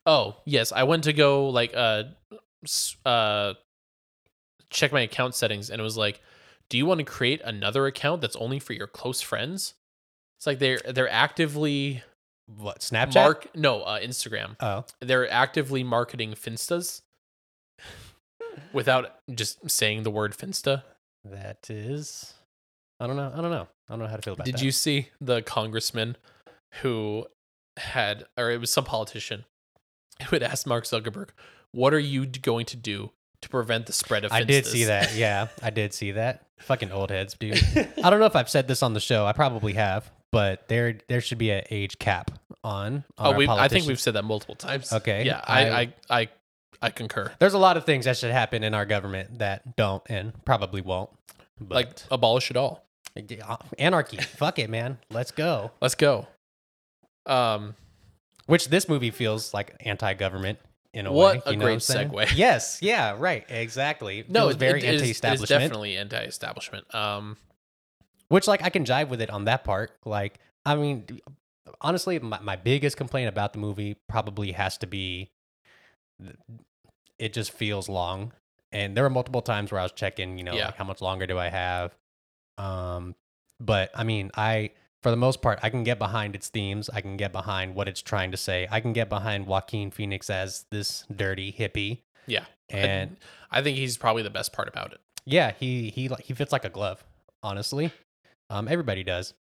Oh 0.05 0.37
yes, 0.45 0.73
I 0.73 0.83
went 0.83 1.05
to 1.05 1.13
go 1.13 1.49
like 1.49 1.73
uh 1.75 2.03
uh 3.07 3.55
check 4.71 4.93
my 4.93 5.03
account 5.03 5.37
settings, 5.37 5.71
and 5.71 5.81
it 5.81 5.85
was 5.85 5.97
like, 5.97 6.21
do 6.69 6.77
you 6.77 6.85
want 6.85 6.99
to 6.99 7.05
create 7.05 7.41
another 7.45 7.87
account 7.87 8.21
that's 8.21 8.37
only 8.37 8.59
for 8.59 8.73
your 8.73 8.89
close 8.89 9.21
friends? 9.21 9.75
It's 10.39 10.49
like 10.49 10.59
they're 10.59 10.81
they're 10.85 11.09
actively 11.09 12.03
What? 12.47 12.81
Snapchat? 12.81 13.15
mark 13.15 13.47
no 13.55 13.83
uh, 13.83 14.01
Instagram. 14.01 14.57
Oh. 14.59 14.85
They're 15.01 15.31
actively 15.31 15.85
marketing 15.85 16.33
Finstas 16.33 17.03
without 18.73 19.15
just 19.35 19.71
saying 19.71 20.03
the 20.03 20.11
word 20.11 20.37
Finsta. 20.37 20.83
That 21.25 21.69
is 21.71 22.35
I 23.01 23.07
don't 23.07 23.17
know. 23.17 23.33
I 23.35 23.41
don't 23.41 23.51
know. 23.51 23.69
I 23.89 23.93
don't 23.93 23.99
know 24.01 24.07
how 24.07 24.17
to 24.17 24.23
feel 24.23 24.35
about 24.35 24.47
it. 24.47 24.53
Did 24.53 24.61
that. 24.61 24.65
you 24.65 24.71
see 24.73 25.09
the 25.21 25.43
congressman 25.43 26.17
who 26.83 27.27
had, 27.77 28.25
or 28.39 28.51
it 28.51 28.61
was 28.61 28.71
some 28.71 28.85
politician 28.85 29.45
who 30.23 30.37
had 30.37 30.43
asked 30.43 30.67
Mark 30.67 30.85
Zuckerberg, 30.85 31.31
"What 31.73 31.93
are 31.93 31.99
you 31.99 32.25
going 32.27 32.67
to 32.67 32.77
do 32.77 33.11
to 33.43 33.49
prevent 33.49 33.87
the 33.87 33.93
spread 33.93 34.25
of?" 34.25 34.33
I 34.33 34.43
did 34.45 34.65
see 34.67 34.85
that. 34.85 35.15
Yeah, 35.15 35.49
I 35.63 35.71
did 35.71 35.93
see 35.93 36.13
that. 36.13 36.43
Fucking 36.61 36.93
old 36.93 37.11
heads, 37.11 37.35
dude. 37.35 37.61
I 38.03 38.11
don't 38.11 38.21
know 38.21 38.27
if 38.27 38.37
I've 38.37 38.49
said 38.49 38.69
this 38.69 38.83
on 38.83 38.95
the 38.95 39.01
show. 39.01 39.27
I 39.27 39.33
probably 39.33 39.73
have, 39.75 40.11
but 40.31 40.69
there 40.69 40.99
there 41.09 41.21
should 41.21 41.39
be 41.39 41.51
an 41.51 41.65
age 41.71 41.99
cap 41.99 42.31
on. 42.63 43.05
on 43.19 43.27
Oh, 43.27 43.31
our 43.33 43.37
we. 43.37 43.49
I 43.49 43.69
think 43.69 43.87
we've 43.87 44.01
said 44.01 44.15
that 44.15 44.25
multiple 44.25 44.55
times. 44.55 44.93
Okay, 44.93 45.25
Yeah, 45.25 45.41
I, 45.45 45.69
I- 45.69 45.81
I, 45.81 45.93
I, 46.21 46.29
I 46.85 46.91
concur. 46.91 47.33
There's 47.39 47.55
a 47.55 47.59
lot 47.59 47.77
of 47.77 47.85
things 47.85 48.05
that 48.05 48.17
should 48.17 48.31
happen 48.33 48.63
in 48.63 48.75
our 48.75 48.85
government 48.85 49.39
that 49.39 49.77
don't 49.77 50.03
and 50.09 50.33
probably 50.45 50.81
won't. 50.83 51.11
But 51.61 51.75
Like 51.77 52.01
abolish 52.11 52.51
it 52.51 52.57
all. 52.57 52.85
anarchy. 53.79 54.17
Fuck 54.37 54.59
it, 54.59 54.69
man. 54.69 54.99
Let's 55.11 55.31
go. 55.31 55.71
Let's 55.81 55.95
go. 55.95 56.27
Um, 57.27 57.75
Which 58.47 58.69
this 58.69 58.89
movie 58.89 59.11
feels 59.11 59.55
like 59.55 59.75
anti-government 59.81 60.59
in 60.93 61.07
a 61.07 61.13
What 61.13 61.47
way. 61.47 61.53
a 61.55 61.57
know 61.57 61.65
great 61.65 61.79
segue. 61.79 62.33
Yes. 62.37 62.79
Yeah. 62.83 63.17
Right. 63.19 63.45
Exactly. 63.49 64.25
No, 64.29 64.43
feels 64.43 64.55
it, 64.55 64.59
very 64.59 64.79
it 64.81 64.85
is- 64.85 64.91
it 64.91 64.95
is 64.95 65.01
anti-establishment. 65.01 65.49
definitely 65.49 65.97
anti-establishment. 65.97 66.95
Um, 66.95 67.37
Which 68.29 68.47
like 68.47 68.63
I 68.63 68.69
can 68.71 68.85
jive 68.85 69.09
with 69.09 69.21
it 69.23 69.31
on 69.31 69.45
that 69.47 69.65
part. 69.65 69.93
Like 70.05 70.39
I 70.67 70.75
mean, 70.77 71.07
honestly, 71.81 72.19
my, 72.19 72.41
my 72.41 72.57
biggest 72.57 72.97
complaint 72.97 73.29
about 73.29 73.53
the 73.53 73.59
movie 73.59 73.97
probably 74.09 74.53
has 74.53 74.77
to 74.79 74.87
be 74.87 75.31
it 77.19 77.33
just 77.33 77.53
feels 77.53 77.89
long. 77.89 78.33
And 78.73 78.97
there 78.97 79.05
were 79.05 79.11
multiple 79.11 79.43
times 79.43 79.71
where 79.71 79.81
I 79.81 79.85
was 79.85 79.93
checking, 79.93 80.37
you 80.39 80.45
know, 80.45 80.55
Yeah. 80.55 80.67
like 80.67 80.77
how 80.77 80.85
much 80.85 81.01
longer 81.01 81.27
do 81.27 81.39
I 81.39 81.49
have? 81.49 81.95
Um, 82.59 83.15
but 83.61 83.91
I 83.95 84.05
mean, 84.05 84.31
I 84.35 84.71
for 85.03 85.11
the 85.11 85.17
most 85.17 85.43
part, 85.43 85.59
I 85.63 85.69
can 85.71 85.85
get 85.85 85.99
behind 85.99 86.35
its 86.35 86.49
themes. 86.49 86.89
I 86.89 87.01
can 87.03 87.17
get 87.19 87.31
behind 87.31 87.75
what 87.75 87.89
it's 87.89 88.01
trying 88.01 88.31
to 88.31 88.37
say. 88.39 88.67
I 88.71 88.81
can 88.81 88.93
get 88.95 89.09
behind 89.11 89.47
Joaquin 89.47 89.91
Phoenix 89.91 90.31
as 90.31 90.65
this 90.71 91.05
dirty 91.15 91.53
hippie. 91.53 91.99
Yeah. 92.27 92.47
And 92.71 93.19
I 93.51 93.63
think 93.63 93.77
he's 93.77 93.99
probably 93.99 94.23
the 94.23 94.31
best 94.31 94.53
part 94.55 94.67
about 94.69 94.93
it. 94.93 95.01
yeah, 95.27 95.53
he 95.61 95.91
he 95.91 96.09
like 96.09 96.25
he 96.25 96.33
fits 96.35 96.53
like 96.53 96.65
a 96.65 96.71
glove. 96.71 97.05
Honestly, 97.43 97.93
um, 98.51 98.67
everybody 98.69 99.05
does, 99.05 99.35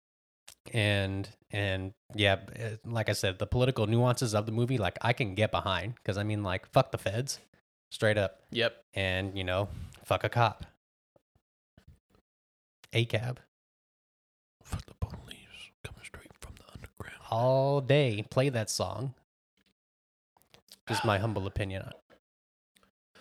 and 0.73 1.29
and 1.51 1.93
yeah, 2.15 2.37
uh, 2.59 2.69
like 2.85 3.09
I 3.09 3.13
said, 3.13 3.37
the 3.39 3.45
political 3.47 3.85
nuances 3.87 4.33
of 4.33 4.45
the 4.47 4.51
movie, 4.51 4.77
like 4.79 4.97
I 5.01 5.13
can 5.13 5.35
get 5.35 5.51
behind 5.51 5.95
because 5.95 6.17
I 6.17 6.23
mean, 6.23 6.43
like 6.43 6.65
fuck 6.71 6.91
the 6.91 6.97
feds, 6.97 7.39
straight 7.91 8.17
up, 8.17 8.41
Yep. 8.51 8.83
and 8.95 9.37
you 9.37 9.43
know, 9.43 9.69
fuck 10.03 10.23
a 10.23 10.29
cop, 10.29 10.65
a 12.93 13.05
cab 13.05 13.39
Fuck 14.63 14.85
the 14.85 14.93
police 14.95 15.37
coming 15.83 16.03
straight 16.03 16.31
from 16.39 16.53
the 16.55 16.63
underground. 16.73 17.19
all 17.29 17.81
day. 17.81 18.23
Play 18.29 18.49
that 18.49 18.69
song. 18.69 19.13
Just 20.87 21.03
my 21.05 21.17
humble 21.17 21.45
opinion. 21.47 21.81
on 21.83 21.89
it. 21.89 23.19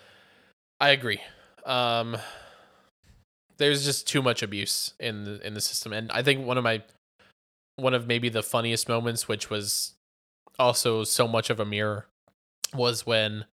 I 0.81 0.91
agree. 0.91 1.21
Um, 1.67 2.17
there's 3.59 3.85
just 3.85 4.07
too 4.09 4.23
much 4.23 4.43
abuse 4.43 4.95
in 4.99 5.25
the 5.25 5.47
in 5.47 5.55
the 5.55 5.61
system, 5.61 5.93
and 5.93 6.11
I 6.13 6.23
think 6.23 6.47
one 6.47 6.57
of 6.59 6.65
my 6.65 6.83
one 7.77 7.95
of 7.95 8.07
maybe 8.07 8.29
the 8.29 8.43
funniest 8.43 8.89
moments, 8.89 9.27
which 9.29 9.51
was 9.51 9.95
also 10.59 11.05
so 11.05 11.27
much 11.29 11.51
of 11.51 11.59
a 11.61 11.65
mirror, 11.65 12.07
was 12.75 13.05
when 13.07 13.45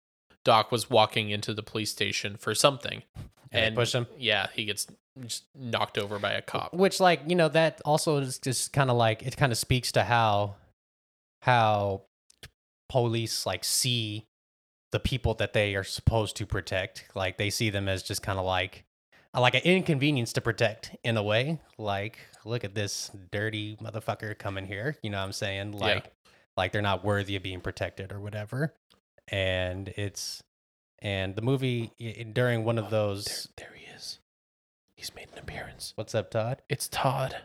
Doc 0.48 0.72
was 0.72 0.88
walking 0.88 1.28
into 1.28 1.52
the 1.52 1.62
police 1.62 1.90
station 1.90 2.38
for 2.38 2.54
something, 2.54 3.02
And, 3.52 3.76
they 3.76 3.80
push 3.80 3.94
him. 3.94 4.06
Yeah, 4.16 4.46
he 4.54 4.64
gets 4.64 4.86
just 5.20 5.44
knocked 5.54 5.98
over 5.98 6.18
by 6.18 6.32
a 6.32 6.40
cop. 6.40 6.72
Which, 6.72 7.00
like, 7.00 7.20
you 7.26 7.36
know, 7.36 7.50
that 7.50 7.82
also 7.84 8.16
is 8.16 8.38
just 8.38 8.72
kind 8.72 8.88
of 8.88 8.96
like 8.96 9.22
it 9.22 9.36
kind 9.36 9.52
of 9.52 9.58
speaks 9.58 9.92
to 9.92 10.04
how 10.04 10.54
how 11.42 12.04
police 12.88 13.44
like 13.44 13.62
see 13.62 14.24
the 14.90 14.98
people 14.98 15.34
that 15.34 15.52
they 15.52 15.74
are 15.74 15.84
supposed 15.84 16.34
to 16.36 16.46
protect. 16.46 17.04
Like 17.14 17.36
they 17.36 17.50
see 17.50 17.68
them 17.68 17.86
as 17.86 18.02
just 18.02 18.22
kind 18.22 18.38
of 18.38 18.46
like 18.46 18.86
like 19.34 19.54
an 19.54 19.60
inconvenience 19.64 20.32
to 20.32 20.40
protect 20.40 20.96
in 21.04 21.18
a 21.18 21.22
way. 21.22 21.60
Like, 21.76 22.16
look 22.46 22.64
at 22.64 22.74
this 22.74 23.10
dirty 23.30 23.76
motherfucker 23.82 24.38
coming 24.38 24.64
here. 24.64 24.96
You 25.02 25.10
know 25.10 25.18
what 25.18 25.24
I'm 25.24 25.32
saying? 25.32 25.72
Like, 25.72 26.10
like 26.56 26.72
they're 26.72 26.80
not 26.80 27.04
worthy 27.04 27.36
of 27.36 27.42
being 27.42 27.60
protected 27.60 28.12
or 28.12 28.18
whatever. 28.18 28.72
And 29.30 29.88
it's 29.96 30.42
and 31.00 31.36
the 31.36 31.42
movie 31.42 31.92
i- 32.00 32.24
during 32.32 32.64
one 32.64 32.78
of 32.78 32.86
oh, 32.86 32.90
those. 32.90 33.48
There, 33.56 33.66
there 33.68 33.76
he 33.76 33.84
is. 33.94 34.18
He's 34.96 35.14
made 35.14 35.28
an 35.32 35.38
appearance. 35.38 35.92
What's 35.96 36.14
up, 36.14 36.30
Todd? 36.30 36.62
It's 36.68 36.88
Todd. 36.88 37.36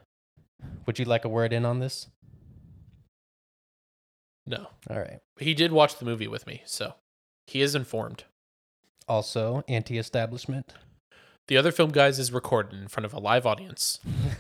Would 0.86 0.98
you 0.98 1.06
like 1.06 1.26
a 1.26 1.30
word 1.30 1.54
in 1.54 1.65
on 1.65 1.80
this? 1.80 2.08
No, 4.46 4.67
All 4.89 5.00
right. 5.00 5.19
he 5.39 5.54
did 5.54 5.72
watch 5.72 5.98
the 5.98 6.06
movie 6.06 6.28
with 6.28 6.46
me, 6.46 6.63
so 6.65 6.96
he 7.48 7.62
is 7.62 7.76
informed. 7.76 8.26
Also, 9.08 9.63
anti-establishment. 9.69 10.74
The 11.48 11.58
other 11.58 11.72
film, 11.72 11.91
guys, 11.91 12.19
is 12.19 12.32
recorded 12.32 12.74
in 12.82 12.88
front 12.88 13.06
of 13.06 13.13
a 13.13 13.19
live 13.19 13.46
audience. 13.46 14.00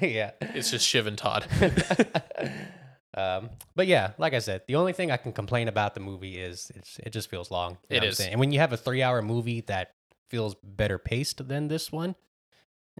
yeah. 0.00 0.32
It's 0.40 0.70
just 0.70 0.86
Shiv 0.86 1.06
and 1.06 1.16
Todd. 1.16 1.46
um, 3.16 3.50
but 3.76 3.86
yeah, 3.86 4.12
like 4.18 4.34
I 4.34 4.38
said, 4.40 4.62
the 4.66 4.76
only 4.76 4.92
thing 4.92 5.10
I 5.10 5.16
can 5.16 5.32
complain 5.32 5.68
about 5.68 5.94
the 5.94 6.00
movie 6.00 6.38
is 6.38 6.70
it's, 6.74 6.98
it 6.98 7.10
just 7.10 7.30
feels 7.30 7.50
long. 7.50 7.78
you 7.88 7.96
It 7.96 8.00
know 8.00 8.06
is. 8.08 8.20
And 8.20 8.40
when 8.40 8.52
you 8.52 8.58
have 8.58 8.72
a 8.72 8.76
three-hour 8.76 9.22
movie 9.22 9.60
that 9.62 9.92
feels 10.30 10.54
better 10.62 10.98
paced 10.98 11.46
than 11.46 11.68
this 11.68 11.92
one, 11.92 12.16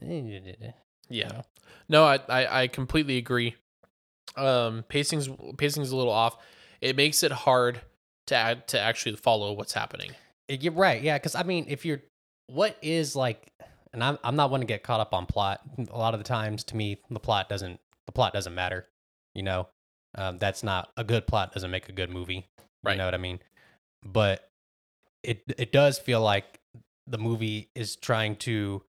eh, 0.00 0.40
Yeah. 1.08 1.42
No, 1.88 2.04
I, 2.04 2.20
I, 2.28 2.62
I 2.62 2.66
completely 2.68 3.16
agree. 3.18 3.56
Um, 4.36 4.84
pacing's 4.88 5.28
pacing's 5.58 5.90
a 5.90 5.96
little 5.96 6.12
off. 6.12 6.36
It 6.80 6.96
makes 6.96 7.22
it 7.22 7.32
hard 7.32 7.80
to 8.26 8.36
add, 8.36 8.68
to 8.68 8.80
actually 8.80 9.16
follow 9.16 9.52
what's 9.52 9.72
happening. 9.72 10.12
Eh, 10.48 10.58
You're 10.60 10.72
right. 10.72 11.02
Yeah, 11.02 11.18
because 11.18 11.34
I 11.34 11.42
mean, 11.42 11.66
if 11.68 11.84
you're, 11.84 12.02
what 12.46 12.76
is 12.82 13.14
like, 13.16 13.52
and 13.92 14.02
I'm 14.02 14.18
I'm 14.24 14.36
not 14.36 14.50
one 14.50 14.60
to 14.60 14.66
get 14.66 14.82
caught 14.82 15.00
up 15.00 15.14
on 15.14 15.26
plot. 15.26 15.60
A 15.90 15.96
lot 15.96 16.14
of 16.14 16.20
the 16.20 16.24
times, 16.24 16.64
to 16.64 16.76
me, 16.76 17.00
the 17.10 17.20
plot 17.20 17.48
doesn't 17.48 17.80
the 18.06 18.12
plot 18.12 18.32
doesn't 18.32 18.54
matter. 18.54 18.86
You 19.34 19.42
know, 19.42 19.68
um, 20.14 20.38
that's 20.38 20.62
not 20.62 20.90
a 20.96 21.04
good 21.04 21.26
plot 21.26 21.52
doesn't 21.52 21.70
make 21.70 21.88
a 21.88 21.92
good 21.92 22.10
movie. 22.10 22.46
Right. 22.82 22.92
You 22.92 22.98
know 22.98 23.04
what 23.06 23.14
I 23.14 23.18
mean? 23.18 23.40
But 24.04 24.48
it 25.22 25.42
it 25.58 25.72
does 25.72 25.98
feel 25.98 26.20
like 26.20 26.60
the 27.06 27.18
movie 27.18 27.68
is 27.74 27.96
trying 27.96 28.36
to 28.36 28.82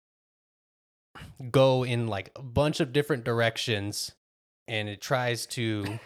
go 1.52 1.84
in 1.84 2.08
like 2.08 2.32
a 2.36 2.42
bunch 2.42 2.80
of 2.80 2.94
different 2.94 3.24
directions, 3.24 4.12
and 4.68 4.90
it 4.90 5.02
tries 5.02 5.46
to 5.48 6.00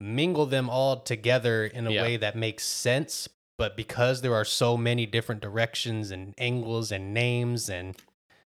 mingle 0.00 0.46
them 0.46 0.68
all 0.68 1.00
together 1.00 1.64
in 1.64 1.86
a 1.86 1.90
Yeah. 1.90 2.02
way 2.02 2.16
that 2.16 2.36
makes 2.36 2.64
sense 2.64 3.28
but 3.56 3.76
because 3.76 4.20
there 4.20 4.34
are 4.34 4.44
so 4.44 4.76
many 4.76 5.06
different 5.06 5.40
directions 5.40 6.10
and 6.10 6.34
angles 6.36 6.90
and 6.90 7.14
names 7.14 7.70
and 7.70 7.96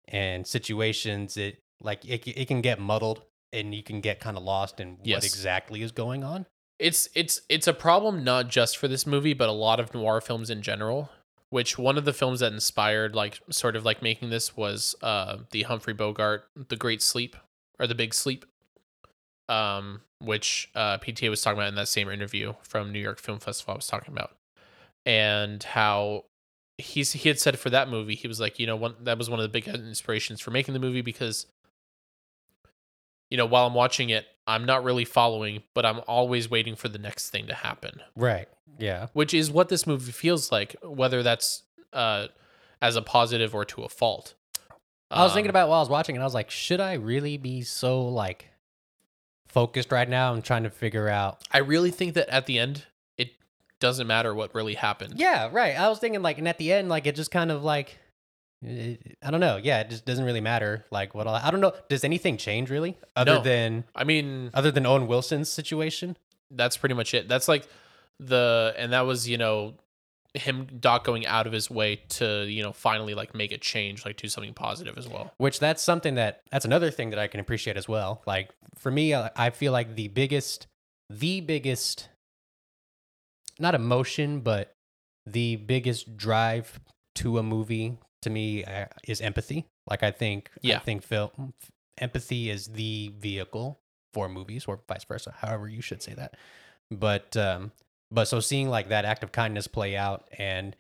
and 0.07 0.47
situations 0.47 1.37
it 1.37 1.59
like 1.81 2.05
it, 2.05 2.27
it 2.29 2.47
can 2.47 2.61
get 2.61 2.79
muddled 2.79 3.23
and 3.53 3.75
you 3.75 3.83
can 3.83 4.01
get 4.01 4.21
kind 4.21 4.37
of 4.37 4.43
lost 4.43 4.81
in 4.81 4.99
Yes. 5.03 5.19
what 5.19 5.25
exactly 5.25 5.83
is 5.83 5.93
going 5.93 6.25
on 6.25 6.47
it's 6.79 7.09
it's 7.15 7.43
it's 7.49 7.69
a 7.69 7.73
problem 7.73 8.25
not 8.25 8.49
just 8.49 8.77
for 8.77 8.89
this 8.89 9.07
movie, 9.07 9.35
but 9.35 9.49
a 9.49 9.53
lot 9.53 9.79
of 9.79 9.95
noir 9.95 10.21
films 10.21 10.51
in 10.51 10.63
general. 10.63 11.11
Which 11.51 11.79
one 11.79 11.97
of 11.97 12.05
the 12.05 12.13
films 12.13 12.41
that 12.41 12.53
inspired 12.53 13.15
like 13.15 13.39
sort 13.51 13.77
of 13.77 13.85
like 13.85 14.03
making 14.03 14.31
this 14.31 14.57
was 14.57 14.97
uh 15.01 15.37
the 15.53 15.63
Humphrey 15.63 15.93
Bogart 15.93 16.45
The 16.71 16.75
Great 16.75 17.01
Sleep 17.01 17.37
or 17.79 17.87
The 17.87 17.95
Big 17.95 18.13
Sleep. 18.15 18.45
Um, 19.49 20.01
which 20.19 20.71
uh 20.75 20.99
PTA 20.99 21.31
was 21.31 21.43
talking 21.43 21.59
about 21.59 21.69
in 21.69 21.75
that 21.77 21.89
same 21.89 22.09
interview 22.09 22.55
from 22.63 22.91
New 22.91 23.01
York 23.01 23.21
Film 23.21 23.39
Festival 23.39 23.75
I 23.75 23.77
was 23.77 23.87
talking 23.87 24.13
about. 24.13 24.33
And 25.07 25.63
how 25.63 26.25
he's 26.79 27.13
he 27.13 27.29
had 27.29 27.39
said 27.39 27.59
for 27.61 27.71
that 27.71 27.89
movie, 27.89 28.15
he 28.17 28.27
was 28.27 28.41
like, 28.41 28.59
you 28.59 28.67
know, 28.67 28.77
one 28.77 28.95
that 29.03 29.19
was 29.19 29.31
one 29.31 29.39
of 29.39 29.45
the 29.45 29.49
big 29.51 29.69
inspirations 29.69 30.41
for 30.41 30.51
making 30.51 30.75
the 30.75 30.81
movie 30.81 31.03
because 31.03 31.47
you 33.33 33.39
know, 33.39 33.47
while 33.47 33.67
I'm 33.67 33.73
watching 33.75 34.11
it, 34.11 34.27
I'm 34.47 34.65
not 34.67 34.85
really 34.85 35.07
following, 35.07 35.63
but 35.73 35.87
I'm 35.87 36.01
always 36.07 36.51
waiting 36.51 36.77
for 36.77 36.89
the 36.89 36.99
next 36.99 37.31
thing 37.31 37.47
to 37.47 37.55
happen, 37.55 38.03
Right. 38.15 38.47
Yeah. 38.79 39.07
which 39.15 39.33
is 39.33 39.51
what 39.51 39.71
this 39.71 39.87
movie 39.87 40.13
feels 40.13 40.53
like, 40.53 40.77
whether 40.83 41.23
that's 41.23 41.63
uh, 41.95 42.27
as 42.83 42.97
a 42.97 43.03
positive 43.03 43.55
or 43.55 43.65
to 43.67 43.85
a 43.85 43.89
fault. 43.89 44.35
I 45.11 45.23
was 45.25 45.33
thinking 45.33 45.49
Um, 45.49 45.57
about 45.57 45.69
while 45.71 45.79
I 45.79 45.83
was 45.83 45.89
watching, 45.89 46.15
and 46.17 46.23
I 46.23 46.27
was 46.27 46.35
like, 46.35 46.51
should 46.51 46.81
I 46.81 46.95
really 46.95 47.37
be 47.39 47.63
so 47.63 48.03
like 48.09 48.51
focused 49.49 49.93
right 49.93 50.09
now? 50.09 50.33
I'm 50.33 50.43
trying 50.43 50.65
to 50.65 50.71
figure 50.71 51.09
out. 51.09 51.43
I 51.51 51.59
really 51.59 51.91
think 51.91 52.15
that 52.15 52.29
at 52.29 52.47
the 52.47 52.59
end, 52.59 52.85
it 53.17 53.31
doesn't 53.81 54.07
matter 54.07 54.35
what 54.35 54.55
really 54.55 54.75
happened. 54.75 55.15
Yeah, 55.17 55.49
right. 55.53 55.79
I 55.79 55.89
was 55.89 55.99
thinking 55.99 56.23
like, 56.23 56.39
and 56.39 56.49
at 56.49 56.59
the 56.59 56.73
end, 56.73 56.89
like 56.89 57.07
it 57.07 57.15
just 57.17 57.31
kind 57.31 57.51
of 57.51 57.63
like, 57.63 57.99
it, 58.63 59.17
I 59.23 59.31
don't 59.31 59.41
know. 59.41 59.57
Yeah, 59.63 59.81
it 59.81 59.91
just 59.91 60.05
doesn't 60.05 60.25
really 60.25 60.41
matter. 60.41 60.85
Like 60.91 61.15
what 61.15 61.27
all, 61.27 61.35
I 61.35 61.51
don't 61.51 61.61
know. 61.61 61.73
Does 61.89 62.05
anything 62.05 62.37
change 62.37 62.71
really, 62.71 62.97
other 63.17 63.35
No. 63.35 63.43
than 63.43 63.85
I 63.95 64.05
mean, 64.05 64.51
other 64.55 64.71
than 64.71 64.87
Owen 64.87 65.07
Wilson's 65.07 65.49
situation? 65.51 66.17
that's 66.55 66.77
pretty 66.77 66.95
much 66.95 67.15
it. 67.15 67.29
That's 67.31 67.49
like 67.49 67.67
the, 68.21 68.75
and 68.77 68.93
that 68.93 69.07
was, 69.07 69.27
you 69.27 69.39
know, 69.39 69.73
him 70.35 70.67
Doc 70.81 71.03
going 71.03 71.27
out 71.27 71.47
of 71.47 71.53
his 71.55 71.71
way 71.71 71.97
to, 72.11 72.45
you 72.45 72.63
know, 72.63 72.73
finally 72.73 73.15
like 73.15 73.35
make 73.35 73.53
a 73.53 73.59
change, 73.59 74.05
like 74.05 74.17
do 74.19 74.29
something 74.29 74.53
positive 74.53 74.99
as 74.99 75.09
well. 75.09 75.33
Which 75.39 75.61
that's 75.61 75.83
something 75.83 76.17
that 76.17 76.43
that's 76.51 76.67
another 76.67 76.91
thing 76.91 77.09
that 77.11 77.19
I 77.19 77.27
can 77.27 77.41
appreciate 77.41 77.79
as 77.79 77.89
well. 77.89 78.23
Like 78.27 78.51
for 78.77 78.91
me, 78.91 79.15
I 79.15 79.31
I 79.35 79.49
feel 79.49 79.73
like 79.73 79.95
the 79.95 80.09
biggest, 80.09 80.67
the 81.09 81.41
biggest, 81.41 82.11
not 83.59 83.75
emotion, 83.75 84.41
but 84.41 84.75
the 85.27 85.57
biggest 85.57 86.17
drive 86.17 86.81
to 87.17 87.39
a 87.39 87.43
movie 87.43 87.97
to 88.23 88.31
me 88.31 88.65
uh, 88.65 88.87
is 89.07 89.21
empathy. 89.21 89.67
Like 89.89 90.03
I 90.03 90.11
think, 90.11 90.51
yeah. 90.63 90.77
I 90.77 90.79
think 90.81 91.03
film 91.03 91.55
empathy 91.99 92.51
is 92.51 92.69
the 92.69 93.13
vehicle 93.19 93.81
for 94.15 94.29
movies, 94.29 94.65
or 94.67 94.81
vice 94.89 95.05
versa. 95.05 95.35
However, 95.39 95.69
you 95.69 95.83
should 95.83 96.03
say 96.03 96.15
that. 96.15 96.37
But 96.91 97.37
um, 97.37 97.73
but 98.11 98.27
so 98.27 98.41
seeing 98.41 98.69
like 98.69 98.89
that 98.89 99.05
act 99.05 99.23
of 99.23 99.33
kindness 99.33 99.67
play 99.67 99.97
out, 99.97 100.29
and 100.39 100.77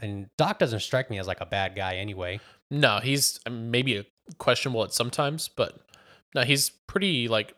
and 0.00 0.28
Doc 0.36 0.58
doesn't 0.58 0.80
strike 0.80 1.10
me 1.10 1.18
as 1.18 1.26
like 1.26 1.40
a 1.40 1.46
bad 1.46 1.74
guy 1.74 1.96
anyway. 1.96 2.40
No, 2.70 2.98
he's 3.02 3.40
maybe 3.50 4.06
questionable 4.38 4.84
at 4.84 4.92
sometimes, 4.92 5.48
but 5.48 5.78
no, 6.34 6.42
he's 6.42 6.70
pretty 6.86 7.28
like 7.28 7.54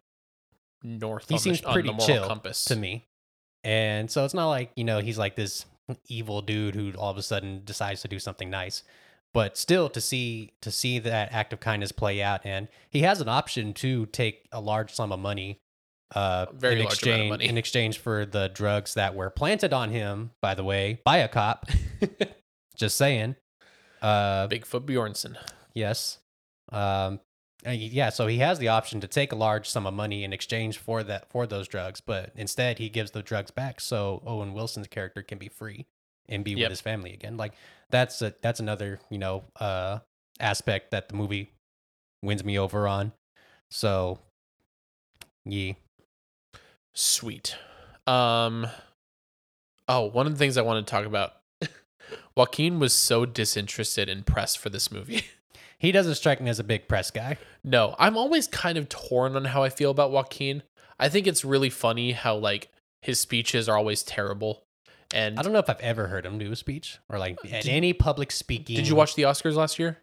north. 0.82 1.28
He 1.28 1.34
on 1.34 1.40
seems 1.40 1.60
the, 1.60 1.72
pretty 1.72 1.94
chill 1.98 2.26
compass 2.26 2.64
to 2.66 2.76
me. 2.76 3.06
And 3.64 4.10
so 4.10 4.24
it's 4.24 4.34
not 4.34 4.48
like, 4.48 4.70
you 4.76 4.84
know, 4.84 5.00
he's 5.00 5.18
like 5.18 5.34
this 5.34 5.66
evil 6.06 6.42
dude 6.42 6.74
who 6.74 6.92
all 6.92 7.10
of 7.10 7.16
a 7.16 7.22
sudden 7.22 7.62
decides 7.64 8.02
to 8.02 8.08
do 8.08 8.18
something 8.18 8.50
nice. 8.50 8.82
But 9.38 9.56
still 9.56 9.88
to 9.90 10.00
see 10.00 10.50
to 10.62 10.72
see 10.72 10.98
that 10.98 11.32
act 11.32 11.52
of 11.52 11.60
kindness 11.60 11.92
play 11.92 12.20
out 12.20 12.40
and 12.44 12.66
he 12.90 13.02
has 13.02 13.20
an 13.20 13.28
option 13.28 13.72
to 13.74 14.06
take 14.06 14.48
a 14.50 14.60
large 14.60 14.92
sum 14.92 15.12
of 15.12 15.20
money 15.20 15.60
uh 16.12 16.46
Very 16.52 16.80
in 16.80 16.86
large 16.86 16.88
amount 16.88 16.90
of 16.90 16.92
exchange 16.92 17.30
money. 17.30 17.48
in 17.48 17.56
exchange 17.56 17.98
for 17.98 18.26
the 18.26 18.48
drugs 18.48 18.94
that 18.94 19.14
were 19.14 19.30
planted 19.30 19.72
on 19.72 19.90
him, 19.90 20.32
by 20.42 20.56
the 20.56 20.64
way, 20.64 21.00
by 21.04 21.18
a 21.18 21.28
cop. 21.28 21.66
Just 22.76 22.98
saying. 22.98 23.36
Uh 24.02 24.48
Bigfoot 24.48 24.84
Bjornsen. 24.84 25.36
Yes. 25.72 26.18
Um, 26.72 27.20
uh, 27.64 27.70
yeah, 27.70 28.08
so 28.08 28.26
he 28.26 28.38
has 28.38 28.58
the 28.58 28.66
option 28.66 29.00
to 29.02 29.06
take 29.06 29.30
a 29.30 29.36
large 29.36 29.68
sum 29.68 29.86
of 29.86 29.94
money 29.94 30.24
in 30.24 30.32
exchange 30.32 30.78
for 30.78 31.04
that 31.04 31.30
for 31.30 31.46
those 31.46 31.68
drugs, 31.68 32.00
but 32.00 32.32
instead 32.34 32.78
he 32.78 32.88
gives 32.88 33.12
the 33.12 33.22
drugs 33.22 33.52
back 33.52 33.80
so 33.80 34.20
Owen 34.26 34.52
Wilson's 34.52 34.88
character 34.88 35.22
can 35.22 35.38
be 35.38 35.48
free 35.48 35.86
and 36.28 36.44
be 36.44 36.52
Yep. 36.52 36.58
with 36.58 36.70
his 36.70 36.80
family 36.80 37.12
again. 37.12 37.36
Like 37.36 37.52
that's 37.90 38.20
a, 38.22 38.34
that's 38.42 38.60
another 38.60 39.00
you 39.10 39.18
know 39.18 39.44
uh 39.56 39.98
aspect 40.40 40.90
that 40.92 41.08
the 41.08 41.14
movie 41.16 41.52
wins 42.22 42.44
me 42.44 42.58
over 42.58 42.86
on. 42.88 43.12
So, 43.70 44.18
yeah, 45.44 45.72
Sweet. 46.94 47.56
Um. 48.06 48.66
Oh, 49.86 50.02
one 50.06 50.26
of 50.26 50.32
the 50.32 50.38
things 50.38 50.56
I 50.56 50.62
wanted 50.62 50.86
to 50.86 50.90
talk 50.90 51.06
about. 51.06 51.34
Joaquin 52.36 52.78
was 52.78 52.92
so 52.92 53.24
disinterested 53.24 54.08
in 54.08 54.22
press 54.22 54.54
for 54.54 54.68
this 54.68 54.90
movie. 54.90 55.24
he 55.78 55.92
doesn't 55.92 56.16
strike 56.16 56.40
me 56.40 56.50
as 56.50 56.58
a 56.58 56.64
big 56.64 56.88
press 56.88 57.10
guy. 57.10 57.38
No, 57.64 57.94
I'm 57.98 58.16
always 58.16 58.46
kind 58.46 58.76
of 58.78 58.88
torn 58.88 59.36
on 59.36 59.46
how 59.46 59.62
I 59.62 59.68
feel 59.68 59.90
about 59.90 60.10
Joaquin. 60.10 60.62
I 60.98 61.08
think 61.08 61.26
it's 61.26 61.44
really 61.44 61.70
funny 61.70 62.12
how 62.12 62.36
like 62.36 62.68
his 63.02 63.20
speeches 63.20 63.68
are 63.68 63.76
always 63.76 64.02
terrible. 64.02 64.62
And 65.14 65.38
I 65.38 65.42
don't 65.42 65.52
know 65.52 65.58
if 65.58 65.70
I've 65.70 65.80
ever 65.80 66.06
heard 66.08 66.26
him 66.26 66.38
do 66.38 66.52
a 66.52 66.56
speech 66.56 66.98
or 67.08 67.18
like 67.18 67.38
at 67.50 67.62
Did- 67.64 67.68
any 67.72 67.92
public 67.92 68.30
speaking. 68.30 68.76
did 68.76 68.86
you 68.88 68.94
watch 68.94 69.14
the 69.14 69.22
Oscars 69.22 69.54
last 69.54 69.78
year? 69.78 69.98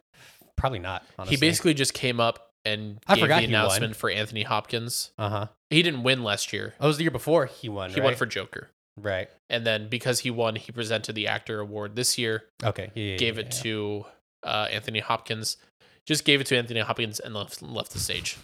Probably 0.56 0.78
not. 0.80 1.04
Honestly. 1.18 1.36
He 1.36 1.40
basically 1.40 1.74
just 1.74 1.94
came 1.94 2.18
up 2.18 2.50
and 2.64 2.98
I 3.06 3.14
gave 3.14 3.22
forgot 3.22 3.38
the 3.40 3.44
announcement 3.46 3.94
for 3.94 4.10
Anthony 4.10 4.42
Hopkins. 4.42 5.12
uh 5.18 5.28
huh. 5.28 5.46
He 5.70 5.82
didn't 5.82 6.02
win 6.02 6.22
last 6.24 6.52
year. 6.52 6.74
Oh, 6.80 6.84
it 6.84 6.88
was 6.88 6.96
the 6.96 7.04
year 7.04 7.10
before 7.10 7.46
he 7.46 7.68
won. 7.68 7.90
He 7.90 8.00
won 8.00 8.14
for 8.16 8.26
Joker. 8.26 8.70
right. 8.96 9.28
And 9.50 9.64
then 9.66 9.88
because 9.88 10.20
he 10.20 10.30
won, 10.30 10.56
he 10.56 10.72
presented 10.72 11.12
the 11.14 11.28
actor 11.28 11.60
award 11.60 11.94
this 11.94 12.18
year, 12.18 12.44
Okay. 12.64 12.90
Yeah, 12.94 13.16
gave 13.16 13.36
yeah, 13.36 13.42
it 13.44 13.54
yeah. 13.56 13.62
to 13.62 14.04
uh, 14.42 14.66
Anthony 14.72 14.98
Hopkins. 15.00 15.56
Just 16.04 16.24
gave 16.24 16.40
it 16.40 16.46
to 16.48 16.56
Anthony 16.56 16.80
Hopkins 16.80 17.20
and 17.20 17.34
left 17.34 17.62
left 17.62 17.92
the 17.92 17.98
stage. 18.00 18.36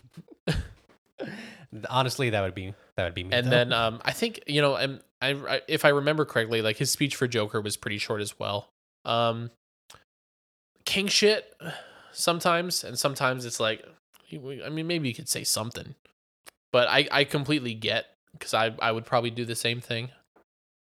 Honestly, 1.89 2.31
that 2.31 2.43
would 2.43 2.55
be 2.55 2.75
that 2.97 3.05
would 3.05 3.14
be 3.14 3.25
me. 3.25 3.31
and 3.33 3.47
though. 3.47 3.51
then 3.51 3.73
um, 3.73 4.01
I 4.05 4.12
think 4.12 4.41
you 4.47 4.61
know, 4.61 4.77
and 4.77 5.01
I, 5.20 5.31
I 5.31 5.61
if 5.68 5.85
I 5.85 5.89
remember 5.89 6.25
correctly, 6.25 6.62
like 6.62 6.77
his 6.77 6.91
speech 6.91 7.16
for 7.16 7.27
Joker 7.27 7.61
was 7.61 7.77
pretty 7.77 7.99
short 7.99 8.20
as 8.20 8.39
well. 8.39 8.68
Um, 9.05 9.51
king 10.85 11.07
shit 11.07 11.53
sometimes, 12.12 12.85
and 12.85 12.99
sometimes 12.99 13.45
it's 13.45 13.59
like, 13.61 13.85
I 14.33 14.68
mean, 14.68 14.87
maybe 14.87 15.09
you 15.09 15.14
could 15.14 15.29
say 15.29 15.45
something, 15.45 15.95
but 16.73 16.89
I 16.89 17.09
I 17.11 17.25
completely 17.25 17.75
get 17.75 18.07
because 18.33 18.55
I 18.55 18.75
I 18.79 18.93
would 18.93 19.05
probably 19.05 19.31
do 19.31 19.45
the 19.45 19.57
same 19.57 19.81
thing. 19.81 20.11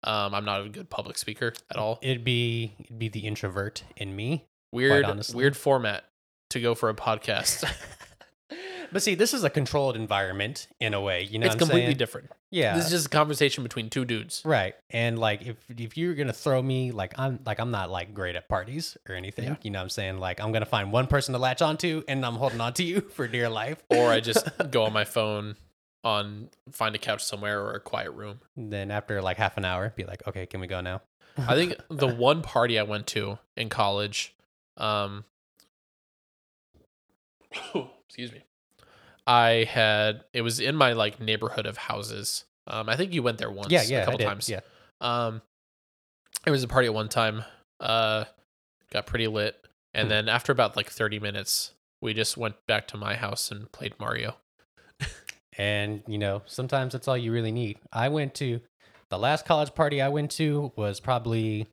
Um, 0.05 0.35
I'm 0.35 0.45
not 0.45 0.67
a 0.67 0.69
good 0.69 0.91
public 0.91 1.17
speaker 1.17 1.55
at 1.71 1.77
all. 1.77 2.01
it'd 2.03 2.25
be 2.25 2.75
it'd 2.81 2.99
be 2.99 3.09
the 3.09 3.21
introvert 3.21 3.85
in 3.97 4.17
me. 4.17 4.47
Weird 4.73 5.07
weird 5.33 5.57
format 5.57 6.05
to 6.51 6.61
go 6.61 6.75
for 6.75 6.89
a 6.89 6.95
podcast. 6.95 7.65
But 8.93 9.03
see, 9.03 9.15
this 9.15 9.33
is 9.33 9.43
a 9.43 9.51
controlled 9.51 9.97
environment 9.97 10.69
in 10.79 10.93
a 10.95 11.01
way. 11.01 11.23
You 11.25 11.39
know, 11.39 11.47
it's 11.47 11.55
what 11.55 11.63
I'm 11.63 11.69
completely 11.69 11.87
saying? 11.89 11.97
different. 11.97 12.31
Yeah, 12.51 12.77
This 12.77 12.85
is 12.87 12.91
just 12.91 13.07
a 13.07 13.09
conversation 13.09 13.63
between 13.63 13.89
two 13.89 14.05
dudes. 14.05 14.43
right. 14.45 14.75
And 14.91 15.19
like, 15.19 15.43
if 15.47 15.57
if 15.77 15.97
you're 15.97 16.15
gonna 16.15 16.33
throw 16.35 16.61
me, 16.63 16.91
like 16.93 17.19
I'm 17.19 17.41
like 17.47 17.59
I'm 17.59 17.71
not 17.71 17.91
like 17.91 18.13
great 18.13 18.37
at 18.37 18.49
parties 18.49 18.97
or 19.09 19.15
anything. 19.15 19.45
Yeah. 19.47 19.57
You 19.63 19.71
know, 19.71 19.79
what 19.79 19.85
I'm 19.85 19.91
saying 19.91 20.19
like 20.19 20.41
I'm 20.41 20.53
gonna 20.53 20.67
find 20.67 20.93
one 20.93 21.07
person 21.07 21.33
to 21.33 21.39
latch 21.39 21.63
onto, 21.63 22.03
and 22.07 22.25
I'm 22.27 22.35
holding 22.35 22.61
on 22.61 22.75
to 22.75 22.85
you 22.85 23.01
for 23.15 23.27
dear 23.27 23.49
life. 23.49 23.83
or 23.89 24.11
I 24.11 24.21
just 24.21 24.47
go 24.71 24.85
on 24.85 24.93
my 24.93 25.05
phone 25.05 25.57
on 26.05 26.51
find 26.71 26.95
a 26.95 26.99
couch 26.99 27.25
somewhere 27.25 27.61
or 27.63 27.73
a 27.73 27.81
quiet 27.81 28.11
room. 28.11 28.41
then 28.57 28.91
after 28.91 29.23
like 29.23 29.37
half 29.39 29.57
an 29.57 29.65
hour, 29.65 29.93
be 29.97 30.05
like, 30.05 30.27
okay, 30.29 30.45
can 30.47 30.61
we 30.61 30.67
go 30.67 30.81
now? 30.81 31.01
I 31.39 31.55
think 31.55 31.77
the 31.89 32.09
one 32.09 32.43
party 32.43 32.79
I 32.79 32.83
went 32.83 33.07
to 33.09 33.39
in 33.57 33.69
college, 33.71 34.35
um, 34.77 35.25
excuse 38.07 38.33
me, 38.33 38.43
I 39.27 39.65
had 39.71 40.25
it 40.33 40.43
was 40.43 40.59
in 40.61 40.75
my 40.77 40.93
like 40.93 41.21
neighborhood 41.21 41.67
of 41.67 41.77
houses. 41.77 42.45
Um, 42.67 42.89
I 42.89 42.97
think 42.97 43.13
you 43.13 43.23
went 43.23 43.39
there 43.39 43.51
once, 43.51 43.71
yeah, 43.71 43.83
yeah, 43.83 44.03
a 44.03 44.05
couple 44.05 44.21
times. 44.21 44.49
Yeah, 44.49 44.61
Um, 45.01 45.43
it 46.47 46.51
was 46.51 46.63
a 46.63 46.69
party 46.69 46.87
at 46.87 46.95
one 46.95 47.09
time. 47.09 47.45
Uh, 47.81 48.25
got 48.91 49.07
pretty 49.07 49.27
lit, 49.29 49.57
and 49.95 50.07
Hmm. 50.07 50.11
then 50.11 50.29
after 50.29 50.53
about 50.53 50.77
like 50.77 50.89
thirty 50.91 51.19
minutes, 51.19 51.73
we 52.01 52.15
just 52.15 52.37
went 52.37 52.55
back 52.67 52.87
to 52.89 52.97
my 52.97 53.15
house 53.17 53.51
and 53.51 53.71
played 53.73 53.95
Mario. 53.99 54.37
And, 55.59 56.03
you 56.07 56.17
know, 56.17 56.41
sometimes 56.47 56.95
that's 56.95 57.07
all 57.07 57.17
you 57.17 57.31
really 57.31 57.53
need. 57.53 57.79
I 57.93 58.09
went 58.09 58.35
to 58.37 58.61
the 59.11 59.19
last 59.19 59.45
college 59.45 59.75
party 59.75 60.01
I 60.01 60.09
went 60.09 60.31
to 60.33 60.73
was 60.77 60.99
probably 60.99 61.67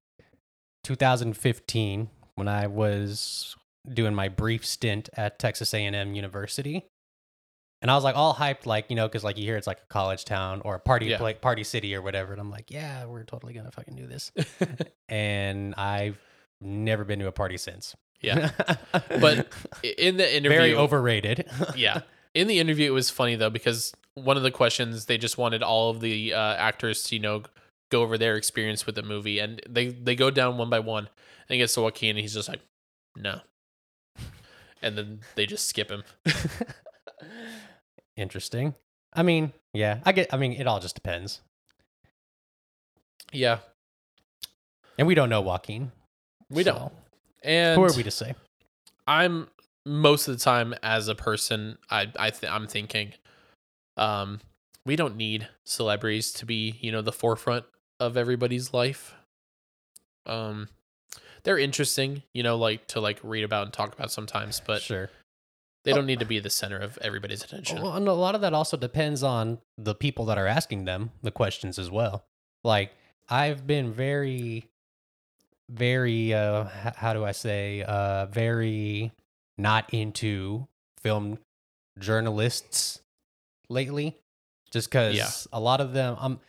2015 0.83 2.09
when 2.35 2.47
I 2.49 2.67
was 2.67 3.55
doing 3.93 4.13
my 4.13 4.27
brief 4.27 4.65
stint 4.65 5.09
at 5.15 5.39
Texas 5.39 5.73
A&M 5.73 6.13
University. 6.13 6.85
And 7.81 7.89
I 7.89 7.95
was 7.95 8.03
like 8.03 8.15
all 8.15 8.33
hyped, 8.33 8.65
like, 8.65 8.85
you 8.89 8.95
know, 8.97 9.07
because 9.07 9.23
like 9.23 9.37
you 9.37 9.45
hear 9.45 9.55
it's 9.55 9.67
like 9.67 9.79
a 9.81 9.87
college 9.93 10.25
town 10.25 10.61
or 10.65 10.75
a 10.75 10.79
party 10.79 11.05
Yeah. 11.07 11.17
pla- 11.17 11.33
party 11.33 11.63
city 11.63 11.95
or 11.95 12.01
whatever. 12.01 12.33
And 12.33 12.41
I'm 12.41 12.51
like, 12.51 12.69
yeah, 12.71 13.05
we're 13.05 13.23
totally 13.23 13.53
going 13.53 13.65
to 13.65 13.71
fucking 13.71 13.95
do 13.95 14.05
this. 14.05 14.31
and 15.09 15.73
I've 15.75 16.19
never 16.59 17.05
been 17.05 17.19
to 17.19 17.27
a 17.27 17.31
party 17.31 17.57
since. 17.57 17.95
Yeah. 18.21 18.51
But 19.21 19.47
in 19.97 20.17
the 20.17 20.35
interview, 20.35 20.57
very 20.57 20.75
overrated. 20.75 21.45
yeah. 21.75 22.01
In 22.33 22.47
the 22.47 22.59
interview, 22.59 22.87
it 22.91 22.93
was 22.93 23.09
funny 23.09 23.35
though 23.35 23.49
because 23.49 23.93
one 24.15 24.35
of 24.37 24.43
the 24.43 24.51
questions 24.51 25.05
they 25.05 25.17
just 25.17 25.37
wanted 25.37 25.63
all 25.63 25.89
of 25.89 26.01
the 26.01 26.33
uh, 26.33 26.55
actors 26.55 27.03
to 27.05 27.15
you 27.15 27.21
know 27.21 27.43
go 27.91 28.01
over 28.01 28.17
their 28.17 28.35
experience 28.35 28.85
with 28.85 28.95
the 28.95 29.01
movie, 29.03 29.39
and 29.39 29.61
they 29.67 29.87
they 29.87 30.15
go 30.15 30.29
down 30.29 30.57
one 30.57 30.69
by 30.69 30.79
one. 30.79 31.05
And 31.05 31.55
he 31.55 31.57
gets 31.57 31.73
to 31.75 31.81
Joaquin, 31.81 32.11
and 32.11 32.19
he's 32.19 32.33
just 32.33 32.47
like, 32.49 32.59
no, 33.15 33.39
and 34.81 34.97
then 34.97 35.21
they 35.35 35.45
just 35.47 35.67
skip 35.67 35.89
him. 35.89 36.03
Interesting. 38.19 38.75
I 39.13 39.23
mean, 39.23 39.53
yeah, 39.73 39.99
I 40.05 40.11
get. 40.11 40.33
I 40.33 40.37
mean, 40.37 40.53
it 40.53 40.67
all 40.67 40.79
just 40.79 40.93
depends, 40.95 41.41
Yeah, 43.31 43.59
and 44.97 45.07
we 45.07 45.15
don't 45.15 45.29
know 45.29 45.41
Joaquin. 45.41 45.91
we 46.49 46.63
so 46.63 46.73
don't. 46.73 46.93
And 47.43 47.77
Who 47.79 47.85
are 47.85 47.93
we 47.95 48.03
to 48.03 48.11
say? 48.11 48.35
I'm 49.07 49.47
most 49.85 50.27
of 50.27 50.37
the 50.37 50.43
time 50.43 50.75
as 50.83 51.07
a 51.07 51.15
person, 51.15 51.77
I 51.89 52.11
I 52.19 52.29
th- 52.31 52.51
I'm 52.51 52.67
thinking, 52.67 53.13
um, 53.97 54.41
we 54.85 54.95
don't 54.95 55.15
need 55.15 55.47
celebrities 55.65 56.31
to 56.33 56.45
be 56.45 56.77
you 56.81 56.91
know 56.91 57.01
the 57.01 57.13
forefront 57.13 57.65
of 57.99 58.17
everybody's 58.17 58.73
life. 58.73 59.13
Um, 60.25 60.67
they're 61.43 61.57
interesting, 61.57 62.23
you 62.33 62.43
know, 62.43 62.57
like 62.57 62.85
to 62.87 62.99
like 62.99 63.19
read 63.23 63.43
about 63.45 63.63
and 63.63 63.73
talk 63.73 63.93
about 63.93 64.11
sometimes, 64.11 64.61
but 64.65 64.81
sure. 64.81 65.09
They 65.85 65.93
don't 65.93 66.05
need 66.05 66.19
to 66.19 66.25
be 66.25 66.39
the 66.39 66.49
center 66.49 66.77
of 66.77 66.97
everybody's 67.01 67.43
attention. 67.43 67.81
Well, 67.81 67.93
and 67.95 68.07
a 68.07 68.13
lot 68.13 68.35
of 68.35 68.41
that 68.41 68.53
also 68.53 68.75
depends 68.77 69.23
on 69.23 69.59
the 69.77 69.95
people 69.95 70.25
that 70.25 70.37
are 70.37 70.47
asking 70.47 70.85
them 70.85 71.11
the 71.21 71.31
questions 71.31 71.79
as 71.79 71.89
well. 71.89 72.25
Like 72.63 72.91
I've 73.29 73.65
been 73.65 73.93
very, 73.93 74.65
very, 75.69 76.33
uh, 76.33 76.63
h- 76.85 76.95
how 76.95 77.13
do 77.13 77.23
I 77.23 77.31
say, 77.31 77.83
uh, 77.83 78.25
very 78.27 79.11
not 79.57 79.93
into 79.93 80.67
film 81.01 81.37
journalists 81.99 83.01
lately, 83.69 84.17
just 84.71 84.89
because 84.89 85.15
Yeah. 85.15 85.29
a 85.53 85.59
lot 85.59 85.79
of 85.81 85.93
them, 85.93 86.15
I'm, 86.19 86.39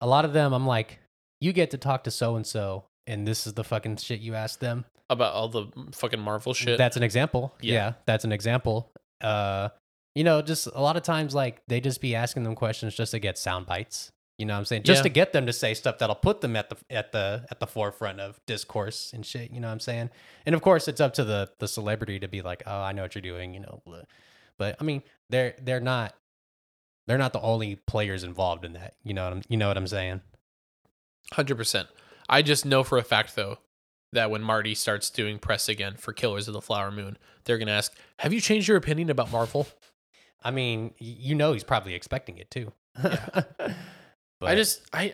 a 0.00 0.06
lot 0.06 0.24
of 0.24 0.32
them, 0.32 0.52
I'm 0.52 0.66
like, 0.66 1.00
you 1.40 1.52
get 1.52 1.70
to 1.72 1.78
talk 1.78 2.04
to 2.04 2.10
so 2.10 2.36
and 2.36 2.46
so, 2.46 2.84
and 3.06 3.26
this 3.26 3.46
is 3.46 3.54
the 3.54 3.64
fucking 3.64 3.96
shit 3.96 4.20
you 4.20 4.34
ask 4.34 4.60
them. 4.60 4.84
About 5.10 5.32
all 5.34 5.48
the 5.48 5.66
fucking 5.92 6.20
Marvel 6.20 6.54
shit. 6.54 6.78
That's 6.78 6.96
an 6.96 7.02
example. 7.02 7.54
Yeah. 7.60 7.72
Yeah. 7.74 7.92
that's 8.06 8.24
an 8.24 8.32
example. 8.32 8.92
Uh, 9.20 9.70
you 10.14 10.24
know, 10.24 10.42
just 10.42 10.66
a 10.66 10.80
lot 10.80 10.96
of 10.96 11.02
times, 11.02 11.34
like 11.34 11.62
they 11.68 11.80
just 11.80 12.00
be 12.00 12.14
asking 12.14 12.42
them 12.44 12.54
questions 12.54 12.94
just 12.94 13.12
to 13.12 13.18
get 13.18 13.38
sound 13.38 13.66
bites. 13.66 14.10
You 14.36 14.46
know 14.46 14.54
what 14.54 14.58
I'm 14.60 14.64
saying? 14.66 14.84
Just 14.84 15.00
Yeah. 15.00 15.02
to 15.04 15.08
get 15.08 15.32
them 15.32 15.46
to 15.46 15.52
say 15.52 15.74
stuff 15.74 15.98
that'll 15.98 16.14
put 16.14 16.40
them 16.40 16.54
at 16.56 16.70
the 16.70 16.76
at 16.90 17.10
the 17.12 17.44
at 17.50 17.58
the 17.58 17.66
forefront 17.66 18.20
of 18.20 18.40
discourse 18.46 19.12
and 19.12 19.24
shit. 19.26 19.50
You 19.50 19.60
know 19.60 19.66
what 19.68 19.72
I'm 19.72 19.80
saying? 19.80 20.10
And 20.46 20.54
of 20.54 20.62
course, 20.62 20.86
it's 20.88 21.00
up 21.00 21.14
to 21.14 21.24
the 21.24 21.50
the 21.58 21.66
celebrity 21.68 22.20
to 22.20 22.28
be 22.28 22.42
like, 22.42 22.62
oh, 22.66 22.80
I 22.80 22.92
know 22.92 23.02
what 23.02 23.14
you're 23.14 23.22
doing. 23.22 23.54
You 23.54 23.60
know, 23.60 23.82
blah. 23.84 24.02
but 24.56 24.76
I 24.80 24.84
mean, 24.84 25.02
they're 25.30 25.54
they're 25.60 25.80
not 25.80 26.14
they're 27.08 27.18
not 27.18 27.32
the 27.32 27.40
only 27.40 27.76
players 27.76 28.22
involved 28.22 28.64
in 28.64 28.74
that. 28.74 28.94
You 29.02 29.14
know 29.14 29.24
what 29.24 29.32
I'm 29.32 29.42
you 29.48 29.56
know 29.56 29.68
what 29.68 29.76
I'm 29.76 29.86
saying? 29.88 30.20
Hundred 31.32 31.56
percent. 31.56 31.88
I 32.28 32.42
just 32.42 32.64
know 32.64 32.84
for 32.84 32.98
a 32.98 33.02
fact 33.02 33.34
though 33.34 33.58
that 34.12 34.30
when 34.30 34.42
Marty 34.42 34.74
starts 34.74 35.10
doing 35.10 35.38
press 35.38 35.68
again 35.68 35.96
for 35.96 36.12
Killers 36.12 36.48
of 36.48 36.54
the 36.54 36.60
Flower 36.60 36.90
Moon, 36.90 37.18
they're 37.44 37.58
gonna 37.58 37.72
ask, 37.72 37.92
"Have 38.18 38.32
you 38.32 38.40
changed 38.40 38.68
your 38.68 38.76
opinion 38.76 39.10
about 39.10 39.30
Marvel?" 39.30 39.68
I 40.42 40.50
mean, 40.50 40.94
you 40.98 41.34
know, 41.34 41.52
he's 41.52 41.64
probably 41.64 41.94
expecting 41.94 42.38
it 42.38 42.50
too. 42.50 42.72
I 44.40 44.54
just 44.54 44.82
I 44.92 45.12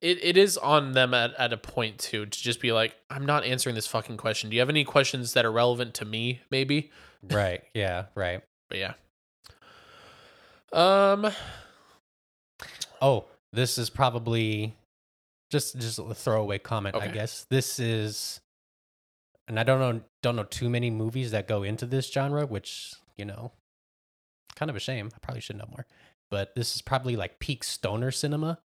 it, 0.00 0.22
it 0.22 0.36
is 0.36 0.56
on 0.56 0.92
them 0.92 1.14
at, 1.14 1.34
at 1.38 1.52
a 1.52 1.56
point 1.56 1.98
too 1.98 2.26
to 2.26 2.42
just 2.42 2.60
be 2.60 2.72
like, 2.72 2.96
I'm 3.10 3.26
not 3.26 3.44
answering 3.44 3.74
this 3.74 3.86
fucking 3.86 4.16
question. 4.16 4.50
Do 4.50 4.56
you 4.56 4.60
have 4.60 4.68
any 4.68 4.84
questions 4.84 5.32
that 5.32 5.44
are 5.44 5.52
relevant 5.52 5.94
to 5.94 6.04
me, 6.04 6.40
maybe? 6.50 6.90
right, 7.30 7.62
yeah, 7.74 8.06
right. 8.14 8.42
But 8.68 8.78
yeah. 8.78 8.92
Um 10.72 11.32
Oh, 13.00 13.26
this 13.52 13.78
is 13.78 13.90
probably 13.90 14.76
just 15.50 15.78
just 15.78 15.98
a 15.98 16.14
throwaway 16.14 16.58
comment, 16.58 16.96
I 16.96 17.08
guess. 17.08 17.46
This 17.50 17.78
is 17.78 18.40
and 19.48 19.58
I 19.58 19.62
don't 19.62 19.80
know 19.80 20.00
don't 20.22 20.36
know 20.36 20.44
too 20.44 20.68
many 20.68 20.90
movies 20.90 21.30
that 21.30 21.48
go 21.48 21.62
into 21.62 21.86
this 21.86 22.10
genre, 22.10 22.46
which, 22.46 22.94
you 23.16 23.24
know, 23.24 23.52
kind 24.54 24.70
of 24.70 24.76
a 24.76 24.80
shame. 24.80 25.10
I 25.14 25.18
probably 25.20 25.40
should 25.40 25.56
know 25.56 25.68
more. 25.70 25.86
But 26.30 26.54
this 26.54 26.76
is 26.76 26.82
probably 26.82 27.16
like 27.16 27.38
peak 27.38 27.64
stoner 27.64 28.10
cinema, 28.10 28.58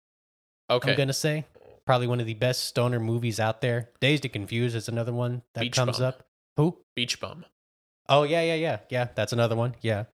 okay. 0.69 0.91
I'm 0.91 0.97
gonna 0.97 1.13
say. 1.13 1.45
Probably 1.85 2.07
one 2.07 2.21
of 2.21 2.25
the 2.25 2.33
best 2.33 2.63
stoner 2.65 2.99
movies 2.99 3.41
out 3.41 3.59
there. 3.59 3.89
Dazed 3.99 4.23
and 4.23 4.31
Confused 4.31 4.73
is 4.73 4.87
another 4.87 5.11
one 5.11 5.41
that 5.53 5.61
Beach 5.61 5.75
comes 5.75 5.99
Bum. 5.99 6.07
up. 6.07 6.23
Who? 6.55 6.77
Beach 6.95 7.19
bum. 7.19 7.43
Oh 8.07 8.23
yeah, 8.23 8.41
yeah, 8.41 8.55
yeah, 8.55 8.79
yeah. 8.89 9.07
That's 9.15 9.33
another 9.33 9.55
one. 9.55 9.75
Yeah. 9.81 10.05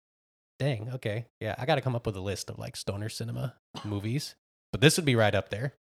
Dang. 0.57 0.89
Okay. 0.95 1.25
Yeah, 1.39 1.55
I 1.57 1.65
got 1.65 1.75
to 1.75 1.81
come 1.81 1.95
up 1.95 2.07
with 2.07 2.15
a 2.15 2.21
list 2.21 2.49
of 2.49 2.57
like 2.57 2.75
stoner 2.75 3.07
cinema 3.07 3.55
movies, 3.85 4.35
but 4.71 4.81
this 4.81 4.97
would 4.97 5.05
be 5.05 5.15
right 5.15 5.33
up 5.35 5.49
there 5.49 5.73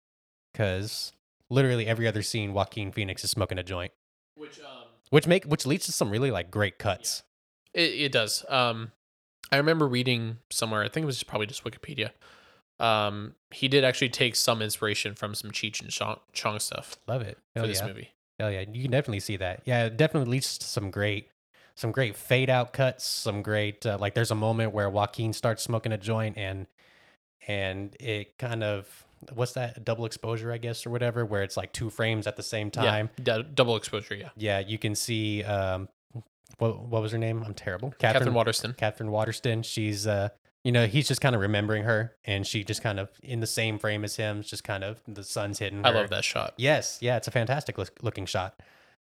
because 0.57 1.13
literally 1.49 1.85
every 1.85 2.07
other 2.07 2.23
scene, 2.23 2.53
Joaquin 2.53 2.91
Phoenix 2.91 3.23
is 3.23 3.31
smoking 3.31 3.59
a 3.59 3.63
joint, 3.63 3.91
Which 4.35 4.59
um 4.59 4.87
which 5.09 5.27
make 5.27 5.45
which 5.45 5.65
leads 5.65 5.85
to 5.85 5.91
some 5.91 6.09
really 6.09 6.31
like 6.31 6.49
great 6.49 6.79
cuts. 6.79 7.23
It, 7.73 7.93
it 7.93 8.11
does. 8.11 8.43
Um, 8.49 8.91
I 9.51 9.57
remember 9.57 9.87
reading 9.87 10.37
somewhere. 10.49 10.83
I 10.83 10.89
think 10.89 11.03
it 11.03 11.07
was 11.07 11.21
probably 11.23 11.47
just 11.47 11.63
Wikipedia. 11.63 12.09
Um, 12.79 13.35
he 13.51 13.67
did 13.67 13.83
actually 13.83 14.09
take 14.09 14.35
some 14.35 14.61
inspiration 14.61 15.15
from 15.15 15.33
some 15.35 15.51
Cheech 15.51 15.81
and 15.81 15.89
Chong, 15.89 16.19
Chong 16.33 16.59
stuff 16.59 16.95
Love 17.07 17.21
it. 17.21 17.37
for 17.53 17.61
Hell 17.61 17.67
this 17.67 17.79
yeah. 17.79 17.87
movie. 17.87 18.09
Hell 18.39 18.51
yeah. 18.51 18.65
You 18.71 18.83
can 18.83 18.91
definitely 18.91 19.19
see 19.19 19.37
that. 19.37 19.61
Yeah, 19.65 19.85
it 19.85 19.97
definitely 19.97 20.31
leads 20.31 20.57
to 20.59 20.65
some 20.65 20.91
great, 20.91 21.29
some 21.75 21.91
great 21.91 22.15
fade 22.15 22.49
out 22.49 22.73
cuts. 22.73 23.05
Some 23.05 23.41
great 23.41 23.85
uh, 23.85 23.97
like 23.99 24.15
there's 24.15 24.31
a 24.31 24.35
moment 24.35 24.73
where 24.73 24.89
Joaquin 24.89 25.33
starts 25.33 25.63
smoking 25.63 25.91
a 25.91 25.97
joint 25.97 26.37
and 26.37 26.67
and 27.47 27.95
it 27.99 28.37
kind 28.37 28.63
of 28.63 29.06
what's 29.33 29.53
that 29.53 29.83
double 29.83 30.05
exposure 30.05 30.51
I 30.51 30.57
guess 30.57 30.85
or 30.85 30.89
whatever 30.89 31.25
where 31.25 31.43
it's 31.43 31.57
like 31.57 31.73
two 31.73 31.89
frames 31.89 32.27
at 32.27 32.35
the 32.35 32.43
same 32.43 32.69
time. 32.71 33.09
Yeah, 33.25 33.37
d- 33.39 33.47
double 33.53 33.75
exposure. 33.75 34.15
Yeah, 34.15 34.29
Yeah, 34.35 34.59
you 34.59 34.77
can 34.77 34.95
see 34.95 35.43
um 35.43 35.89
what 36.57 36.79
what 36.87 37.01
was 37.01 37.11
her 37.11 37.17
name? 37.17 37.43
I'm 37.43 37.53
terrible. 37.53 37.93
Katherine, 37.99 38.33
Waterston. 38.33 38.73
Katherine 38.73 39.11
Waterston. 39.11 39.63
She's 39.63 40.07
uh 40.07 40.29
you 40.63 40.71
know, 40.71 40.85
he's 40.85 41.07
just 41.07 41.21
kind 41.21 41.33
of 41.35 41.41
remembering 41.41 41.83
her 41.83 42.15
and 42.25 42.45
she 42.45 42.63
just 42.63 42.81
kind 42.81 42.99
of 42.99 43.09
in 43.23 43.39
the 43.39 43.47
same 43.47 43.79
frame 43.79 44.03
as 44.03 44.15
him, 44.17 44.39
it's 44.39 44.49
just 44.49 44.63
kind 44.63 44.83
of 44.83 45.01
the 45.07 45.23
sun's 45.23 45.59
hitting 45.59 45.85
I 45.85 45.91
love 45.91 46.09
that 46.09 46.25
shot. 46.25 46.53
Yes, 46.57 46.97
yeah, 47.01 47.15
it's 47.17 47.27
a 47.27 47.31
fantastic 47.31 47.77
look- 47.77 47.97
looking 48.01 48.25
shot. 48.25 48.59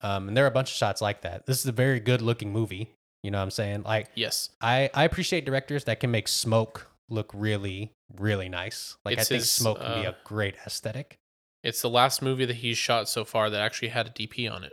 Um 0.03 0.29
and 0.29 0.37
there 0.37 0.45
are 0.45 0.49
a 0.49 0.53
bunch 0.53 0.71
of 0.71 0.77
shots 0.77 1.01
like 1.01 1.23
that. 1.23 1.47
This 1.47 1.59
is 1.61 1.67
a 1.67 1.73
very 1.73 2.01
good 2.01 2.23
looking 2.23 2.53
movie. 2.53 2.95
You 3.23 3.31
know 3.33 3.39
what 3.39 3.45
I'm 3.45 3.51
saying? 3.51 3.83
Like 3.83 4.09
Yes, 4.15 4.51
I 4.61 4.91
I 4.95 5.05
appreciate 5.05 5.45
directors 5.45 5.85
that 5.85 6.01
can 6.01 6.11
make 6.11 6.29
smoke 6.29 6.89
look 7.09 7.31
really 7.35 7.93
really 8.17 8.49
nice. 8.49 8.97
Like 9.05 9.19
It's 9.19 9.27
I 9.27 9.29
think 9.29 9.41
his, 9.41 9.51
smoke 9.51 9.81
can 9.81 10.01
be 10.03 10.07
uh, 10.07 10.13
a 10.13 10.17
great 10.25 10.57
aesthetic. 10.67 11.19
it's 11.63 11.83
the 11.83 11.91
last 11.91 12.23
movie 12.23 12.45
that 12.45 12.57
he's 12.57 12.79
shot 12.79 13.09
so 13.09 13.25
far 13.25 13.51
that 13.51 13.61
actually 13.61 13.89
had 13.89 14.07
a 14.07 14.11
DP 14.11 14.51
on 14.51 14.65
it. 14.65 14.73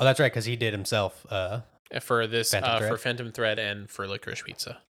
Oh, 0.00 0.04
that's 0.04 0.20
right 0.20 0.32
cuz 0.32 0.44
he 0.44 0.56
did 0.56 0.72
himself 0.72 1.26
uh 1.30 1.60
Uh, 1.92 2.00
For 2.00 2.26
this, 2.26 2.50
Phantom 2.50 2.82
uh, 2.82 2.88
for 2.88 2.98
Phantom 2.98 3.32
Thread 3.32 3.58
and 3.58 3.88
for 3.90 4.06
Licorice 4.06 4.44
Pizza. 4.44 4.82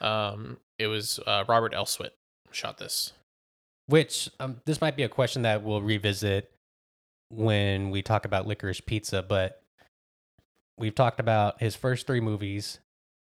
Um, 0.00 0.58
it 0.78 0.86
was 0.86 1.20
uh, 1.26 1.44
Robert 1.46 1.72
Elswit 1.74 2.10
shot 2.50 2.78
this. 2.78 3.12
Which 3.86 4.30
um, 4.40 4.60
this 4.64 4.80
might 4.80 4.96
be 4.96 5.02
a 5.02 5.08
question 5.08 5.42
that 5.42 5.62
we'll 5.62 5.82
revisit 5.82 6.50
when 7.28 7.90
we 7.90 8.02
talk 8.02 8.24
about 8.24 8.46
licorice 8.46 8.80
pizza, 8.80 9.22
but 9.22 9.62
we've 10.78 10.94
talked 10.94 11.20
about 11.20 11.60
his 11.60 11.76
first 11.76 12.06
three 12.06 12.20
movies, 12.20 12.78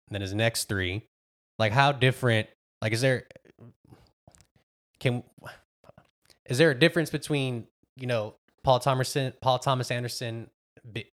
and 0.08 0.14
then 0.14 0.22
his 0.22 0.34
next 0.34 0.64
three. 0.64 1.02
Like, 1.58 1.72
how 1.72 1.92
different? 1.92 2.48
Like, 2.80 2.92
is 2.92 3.00
there 3.02 3.26
can 5.02 5.24
is 6.46 6.58
there 6.58 6.70
a 6.70 6.78
difference 6.78 7.10
between 7.10 7.66
you 7.96 8.06
know 8.06 8.36
Paul 8.64 8.78
Thomason, 8.78 9.32
Paul 9.42 9.58
Thomas 9.58 9.90
Anderson 9.90 10.48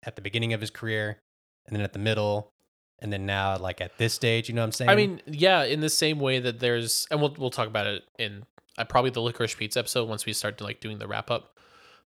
at 0.05 0.17
the 0.17 0.23
beginning 0.23 0.53
of 0.53 0.61
his 0.61 0.71
career, 0.71 1.19
and 1.67 1.75
then 1.75 1.83
at 1.83 1.93
the 1.93 1.99
middle, 1.99 2.53
and 3.01 3.13
then 3.13 3.25
now 3.25 3.57
like 3.57 3.81
at 3.81 3.97
this 3.97 4.13
stage? 4.13 4.49
You 4.49 4.55
know 4.55 4.63
what 4.63 4.67
I'm 4.67 4.73
saying? 4.73 4.91
I 4.91 4.97
mean, 4.97 5.23
yeah, 5.27 5.65
in 5.65 5.81
the 5.81 5.89
same 5.89 6.19
way 6.19 6.41
that 6.41 6.59
there's, 6.59 7.07
and 7.11 7.21
we'll 7.21 7.35
we'll 7.39 7.51
talk 7.51 7.69
about 7.69 7.87
it 7.87 8.03
in 8.19 8.45
uh, 8.77 8.85
probably 8.85 9.11
the 9.11 9.23
licorice 9.23 9.55
pizza 9.55 9.79
episode 9.79 10.09
once 10.09 10.27
we 10.27 10.33
start 10.33 10.59
to 10.59 10.65
like 10.65 10.81
doing 10.81 10.99
the 10.99 11.07
wrap 11.07 11.31
up. 11.31 11.57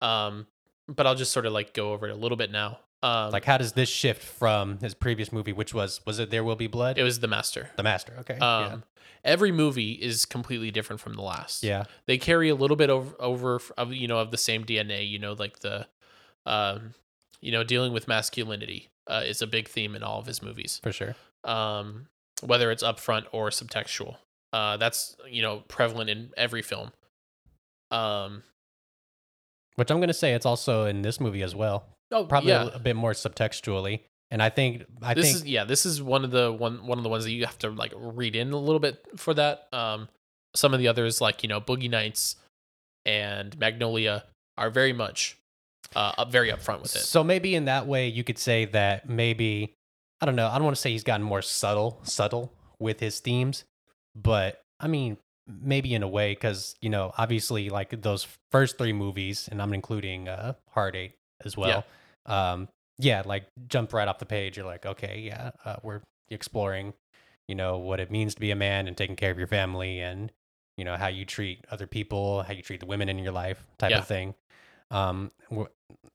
Um, 0.01 0.47
but 0.87 1.07
I'll 1.07 1.15
just 1.15 1.31
sort 1.31 1.45
of 1.45 1.53
like 1.53 1.73
go 1.73 1.93
over 1.93 2.07
it 2.07 2.11
a 2.11 2.15
little 2.15 2.37
bit 2.37 2.51
now. 2.51 2.79
Um, 3.03 3.31
like 3.31 3.45
how 3.45 3.57
does 3.57 3.73
this 3.73 3.89
shift 3.89 4.21
from 4.23 4.77
his 4.79 4.93
previous 4.93 5.31
movie, 5.31 5.53
which 5.53 5.73
was 5.73 6.01
was 6.05 6.19
it 6.19 6.29
There 6.29 6.43
Will 6.43 6.55
Be 6.55 6.67
Blood? 6.67 6.97
it 6.97 7.03
was 7.03 7.19
the 7.19 7.27
master. 7.27 7.71
The 7.75 7.83
Master. 7.83 8.13
Okay. 8.19 8.37
Um, 8.37 8.83
every 9.23 9.51
movie 9.51 9.93
is 9.93 10.25
completely 10.25 10.69
different 10.71 10.99
from 10.99 11.13
the 11.13 11.21
last. 11.23 11.63
yeah. 11.63 11.85
they 12.05 12.17
carry 12.17 12.49
a 12.49 12.55
little 12.55 12.77
bit 12.77 12.89
over 12.91 13.15
over 13.19 13.59
of 13.77 13.91
you 13.93 14.07
know 14.07 14.19
of 14.19 14.29
the 14.31 14.37
same 14.37 14.63
DNA. 14.65 15.07
You 15.09 15.17
know, 15.19 15.33
like 15.33 15.59
the, 15.61 15.87
um, 16.45 16.93
you 17.41 17.51
know, 17.51 17.63
dealing 17.63 17.91
with 17.91 18.07
masculinity 18.07 18.89
uh, 19.07 19.23
is 19.25 19.41
a 19.41 19.47
big 19.47 19.67
theme 19.67 19.95
in 19.95 20.03
all 20.03 20.19
of 20.19 20.27
his 20.27 20.43
movies. 20.43 20.79
For 20.83 20.91
sure. 20.91 21.15
um, 21.43 22.07
whether 22.43 22.69
it's 22.71 22.83
upfront 22.83 23.25
or 23.31 23.49
subtextual. 23.49 24.17
Uh, 24.53 24.77
that's 24.77 25.15
you 25.27 25.41
know 25.41 25.63
prevalent 25.67 26.09
in 26.09 26.29
every 26.37 26.61
film. 26.61 26.91
Um, 27.89 28.43
Which 29.75 29.89
I'm 29.89 29.99
gonna 29.99 30.13
say 30.13 30.33
it's 30.33 30.45
also 30.45 30.85
in 30.85 31.01
this 31.01 31.19
movie 31.19 31.41
as 31.41 31.55
well. 31.55 31.85
Oh, 32.11 32.25
Probably 32.25 32.49
yeah, 32.49 32.63
a, 32.63 32.75
a 32.75 32.79
bit 32.79 32.95
more 32.95 33.13
subtextually. 33.13 34.01
And 34.31 34.41
I 34.41 34.49
think 34.49 34.85
I 35.01 35.13
this 35.13 35.25
think 35.25 35.35
is 35.37 35.45
yeah, 35.45 35.65
this 35.65 35.85
is 35.85 36.01
one 36.01 36.23
of 36.23 36.31
the 36.31 36.53
one 36.53 36.87
one 36.87 36.97
of 36.97 37.03
the 37.03 37.09
ones 37.09 37.25
that 37.25 37.31
you 37.31 37.45
have 37.45 37.59
to 37.59 37.69
like 37.69 37.93
read 37.95 38.35
in 38.35 38.51
a 38.53 38.57
little 38.57 38.79
bit 38.79 39.05
for 39.17 39.33
that. 39.33 39.67
Um, 39.73 40.07
some 40.55 40.73
of 40.73 40.79
the 40.79 40.87
others 40.87 41.19
like 41.19 41.43
you 41.43 41.49
know 41.49 41.59
Boogie 41.59 41.89
Nights 41.89 42.37
and 43.05 43.57
Magnolia 43.59 44.23
are 44.57 44.69
very 44.69 44.93
much 44.93 45.37
uh 45.95 46.13
up, 46.17 46.31
very 46.31 46.49
upfront 46.49 46.81
with 46.81 46.95
it. 46.95 46.99
So 46.99 47.23
maybe 47.23 47.55
in 47.55 47.65
that 47.65 47.87
way 47.87 48.07
you 48.07 48.23
could 48.23 48.37
say 48.37 48.65
that 48.65 49.09
maybe 49.09 49.73
I 50.21 50.25
don't 50.25 50.35
know, 50.35 50.47
I 50.47 50.55
don't 50.55 50.63
want 50.63 50.75
to 50.77 50.81
say 50.81 50.91
he's 50.91 51.03
gotten 51.03 51.25
more 51.25 51.41
subtle 51.41 51.99
subtle 52.03 52.53
with 52.79 53.01
his 53.01 53.19
themes, 53.19 53.65
but 54.15 54.61
I 54.79 54.87
mean 54.87 55.17
maybe 55.47 55.93
in 55.93 56.03
a 56.03 56.07
way 56.07 56.35
cuz 56.35 56.75
you 56.79 56.89
know, 56.89 57.11
obviously 57.17 57.69
like 57.69 58.01
those 58.01 58.27
first 58.49 58.77
3 58.77 58.93
movies 58.93 59.49
and 59.51 59.61
I'm 59.61 59.73
including 59.73 60.29
uh 60.29 60.53
Hard 60.69 60.95
8 60.95 61.13
as 61.43 61.57
well. 61.57 61.83
Um 62.25 62.69
yeah, 62.99 63.23
like 63.25 63.47
jump 63.67 63.93
right 63.93 64.07
off 64.07 64.19
the 64.19 64.25
page 64.25 64.57
you're 64.57 64.65
like, 64.65 64.85
okay, 64.85 65.19
yeah, 65.19 65.51
uh, 65.65 65.77
we're 65.83 66.01
exploring 66.29 66.93
you 67.47 67.55
know 67.55 67.77
what 67.77 67.99
it 67.99 68.09
means 68.11 68.33
to 68.35 68.39
be 68.39 68.51
a 68.51 68.55
man 68.55 68.87
and 68.87 68.95
taking 68.95 69.15
care 69.15 69.31
of 69.31 69.37
your 69.37 69.47
family 69.47 69.99
and 69.99 70.31
you 70.77 70.85
know 70.85 70.95
how 70.95 71.07
you 71.07 71.25
treat 71.25 71.65
other 71.69 71.85
people, 71.87 72.43
how 72.43 72.53
you 72.53 72.61
treat 72.61 72.79
the 72.79 72.85
women 72.85 73.09
in 73.09 73.19
your 73.19 73.33
life 73.33 73.65
type 73.77 73.91
Yeah. 73.91 73.99
of 73.99 74.07
thing. 74.07 74.35
Um, 74.89 75.31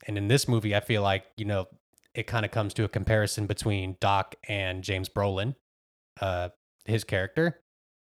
and 0.07 0.17
in 0.19 0.29
this 0.29 0.49
movie, 0.49 0.75
I 0.75 0.81
feel 0.81 1.03
like 1.03 1.25
you 1.37 1.45
know 1.45 1.67
it 2.15 2.27
kind 2.27 2.47
of 2.47 2.51
comes 2.51 2.73
to 2.75 2.85
a 2.85 2.89
comparison 2.89 3.47
between 3.47 3.97
Doc 4.01 4.35
and 4.49 4.83
James 4.83 5.09
Brolin, 5.11 5.55
uh, 6.21 6.49
his 6.87 7.05
character, 7.05 7.61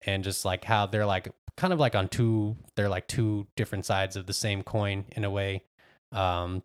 and 0.06 0.24
just 0.24 0.44
like 0.44 0.64
how 0.64 0.88
they're 0.88 1.06
like 1.06 1.32
kind 1.58 1.74
of 1.74 1.80
like 1.80 1.96
on 1.96 2.08
two, 2.08 2.58
they're 2.76 2.90
like 2.90 3.08
two 3.08 3.48
different 3.56 3.86
sides 3.86 4.16
of 4.16 4.26
the 4.26 4.34
same 4.34 4.64
coin 4.64 5.06
in 5.12 5.24
a 5.24 5.30
way. 5.30 5.64
Um, 6.12 6.64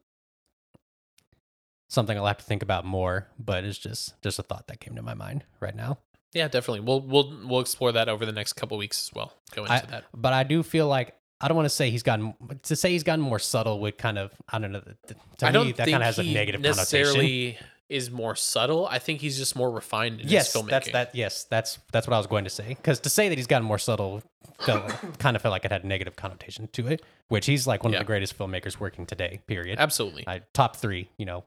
something 1.89 2.17
I'll 2.17 2.27
have 2.27 2.39
to 2.39 2.45
think 2.45 2.63
about 2.63 2.85
more, 2.85 3.29
but 3.39 3.65
it's 3.65 3.79
just 3.79 4.21
just 4.23 4.39
a 4.39 4.43
thought 4.43 4.67
that 4.69 4.81
came 4.81 4.95
to 4.97 5.03
my 5.03 5.15
mind 5.15 5.45
right 5.61 5.75
now. 5.75 5.99
yeah, 6.33 6.49
definitely. 6.49 6.81
We'll 6.81 7.01
we'll 7.01 7.37
we'll 7.47 7.61
explore 7.61 7.93
that 7.93 8.09
over 8.09 8.27
the 8.27 8.33
next 8.33 8.55
couple 8.55 8.77
weeks 8.79 9.09
as 9.09 9.15
well. 9.15 9.33
Go 9.55 9.63
into 9.65 9.75
I- 9.75 9.81
that. 9.91 10.05
but 10.15 10.33
I 10.33 10.43
do 10.43 10.63
feel 10.63 10.87
like 10.89 11.15
I 11.41 11.49
don't 11.49 11.57
want 11.57 11.67
to 11.67 11.71
say 11.75 11.91
he's 11.91 12.03
gotten 12.03 12.35
to 12.63 12.77
say 12.77 12.91
he's 12.91 13.03
gotten 13.03 13.21
more 13.23 13.39
subtle 13.39 13.81
would 13.81 13.99
kind 13.99 14.19
of 14.19 14.33
I 14.49 14.59
don't 14.59 14.73
know 14.73 14.81
to 14.81 15.15
I 15.43 15.49
me 15.49 15.53
don't 15.53 15.67
that 15.77 15.85
think 15.85 15.91
kind 15.91 16.03
of 16.03 16.07
has 16.07 16.19
a 16.19 16.23
negative 16.23 16.63
connotation. 16.63 16.77
necessarily 16.79 17.59
is 17.89 18.11
more 18.11 18.35
subtle. 18.35 18.87
I 18.89 18.99
think 18.99 19.21
he's 19.21 19.37
just 19.39 19.55
more 19.55 19.71
refined 19.71 20.21
in 20.21 20.27
Yes, 20.29 20.53
his 20.53 20.61
filmmaking. 20.61 20.71
that's 20.71 20.91
that. 20.93 21.15
Yes, 21.15 21.45
that's 21.45 21.79
that's 21.93 22.07
what 22.09 22.15
I 22.15 22.19
was 22.19 22.27
going 22.27 22.43
to 22.45 22.51
say. 22.51 22.69
Because 22.71 22.99
to 23.01 23.11
say 23.11 23.29
that 23.29 23.39
he's 23.39 23.47
gotten 23.47 23.65
more 23.67 23.79
subtle, 23.79 24.23
felt, 24.61 24.89
kind 25.19 25.37
of 25.37 25.43
felt 25.43 25.53
like 25.53 25.65
it 25.65 25.71
had 25.71 25.85
a 25.85 25.87
negative 25.87 26.17
connotation 26.17 26.69
to 26.73 26.89
it. 26.89 27.03
Which 27.29 27.47
he's 27.47 27.65
like 27.67 27.85
one 27.85 27.93
Yeah. 27.93 27.99
of 28.01 28.05
the 28.05 28.07
greatest 28.07 28.37
filmmakers 28.37 28.81
working 28.81 29.07
today. 29.07 29.41
Period. 29.47 29.79
Absolutely. 29.79 30.25
I, 30.27 30.41
top 30.53 30.75
three, 30.77 31.11
you 31.17 31.27
know, 31.27 31.45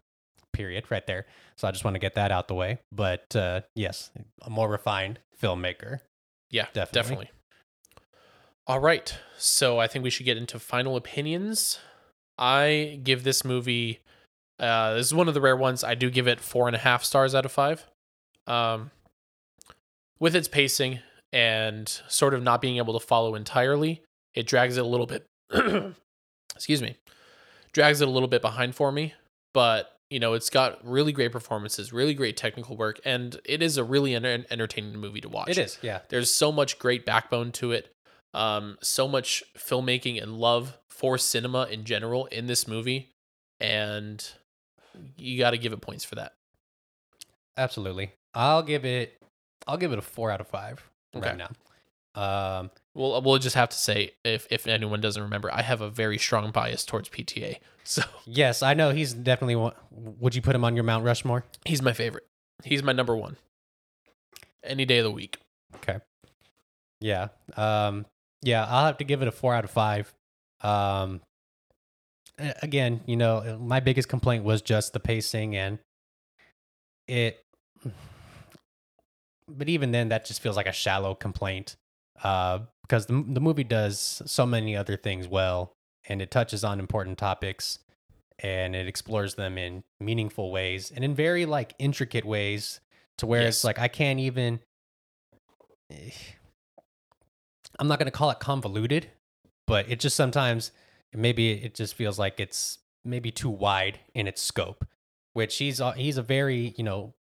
period, 0.60 0.84
right 0.91 1.07
there. 1.07 1.26
So 1.57 1.70
I 1.70 1.72
just 1.72 1.86
want 1.86 1.95
to 1.95 1.99
get 1.99 2.16
that 2.16 2.34
out 2.34 2.49
the 2.49 2.53
way. 2.53 2.80
But 2.91 3.34
uh, 3.34 3.62
yes, 3.76 4.12
a 4.41 4.49
more 4.49 4.68
refined 4.70 5.20
filmmaker. 5.41 5.99
Yeah, 6.51 6.66
Definitely. 6.74 6.91
definitely. 6.93 7.30
All 8.68 8.80
right. 8.80 9.18
So 9.38 9.80
I 9.80 9.88
think 9.88 10.03
we 10.03 10.10
should 10.10 10.26
get 10.26 10.36
into 10.36 10.60
final 10.60 10.97
opinions. 10.97 11.80
I 12.38 12.99
give 13.03 13.24
this 13.24 13.45
movie 13.45 13.99
uh 14.60 14.95
this 14.95 15.05
is 15.07 15.14
one 15.14 15.28
of 15.30 15.34
the 15.34 15.39
rare 15.41 15.55
ones. 15.55 15.84
I 15.84 15.95
do 15.95 16.10
give 16.10 16.28
it 16.28 16.39
four 16.41 16.68
and 16.68 16.76
a 16.76 16.80
half 16.80 17.03
stars 17.05 17.34
out 17.34 17.45
of 17.45 17.51
five. 17.51 17.86
Um 18.47 18.91
with 20.20 20.36
its 20.36 20.47
pacing 20.49 20.99
and 21.32 21.88
sort 22.10 22.34
of 22.34 22.43
not 22.43 22.62
being 22.62 22.78
able 22.78 22.99
to 22.99 23.05
follow 23.05 23.36
entirely, 23.36 24.01
it 24.34 24.45
drags 24.45 24.76
it 24.78 24.82
a 24.84 24.88
little 24.88 25.05
bit 25.07 25.26
excuse 26.55 26.82
me. 26.82 26.97
Drags 27.72 28.01
it 28.01 28.07
a 28.07 28.12
little 28.12 28.28
bit 28.30 28.41
behind 28.41 28.76
for 28.76 28.91
me, 28.91 29.14
but 29.53 29.95
you 30.10 30.20
know, 30.20 30.34
it's 30.34 30.49
got 30.49 30.84
really 30.86 31.12
great 31.12 31.32
performances, 31.32 31.93
really 31.93 32.14
great 32.14 32.36
technical 32.38 32.76
work, 32.78 32.99
and 33.05 33.39
it 33.45 33.62
is 33.62 33.78
a 33.78 33.84
really 33.84 34.16
enter- 34.16 34.45
entertaining 34.49 34.97
movie 34.99 35.22
to 35.22 35.30
watch. 35.30 35.49
It 35.49 35.57
is, 35.57 35.78
yeah. 35.82 35.99
There's 36.10 36.34
so 36.34 36.51
much 36.51 36.80
great 36.80 37.05
backbone 37.05 37.51
to 37.53 37.72
it. 37.72 37.93
Um, 38.34 38.78
so 38.82 39.07
much 39.07 39.43
filmmaking 39.57 40.22
and 40.22 40.38
love 40.38 40.78
for 40.89 41.18
cinema 41.18 41.64
in 41.66 41.84
general 41.84 42.26
in 42.28 42.47
this 42.47 42.68
movie, 42.68 43.14
and 43.60 44.24
you 45.18 45.38
got 45.39 45.51
to 45.51 45.57
give 45.57 45.74
it 45.74 45.82
points 45.82 46.03
for 46.03 46.16
that. 46.16 46.34
Absolutely. 47.57 48.12
I'll 48.34 48.62
give 48.64 48.86
it. 48.86 49.22
I'll 49.68 49.78
give 49.78 49.91
it 49.91 49.99
a 49.99 50.01
four 50.03 50.32
out 50.32 50.41
of 50.41 50.47
five 50.47 50.88
Okay. 51.16 51.28
right 51.30 51.38
now. 51.38 51.49
Um, 52.20 52.72
We'll 52.99 53.22
we'll 53.22 53.38
just 53.38 53.55
have 53.55 53.70
to 53.70 53.78
say 53.78 54.11
if 54.26 54.45
if 54.51 54.67
anyone 54.67 54.99
doesn't 54.99 55.24
remember, 55.24 55.49
I 55.53 55.61
have 55.61 55.80
a 55.80 55.89
very 55.89 56.17
strong 56.17 56.51
bias 56.51 56.84
towards 56.84 57.07
PTA, 57.07 57.59
so 57.86 58.01
yes, 58.26 58.61
I 58.61 58.74
know 58.74 58.89
he's 58.89 59.13
definitely 59.13 59.55
one. 59.55 59.74
Would 59.91 60.36
you 60.36 60.41
put 60.41 60.53
him 60.53 60.65
on 60.65 60.76
your 60.76 60.84
Mount 60.84 61.05
Rushmore? 61.05 61.45
he's 61.63 61.82
my 61.82 61.93
favorite. 61.93 62.28
He's 62.63 62.84
my 62.84 62.91
number 62.91 63.15
one. 63.15 63.38
Any 64.65 64.84
day 64.84 64.97
of 64.97 65.05
the 65.05 65.11
week. 65.11 65.38
Okay. 65.76 65.99
Yeah. 66.99 67.30
Um 67.55 68.05
yeah, 68.41 68.65
I'll 68.65 68.88
have 68.88 68.97
to 68.97 69.05
give 69.05 69.22
it 69.22 69.30
a 69.30 69.32
4 69.32 69.53
out 69.53 69.63
of 69.63 69.72
5. 69.72 70.13
Um 70.61 71.22
again, 72.61 72.99
you 73.05 73.15
know, 73.15 73.57
my 73.61 73.80
biggest 73.80 74.09
complaint 74.09 74.43
was 74.43 74.61
just 74.61 74.91
the 74.91 74.99
pacing 74.99 75.55
and 75.55 75.80
it 77.07 77.45
but 79.47 79.70
even 79.70 79.91
then 79.91 80.09
that 80.09 80.26
just 80.26 80.41
feels 80.41 80.57
like 80.57 80.67
a 80.67 80.74
shallow 80.74 81.15
complaint. 81.15 81.78
Uh 82.24 82.59
because 82.84 83.05
the 83.05 83.24
the 83.28 83.39
movie 83.39 83.63
does 83.63 84.22
so 84.26 84.45
many 84.45 84.76
other 84.76 84.97
things 84.97 85.28
well 85.28 85.74
and 86.07 86.22
it 86.22 86.32
touches 86.32 86.63
on 86.63 86.80
important 86.80 87.17
topics 87.20 87.80
and 88.39 88.76
it 88.76 88.88
explores 88.88 89.36
them 89.36 89.57
in 89.57 89.84
meaningful 89.99 90.51
ways 90.51 90.91
and 90.95 91.03
in 91.05 91.13
very 91.13 91.45
like 91.45 91.74
intricate 91.78 92.26
ways 92.26 92.80
to 93.17 93.28
where 93.28 93.41
Yes. 93.41 93.57
it's 93.57 93.63
like 93.63 93.78
I 93.80 93.88
can't 93.89 94.20
even 94.20 94.59
I'm 97.80 97.88
not 97.88 97.99
going 97.99 98.05
to 98.07 98.11
call 98.11 98.30
it 98.32 98.39
convoluted, 98.39 99.09
but 99.67 99.89
it 99.89 99.99
just 99.99 100.15
sometimes 100.15 100.72
maybe 101.13 101.51
it 101.51 101.76
just 101.76 101.93
feels 101.95 102.20
like 102.20 102.39
it's 102.39 102.80
maybe 103.05 103.32
too 103.32 103.49
wide 103.49 103.99
in 104.13 104.28
its 104.28 104.41
scope. 104.41 104.86
Which 105.34 105.57
he's 105.57 105.80
a, 105.80 105.93
he's 105.93 106.17
a 106.17 106.24
very 106.24 106.74
you 106.78 106.84
know 106.84 107.13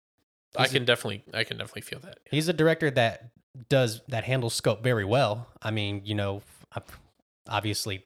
I 0.56 0.64
He's 0.64 0.72
a- 0.72 0.74
can 0.76 0.86
definitely 0.86 1.24
I 1.34 1.44
can 1.44 1.58
definitely 1.58 1.82
feel 1.82 2.00
that. 2.00 2.20
he's 2.32 2.48
a 2.48 2.54
director 2.54 2.90
that 2.92 3.30
does 3.70 4.02
that 4.08 4.24
handles 4.24 4.54
scope 4.54 4.84
very 4.84 5.06
well. 5.06 5.48
I 5.62 5.72
mean, 5.72 6.02
you 6.06 6.16
know, 6.16 6.42
obviously 7.48 8.06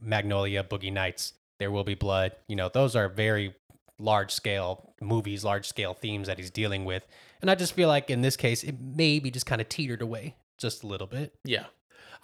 Magnolia, 0.00 0.64
Boogie 0.64 0.92
Nights, 0.92 1.34
There 1.58 1.70
Will 1.70 1.84
Be 1.84 1.94
Blood, 1.94 2.32
you 2.48 2.56
know, 2.56 2.68
those 2.68 2.96
are 2.96 3.08
very 3.08 3.54
large 3.98 4.32
scale 4.32 4.94
movies, 5.00 5.44
large 5.44 5.66
scale 5.66 5.94
themes 5.94 6.26
that 6.26 6.38
he's 6.38 6.50
dealing 6.50 6.84
with. 6.84 7.06
And 7.40 7.50
I 7.50 7.54
just 7.54 7.72
feel 7.72 7.88
like 7.88 8.10
in 8.10 8.22
this 8.22 8.36
case 8.36 8.64
it 8.64 8.76
maybe 8.80 9.30
just 9.30 9.46
kind 9.46 9.60
of 9.60 9.68
teetered 9.68 10.02
away 10.02 10.36
just 10.58 10.82
a 10.82 10.86
little 10.86 11.06
bit. 11.06 11.34
Yeah. 11.44 11.66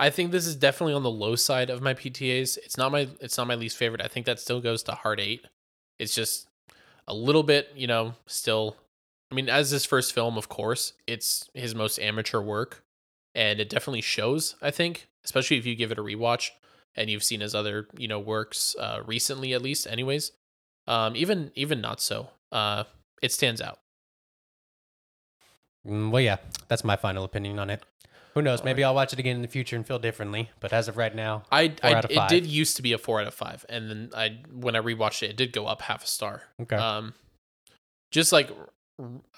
I 0.00 0.10
think 0.10 0.30
this 0.30 0.46
is 0.46 0.54
definitely 0.54 0.94
on 0.94 1.02
the 1.02 1.10
low 1.10 1.34
side 1.34 1.70
of 1.70 1.82
my 1.82 1.92
PTAs. 1.92 2.56
It's 2.58 2.76
not 2.76 2.92
my 2.92 3.08
it's 3.20 3.36
not 3.36 3.48
my 3.48 3.56
least 3.56 3.76
favorite. 3.76 4.00
I 4.00 4.06
think 4.06 4.26
that 4.26 4.38
still 4.38 4.60
goes 4.60 4.82
to 4.84 4.92
Hard 4.92 5.18
8. 5.18 5.44
It's 5.98 6.14
just 6.14 6.46
a 7.08 7.14
little 7.14 7.42
bit, 7.42 7.72
you 7.74 7.88
know, 7.88 8.14
still 8.26 8.76
I 9.30 9.34
mean, 9.34 9.48
as 9.48 9.70
his 9.70 9.84
first 9.84 10.12
film, 10.12 10.38
of 10.38 10.48
course, 10.48 10.94
it's 11.06 11.50
his 11.54 11.74
most 11.74 11.98
amateur 11.98 12.40
work 12.40 12.82
and 13.34 13.60
it 13.60 13.68
definitely 13.68 14.00
shows, 14.00 14.56
I 14.62 14.70
think, 14.70 15.08
especially 15.24 15.58
if 15.58 15.66
you 15.66 15.74
give 15.74 15.92
it 15.92 15.98
a 15.98 16.02
rewatch 16.02 16.50
and 16.96 17.10
you've 17.10 17.24
seen 17.24 17.40
his 17.40 17.54
other, 17.54 17.88
you 17.96 18.08
know, 18.08 18.18
works 18.18 18.74
uh 18.80 19.00
recently 19.06 19.52
at 19.52 19.62
least 19.62 19.86
anyways. 19.86 20.32
Um 20.86 21.14
even 21.14 21.52
even 21.54 21.80
not 21.80 22.00
so. 22.00 22.30
Uh 22.50 22.84
it 23.20 23.32
stands 23.32 23.60
out. 23.60 23.80
Mm, 25.86 26.10
well, 26.10 26.22
yeah, 26.22 26.36
that's 26.68 26.84
my 26.84 26.96
final 26.96 27.24
opinion 27.24 27.58
on 27.58 27.70
it. 27.70 27.82
Who 28.34 28.42
knows? 28.42 28.62
Maybe 28.62 28.84
I'll 28.84 28.94
watch 28.94 29.12
it 29.12 29.18
again 29.18 29.36
in 29.36 29.42
the 29.42 29.48
future 29.48 29.74
and 29.74 29.86
feel 29.86 29.98
differently. 29.98 30.50
But 30.60 30.72
as 30.72 30.86
of 30.86 30.96
right 30.96 31.14
now, 31.14 31.42
I, 31.50 31.68
Four 31.68 31.90
I 31.90 31.98
it 32.08 32.28
did 32.28 32.46
used 32.46 32.76
to 32.76 32.82
be 32.82 32.92
a 32.92 32.98
4 32.98 33.22
out 33.22 33.26
of 33.26 33.34
5 33.34 33.66
and 33.68 33.90
then 33.90 34.10
I 34.16 34.38
when 34.52 34.76
I 34.76 34.80
rewatched 34.80 35.22
it 35.22 35.30
it 35.30 35.36
did 35.36 35.52
go 35.52 35.66
up 35.66 35.82
half 35.82 36.04
a 36.04 36.06
star. 36.06 36.42
okay. 36.62 36.76
Um, 36.76 37.14
just 38.10 38.32
like 38.32 38.50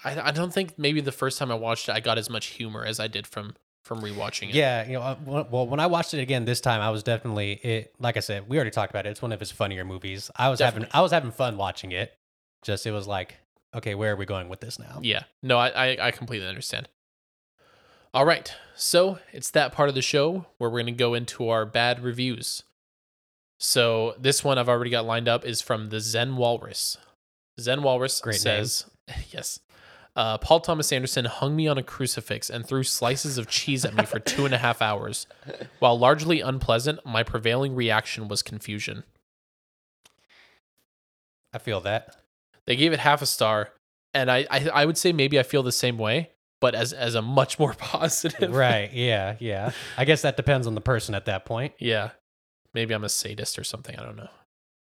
I, 0.03 0.19
I 0.19 0.31
don't 0.31 0.53
think 0.53 0.77
maybe 0.77 1.01
the 1.01 1.11
first 1.11 1.37
time 1.37 1.51
I 1.51 1.55
watched 1.55 1.89
it, 1.89 1.93
I 1.93 1.99
got 1.99 2.17
as 2.17 2.29
much 2.29 2.47
humor 2.47 2.83
as 2.85 2.99
I 2.99 3.07
did 3.07 3.27
from 3.27 3.55
from 3.83 4.01
rewatching 4.01 4.49
it. 4.49 4.55
Yeah, 4.55 4.85
you 4.85 4.93
know, 4.93 5.01
uh, 5.01 5.45
well, 5.49 5.67
when 5.67 5.79
I 5.79 5.87
watched 5.87 6.13
it 6.13 6.19
again 6.19 6.45
this 6.45 6.61
time, 6.61 6.81
I 6.81 6.89
was 6.91 7.03
definitely 7.03 7.53
it. 7.53 7.93
Like 7.99 8.17
I 8.17 8.21
said, 8.21 8.47
we 8.47 8.57
already 8.57 8.71
talked 8.71 8.91
about 8.91 9.05
it. 9.05 9.09
It's 9.09 9.21
one 9.21 9.31
of 9.31 9.39
his 9.39 9.51
funnier 9.51 9.83
movies. 9.83 10.29
I 10.35 10.49
was 10.49 10.59
having, 10.59 10.85
I 10.91 11.01
was 11.01 11.11
having 11.11 11.31
fun 11.31 11.57
watching 11.57 11.91
it. 11.91 12.13
Just 12.61 12.85
it 12.85 12.91
was 12.91 13.07
like, 13.07 13.37
okay, 13.73 13.95
where 13.95 14.13
are 14.13 14.15
we 14.15 14.25
going 14.25 14.49
with 14.49 14.61
this 14.61 14.77
now? 14.79 14.99
yeah. 15.01 15.23
No, 15.41 15.57
I, 15.57 15.69
I 15.69 16.07
I 16.07 16.11
completely 16.11 16.47
understand. 16.47 16.87
All 18.13 18.25
right, 18.25 18.53
so 18.75 19.19
it's 19.31 19.49
that 19.51 19.71
part 19.71 19.89
of 19.89 19.95
the 19.95 20.01
show 20.01 20.45
where 20.57 20.69
we're 20.69 20.81
gonna 20.81 20.91
go 20.91 21.13
into 21.13 21.49
our 21.49 21.65
bad 21.65 22.03
reviews. 22.03 22.63
So 23.57 24.15
this 24.19 24.43
one 24.43 24.57
I've 24.57 24.69
already 24.69 24.91
got 24.91 25.05
lined 25.05 25.27
up 25.29 25.45
is 25.45 25.61
from 25.61 25.89
the 25.89 25.99
Zen 25.99 26.35
Walrus. 26.35 26.97
Zen 27.59 27.83
Walrus 27.83 28.19
Great 28.19 28.39
says, 28.39 28.85
"Yes." 29.31 29.59
Uh, 30.13 30.37
Paul 30.37 30.59
Thomas 30.59 30.91
Anderson 30.91 31.23
hung 31.23 31.55
me 31.55 31.69
on 31.69 31.77
a 31.77 31.83
crucifix 31.83 32.49
and 32.49 32.65
threw 32.65 32.83
slices 32.83 33.37
of 33.37 33.47
cheese 33.47 33.85
at 33.85 33.93
me 33.95 34.03
for 34.05 34.19
two 34.19 34.43
and 34.43 34.53
a 34.53 34.57
half 34.57 34.81
hours. 34.81 35.25
While 35.79 35.97
largely 35.97 36.41
unpleasant, 36.41 36.99
my 37.05 37.23
prevailing 37.23 37.75
reaction 37.75 38.27
was 38.27 38.41
confusion. 38.43 39.05
I 41.53 41.59
feel 41.59 41.79
that. 41.81 42.17
They 42.65 42.75
gave 42.75 42.91
it 42.93 42.99
half 42.99 43.21
a 43.21 43.25
star. 43.25 43.69
and 44.13 44.29
I, 44.29 44.45
I 44.51 44.69
I 44.69 44.85
would 44.85 44.97
say 44.97 45.13
maybe 45.13 45.39
I 45.39 45.43
feel 45.43 45.63
the 45.63 45.71
same 45.71 45.97
way, 45.97 46.31
but 46.59 46.75
as 46.75 46.91
as 46.93 47.15
a 47.15 47.21
much 47.21 47.57
more 47.59 47.73
positive. 47.77 48.53
right. 48.53 48.91
Yeah. 48.91 49.37
Yeah. 49.39 49.71
I 49.97 50.03
guess 50.05 50.21
that 50.23 50.35
depends 50.37 50.67
on 50.67 50.75
the 50.75 50.81
person 50.81 51.15
at 51.15 51.25
that 51.25 51.45
point. 51.45 51.73
Yeah. 51.79 52.11
Maybe 52.73 52.93
I'm 52.93 53.03
a 53.05 53.09
sadist 53.09 53.57
or 53.57 53.63
something. 53.63 53.97
I 53.97 54.03
don't 54.03 54.17
know. 54.17 54.29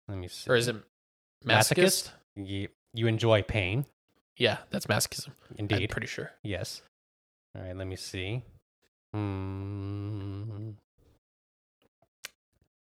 Let 0.10 0.18
me 0.18 0.28
see. 0.28 0.50
Or 0.50 0.56
is 0.56 0.68
it 0.68 0.76
masochist? 1.46 2.10
You, 2.36 2.68
you 2.94 3.08
enjoy 3.08 3.42
pain, 3.44 3.86
Yeah, 4.38 4.58
that's 4.70 4.86
masochism. 4.88 5.30
Indeed. 5.58 5.84
I'm 5.84 5.88
pretty 5.88 6.08
sure. 6.08 6.32
Yes. 6.44 6.82
All 7.56 7.62
right, 7.64 7.76
let 7.76 7.88
me 7.88 7.96
see. 7.96 8.44
Hmm. 9.14 10.72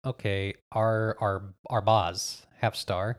Okay, 0.05 0.53
our 0.71 1.15
our 1.19 1.43
our 1.69 1.81
boss 1.81 2.45
half 2.59 2.75
star, 2.75 3.17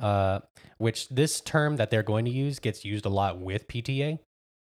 uh, 0.00 0.40
which 0.78 1.08
this 1.08 1.40
term 1.40 1.76
that 1.76 1.90
they're 1.90 2.02
going 2.02 2.24
to 2.24 2.30
use 2.30 2.58
gets 2.58 2.84
used 2.84 3.06
a 3.06 3.08
lot 3.08 3.38
with 3.38 3.68
PTA. 3.68 4.18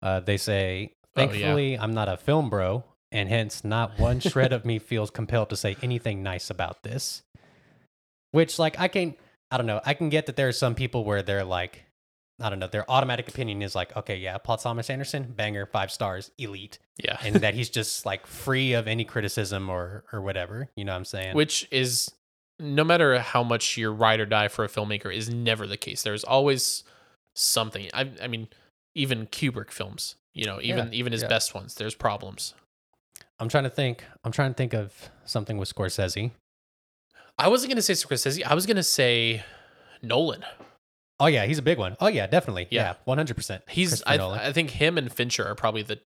Uh, 0.02 0.20
they 0.20 0.36
say, 0.36 0.92
Oh, 1.16 1.22
yeah. 1.22 1.26
thankfully, 1.28 1.78
I'm 1.78 1.94
not 1.94 2.08
a 2.08 2.16
film 2.16 2.50
bro, 2.50 2.84
and 3.12 3.28
hence 3.28 3.64
not 3.64 3.98
one 3.98 4.18
shred 4.20 4.52
of 4.52 4.64
me 4.64 4.78
feels 4.80 5.10
compelled 5.10 5.50
to 5.50 5.56
say 5.56 5.76
anything 5.82 6.22
nice 6.22 6.50
about 6.50 6.82
this. 6.82 7.22
Which, 8.32 8.58
like, 8.58 8.78
I 8.78 8.88
can, 8.88 9.14
I 9.50 9.56
don't 9.56 9.66
know, 9.66 9.80
I 9.84 9.94
can 9.94 10.08
get 10.10 10.26
that 10.26 10.36
there 10.36 10.48
are 10.48 10.52
some 10.52 10.74
people 10.74 11.04
where 11.04 11.22
they're 11.22 11.44
like, 11.44 11.84
I 12.40 12.48
don't 12.50 12.60
know, 12.60 12.68
their 12.68 12.88
automatic 12.90 13.28
opinion 13.28 13.62
is 13.62 13.74
like, 13.74 13.96
okay, 13.96 14.16
yeah, 14.16 14.38
Paul 14.38 14.58
Thomas 14.58 14.90
Anderson, 14.90 15.32
banger, 15.36 15.66
five 15.66 15.90
stars, 15.90 16.30
elite, 16.38 16.78
Yeah. 16.96 17.18
and 17.22 17.36
that 17.36 17.54
he's 17.58 17.68
just 17.68 18.06
like 18.06 18.26
free 18.26 18.74
of 18.74 18.86
any 18.86 19.04
criticism 19.04 19.68
or 19.68 20.04
or 20.12 20.20
whatever. 20.20 20.68
You 20.76 20.84
know 20.84 20.92
what 20.92 20.98
I'm 20.98 21.04
saying? 21.04 21.34
Which 21.34 21.66
is 21.70 22.10
no 22.60 22.84
matter 22.84 23.18
how 23.18 23.42
much 23.42 23.76
you're 23.76 23.92
ride 23.92 24.20
or 24.20 24.26
die 24.26 24.48
for 24.48 24.64
a 24.64 24.68
filmmaker 24.68 25.14
is 25.14 25.28
never 25.28 25.66
the 25.66 25.76
case. 25.76 26.02
There's 26.02 26.24
always 26.24 26.84
something. 27.34 27.88
I 27.92 28.10
I 28.22 28.28
mean, 28.28 28.48
even 28.94 29.26
Kubrick 29.26 29.70
films, 29.70 30.14
you 30.34 30.44
know, 30.44 30.60
even 30.62 30.92
even 30.94 31.12
his 31.12 31.22
yeah. 31.22 31.28
best 31.28 31.54
ones, 31.54 31.74
there's 31.74 31.94
problems. 31.94 32.54
I'm 33.40 33.48
trying 33.48 33.64
to 33.64 33.70
think. 33.70 34.04
I'm 34.24 34.32
trying 34.32 34.50
to 34.50 34.56
think 34.56 34.74
of 34.74 35.10
something 35.24 35.58
with 35.58 35.72
Scorsese. 35.74 36.32
I 37.38 37.48
wasn't 37.48 37.70
gonna 37.70 37.82
say 37.82 37.92
Scorsese. 37.94 38.44
I 38.44 38.54
was 38.54 38.66
gonna 38.66 38.82
say 38.82 39.44
Nolan. 40.02 40.44
Oh 41.20 41.26
yeah, 41.26 41.46
he's 41.46 41.58
a 41.58 41.62
big 41.62 41.78
one. 41.78 41.96
Oh 42.00 42.06
yeah, 42.08 42.26
definitely. 42.26 42.68
Yeah. 42.70 42.82
Yeah, 42.82 42.94
100. 43.04 43.34
percent 43.34 43.62
He's 43.68 44.02
I, 44.04 44.16
I 44.18 44.52
think 44.52 44.70
him 44.70 44.96
and 44.98 45.12
Fincher 45.12 45.44
are 45.46 45.54
probably 45.54 45.82
the 45.82 46.00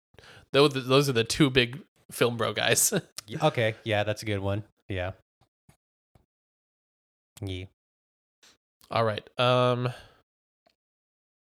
those 0.54 0.74
those 0.88 1.10
are 1.10 1.14
the 1.14 1.24
two 1.24 1.50
big 1.50 1.82
film 2.12 2.38
bro 2.38 2.54
guys. 2.54 2.94
Okay, 3.42 3.76
yeah, 3.86 4.04
that's 4.04 4.24
a 4.24 4.26
good 4.26 4.40
one. 4.40 4.64
Yeah. 4.90 5.12
Yeah. 7.42 7.66
All 8.90 9.06
right. 9.06 9.28
Um 9.40 9.94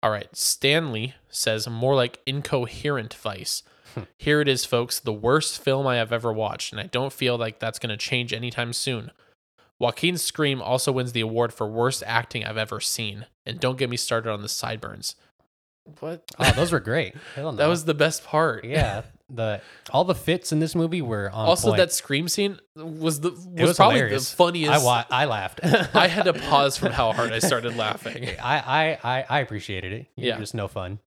All 0.02 0.10
right. 0.12 0.34
Stanley 0.34 1.16
says 1.30 1.68
more 1.68 1.96
like 1.96 2.20
incoherent 2.26 3.14
vice. 3.14 3.64
Hmm. 3.96 4.02
Here 4.18 4.40
it 4.40 4.48
is, 4.48 4.64
folks, 4.66 5.00
the 5.00 5.12
worst 5.14 5.62
film 5.62 5.86
I 5.86 5.98
have 5.98 6.14
ever 6.14 6.32
watched, 6.32 6.72
and 6.72 6.80
I 6.80 6.86
don't 6.88 7.12
feel 7.12 7.38
like 7.38 7.60
that's 7.60 7.80
going 7.80 7.90
to 7.90 7.98
change 7.98 8.32
anytime 8.34 8.72
soon. 8.74 9.12
Joaquin's 9.84 10.22
Scream 10.22 10.62
also 10.62 10.92
wins 10.94 11.12
the 11.12 11.20
award 11.22 11.54
for 11.54 11.68
worst 11.68 12.04
acting 12.08 12.46
I've 12.46 12.58
ever 12.58 12.80
seen. 12.80 13.26
And 13.46 13.60
don't 13.60 13.78
get 13.78 13.90
me 13.90 13.98
started 13.98 14.32
on 14.32 14.42
the 14.42 14.48
sideburns. 14.50 15.16
What? 16.00 16.24
Oh, 16.40 16.52
those 16.52 16.72
were 16.72 16.80
great. 16.80 17.16
That 17.36 17.68
was 17.68 17.84
the 17.86 17.94
best 17.94 18.24
part. 18.24 18.64
yeah. 18.64 19.04
The 19.30 19.62
all 19.92 20.04
the 20.06 20.14
fits 20.16 20.52
in 20.52 20.60
this 20.60 20.76
movie 20.76 21.02
were 21.02 21.30
on 21.32 21.48
also, 21.48 21.70
point. 21.70 21.78
that 21.80 21.92
scream 21.92 22.28
scene 22.28 22.60
was 22.76 23.20
the 23.22 23.32
was, 23.32 23.48
was 23.70 23.78
probably 23.78 23.96
hilarious. 23.98 24.30
the 24.30 24.36
funniest. 24.36 24.72
I 24.72 24.78
wa- 24.86 25.06
I 25.10 25.26
laughed. 25.26 25.60
I 25.96 26.08
had 26.08 26.24
to 26.26 26.34
pause 26.34 26.78
from 26.78 26.92
how 26.92 27.12
hard 27.14 27.32
I 27.34 27.40
started 27.40 27.76
laughing. 27.76 28.30
I, 28.42 28.60
I, 28.60 29.00
I, 29.20 29.26
I 29.30 29.40
appreciated 29.40 29.92
it. 29.94 30.08
You're 30.16 30.28
Yeah. 30.36 30.40
just 30.40 30.54
no 30.54 30.68
fun. 30.68 31.00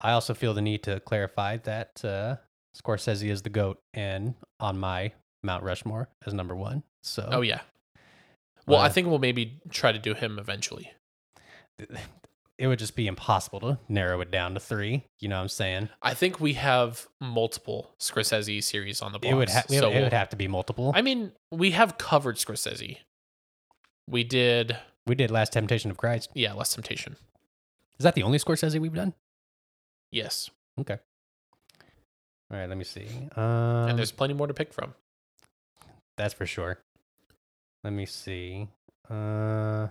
I 0.00 0.12
also 0.12 0.34
feel 0.34 0.52
the 0.54 0.60
need 0.60 0.82
to 0.84 1.00
clarify 1.00 1.56
that 1.58 2.04
uh, 2.04 2.36
Scorsese 2.76 3.30
is 3.30 3.42
the 3.42 3.50
goat 3.50 3.78
and 3.94 4.34
on 4.60 4.78
my 4.78 5.12
Mount 5.42 5.62
Rushmore 5.62 6.08
as 6.26 6.34
number 6.34 6.54
one. 6.56 6.82
So 7.02 7.28
Oh 7.30 7.40
yeah. 7.40 7.60
Well, 8.66 8.80
I 8.80 8.86
Uh, 8.86 8.90
think 8.90 9.08
we'll 9.08 9.18
maybe 9.18 9.60
try 9.70 9.90
to 9.92 9.98
do 9.98 10.14
him 10.14 10.38
eventually. 10.38 10.92
it 12.58 12.66
would 12.68 12.78
just 12.78 12.94
be 12.94 13.06
impossible 13.08 13.58
to 13.60 13.78
narrow 13.88 14.20
it 14.20 14.30
down 14.30 14.54
to 14.54 14.60
three. 14.60 15.04
You 15.18 15.28
know 15.28 15.36
what 15.36 15.42
I'm 15.42 15.48
saying? 15.48 15.88
I 16.00 16.14
think 16.14 16.38
we 16.38 16.52
have 16.54 17.08
multiple 17.20 17.94
Scorsese 17.98 18.62
series 18.62 19.02
on 19.02 19.10
the 19.12 19.18
box. 19.18 19.30
It 19.32 19.34
would, 19.34 19.48
ha- 19.48 19.64
so 19.68 19.90
it 19.90 20.00
would 20.02 20.12
have 20.12 20.28
to 20.28 20.36
be 20.36 20.46
multiple. 20.46 20.92
I 20.94 21.02
mean, 21.02 21.32
we 21.50 21.72
have 21.72 21.98
covered 21.98 22.36
Scorsese. 22.36 22.98
We 24.08 24.22
did, 24.22 24.76
we 25.06 25.14
did 25.16 25.30
Last 25.30 25.52
Temptation 25.52 25.90
of 25.90 25.96
Christ. 25.96 26.30
yeah, 26.34 26.52
Last 26.52 26.74
Temptation. 26.74 27.16
Is 27.98 28.04
that 28.04 28.14
the 28.14 28.22
only 28.22 28.38
Scorsese 28.38 28.78
we've 28.78 28.94
done? 28.94 29.14
Yes, 30.12 30.50
Okay. 30.78 30.98
All 32.50 32.58
right, 32.58 32.68
let 32.68 32.76
me 32.76 32.84
see. 32.84 33.06
Um, 33.34 33.88
and 33.88 33.98
there's 33.98 34.12
plenty 34.12 34.34
more 34.34 34.46
to 34.46 34.52
pick 34.54 34.72
from. 34.74 34.94
That's 36.18 36.34
for 36.34 36.44
sure. 36.46 36.78
Let 37.84 37.92
me 37.92 38.06
see. 38.06 38.68
Uh 39.10 39.88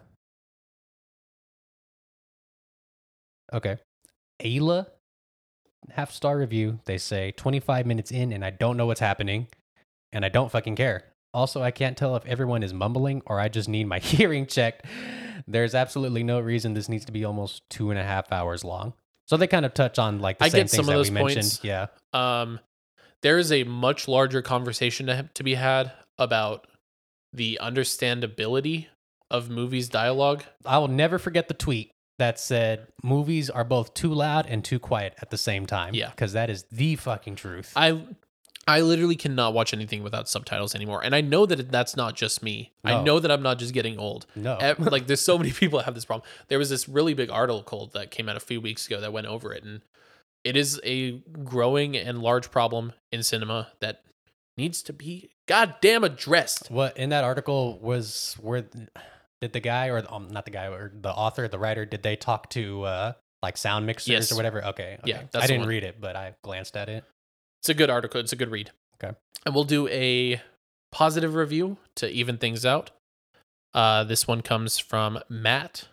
Okay. 3.53 3.77
Ayla 4.41 4.87
half 5.89 6.11
star 6.11 6.37
review. 6.37 6.79
They 6.85 6.97
say 6.97 7.31
25 7.31 7.85
minutes 7.85 8.11
in 8.11 8.31
and 8.31 8.45
I 8.45 8.49
don't 8.51 8.77
know 8.77 8.85
what's 8.85 8.99
happening 8.99 9.47
and 10.13 10.23
I 10.23 10.29
don't 10.29 10.51
fucking 10.51 10.75
care. 10.75 11.03
Also, 11.33 11.61
I 11.61 11.71
can't 11.71 11.97
tell 11.97 12.15
if 12.15 12.25
everyone 12.25 12.61
is 12.63 12.73
mumbling 12.73 13.21
or 13.25 13.39
I 13.39 13.49
just 13.49 13.67
need 13.69 13.87
my 13.87 13.99
hearing 13.99 14.45
checked. 14.45 14.85
There's 15.47 15.73
absolutely 15.75 16.23
no 16.23 16.39
reason 16.39 16.73
this 16.73 16.89
needs 16.89 17.05
to 17.05 17.11
be 17.11 17.25
almost 17.25 17.63
two 17.69 17.89
and 17.89 17.99
a 17.99 18.03
half 18.03 18.31
hours 18.31 18.63
long. 18.63 18.93
So 19.27 19.37
they 19.37 19.47
kind 19.47 19.65
of 19.65 19.73
touch 19.73 19.97
on 19.97 20.19
like 20.19 20.39
the 20.39 20.45
I 20.45 20.49
same 20.49 20.59
get 20.63 20.69
things 20.69 20.71
some 20.71 20.81
of 20.81 20.87
that 20.87 20.93
those 20.93 21.09
we 21.09 21.13
mentioned. 21.15 21.43
points. 21.43 21.63
Yeah. 21.63 21.87
Um, 22.13 22.59
there 23.21 23.37
is 23.37 23.51
a 23.51 23.63
much 23.63 24.07
larger 24.07 24.41
conversation 24.41 25.07
to, 25.07 25.29
to 25.33 25.43
be 25.43 25.55
had 25.55 25.91
about 26.17 26.67
the 27.33 27.59
understandability 27.61 28.87
of 29.29 29.49
movies 29.49 29.89
dialogue. 29.89 30.43
I 30.65 30.77
will 30.77 30.87
never 30.87 31.17
forget 31.17 31.47
the 31.47 31.53
tweet 31.53 31.91
that 32.19 32.39
said 32.39 32.87
movies 33.03 33.49
are 33.49 33.63
both 33.63 33.93
too 33.93 34.13
loud 34.13 34.45
and 34.45 34.63
too 34.63 34.79
quiet 34.79 35.15
at 35.21 35.31
the 35.31 35.37
same 35.37 35.65
time. 35.65 35.93
Yeah. 35.93 36.09
Because 36.09 36.33
that 36.33 36.49
is 36.49 36.65
the 36.71 36.95
fucking 36.95 37.35
truth. 37.35 37.73
I 37.75 38.03
I 38.67 38.81
literally 38.81 39.15
cannot 39.15 39.53
watch 39.55 39.73
anything 39.73 40.03
without 40.03 40.29
subtitles 40.29 40.75
anymore, 40.75 41.03
and 41.03 41.15
I 41.15 41.21
know 41.21 41.47
that 41.47 41.71
that's 41.71 41.95
not 41.95 42.15
just 42.15 42.43
me. 42.43 42.71
I 42.83 43.01
know 43.01 43.19
that 43.19 43.31
I'm 43.31 43.41
not 43.41 43.57
just 43.57 43.73
getting 43.73 43.97
old. 43.97 44.27
no. 44.35 44.75
Like 44.77 45.07
there's 45.07 45.21
so 45.21 45.37
many 45.37 45.51
people 45.61 45.79
that 45.79 45.85
have 45.85 45.95
this 45.95 46.05
problem. 46.05 46.29
There 46.47 46.59
was 46.59 46.69
this 46.69 46.87
really 46.87 47.15
big 47.15 47.31
article 47.31 47.89
that 47.93 48.11
came 48.11 48.29
out 48.29 48.37
a 48.37 48.41
few 48.41 48.61
weeks 48.61 48.85
ago 48.85 49.01
that 49.01 49.11
went 49.11 49.25
over 49.25 49.51
it, 49.51 49.63
and 49.63 49.81
it 50.43 50.55
is 50.55 50.79
a 50.83 51.23
growing 51.43 51.97
and 51.97 52.19
large 52.21 52.51
problem 52.51 52.93
in 53.11 53.23
cinema 53.23 53.69
that 53.79 54.03
needs 54.57 54.83
to 54.83 54.93
be 54.93 55.31
goddamn 55.47 56.03
addressed. 56.03 56.69
what 56.71 56.97
in 56.97 57.09
that 57.09 57.23
article 57.23 57.79
was 57.79 58.37
where 58.39 58.65
did 59.41 59.53
the 59.53 59.59
guy 59.59 59.87
or 59.87 60.03
um, 60.09 60.27
not 60.29 60.45
the 60.45 60.51
guy 60.51 60.67
or 60.67 60.91
the 61.01 61.11
author, 61.11 61.47
the 61.47 61.59
writer, 61.59 61.85
did 61.85 62.03
they 62.03 62.15
talk 62.15 62.49
to 62.51 62.83
uh 62.83 63.13
like 63.41 63.57
sound 63.57 63.85
mixers 63.87 64.09
Yes. 64.09 64.31
or 64.31 64.35
whatever? 64.35 64.63
Okay. 64.65 64.97
okay. 65.01 65.09
Yeah, 65.09 65.21
I 65.33 65.47
didn't 65.47 65.67
read 65.67 65.83
it, 65.83 65.99
but 65.99 66.15
I 66.15 66.35
glanced 66.43 66.77
at 66.77 66.89
it. 66.89 67.03
It's 67.61 67.69
a 67.69 67.73
good 67.73 67.89
article. 67.89 68.19
It's 68.19 68.33
a 68.33 68.35
good 68.35 68.51
read. 68.51 68.71
Okay. 69.03 69.15
And 69.45 69.55
we'll 69.55 69.63
do 69.63 69.87
a 69.87 70.41
positive 70.91 71.33
review 71.33 71.77
to 71.95 72.07
even 72.09 72.37
things 72.37 72.65
out. 72.65 72.91
Uh, 73.73 74.03
this 74.03 74.27
one 74.27 74.41
comes 74.41 74.77
from 74.77 75.19
Matt. 75.29 75.87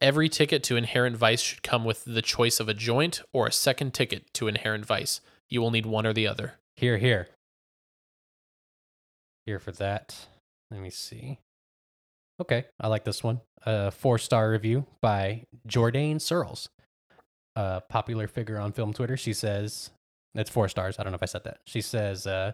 Every 0.00 0.28
ticket 0.28 0.62
to 0.64 0.76
Inherent 0.76 1.16
Vice 1.16 1.40
should 1.40 1.62
come 1.62 1.84
with 1.84 2.04
the 2.04 2.22
choice 2.22 2.60
of 2.60 2.68
a 2.68 2.74
joint 2.74 3.20
or 3.32 3.48
a 3.48 3.52
second 3.52 3.92
ticket 3.94 4.32
to 4.34 4.46
Inherent 4.48 4.86
Vice. 4.86 5.20
You 5.50 5.60
will 5.60 5.72
need 5.72 5.86
one 5.86 6.06
or 6.06 6.12
the 6.12 6.26
other. 6.26 6.54
Here, 6.76 6.98
here. 6.98 7.28
Here 9.48 9.58
for 9.58 9.72
that. 9.72 10.14
Let 10.70 10.82
me 10.82 10.90
see. 10.90 11.38
Okay, 12.38 12.66
I 12.78 12.88
like 12.88 13.04
this 13.04 13.24
one. 13.24 13.40
A 13.64 13.90
four 13.90 14.18
star 14.18 14.50
review 14.50 14.84
by 15.00 15.44
Jordan 15.66 16.20
Searles, 16.20 16.68
a 17.56 17.80
popular 17.88 18.28
figure 18.28 18.58
on 18.58 18.72
film 18.72 18.92
Twitter. 18.92 19.16
She 19.16 19.32
says, 19.32 19.88
it's 20.34 20.50
four 20.50 20.68
stars. 20.68 20.98
I 20.98 21.02
don't 21.02 21.12
know 21.12 21.16
if 21.16 21.22
I 21.22 21.26
said 21.32 21.44
that. 21.44 21.60
She 21.66 21.80
says, 21.80 22.26
uh, 22.26 22.52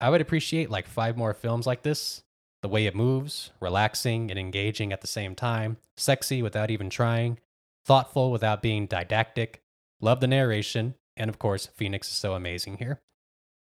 I 0.00 0.08
would 0.08 0.20
appreciate 0.20 0.70
like 0.70 0.86
five 0.86 1.16
more 1.16 1.34
films 1.34 1.66
like 1.66 1.82
this. 1.82 2.22
The 2.62 2.68
way 2.68 2.86
it 2.86 2.94
moves, 2.94 3.50
relaxing 3.58 4.30
and 4.30 4.38
engaging 4.38 4.92
at 4.92 5.00
the 5.00 5.08
same 5.08 5.34
time, 5.34 5.78
sexy 5.96 6.42
without 6.42 6.70
even 6.70 6.90
trying, 6.90 7.40
thoughtful 7.84 8.30
without 8.30 8.62
being 8.62 8.86
didactic. 8.86 9.62
Love 10.00 10.20
the 10.20 10.28
narration. 10.28 10.94
And 11.16 11.28
of 11.28 11.40
course, 11.40 11.66
Phoenix 11.74 12.06
is 12.06 12.14
so 12.16 12.34
amazing 12.34 12.76
here 12.76 13.00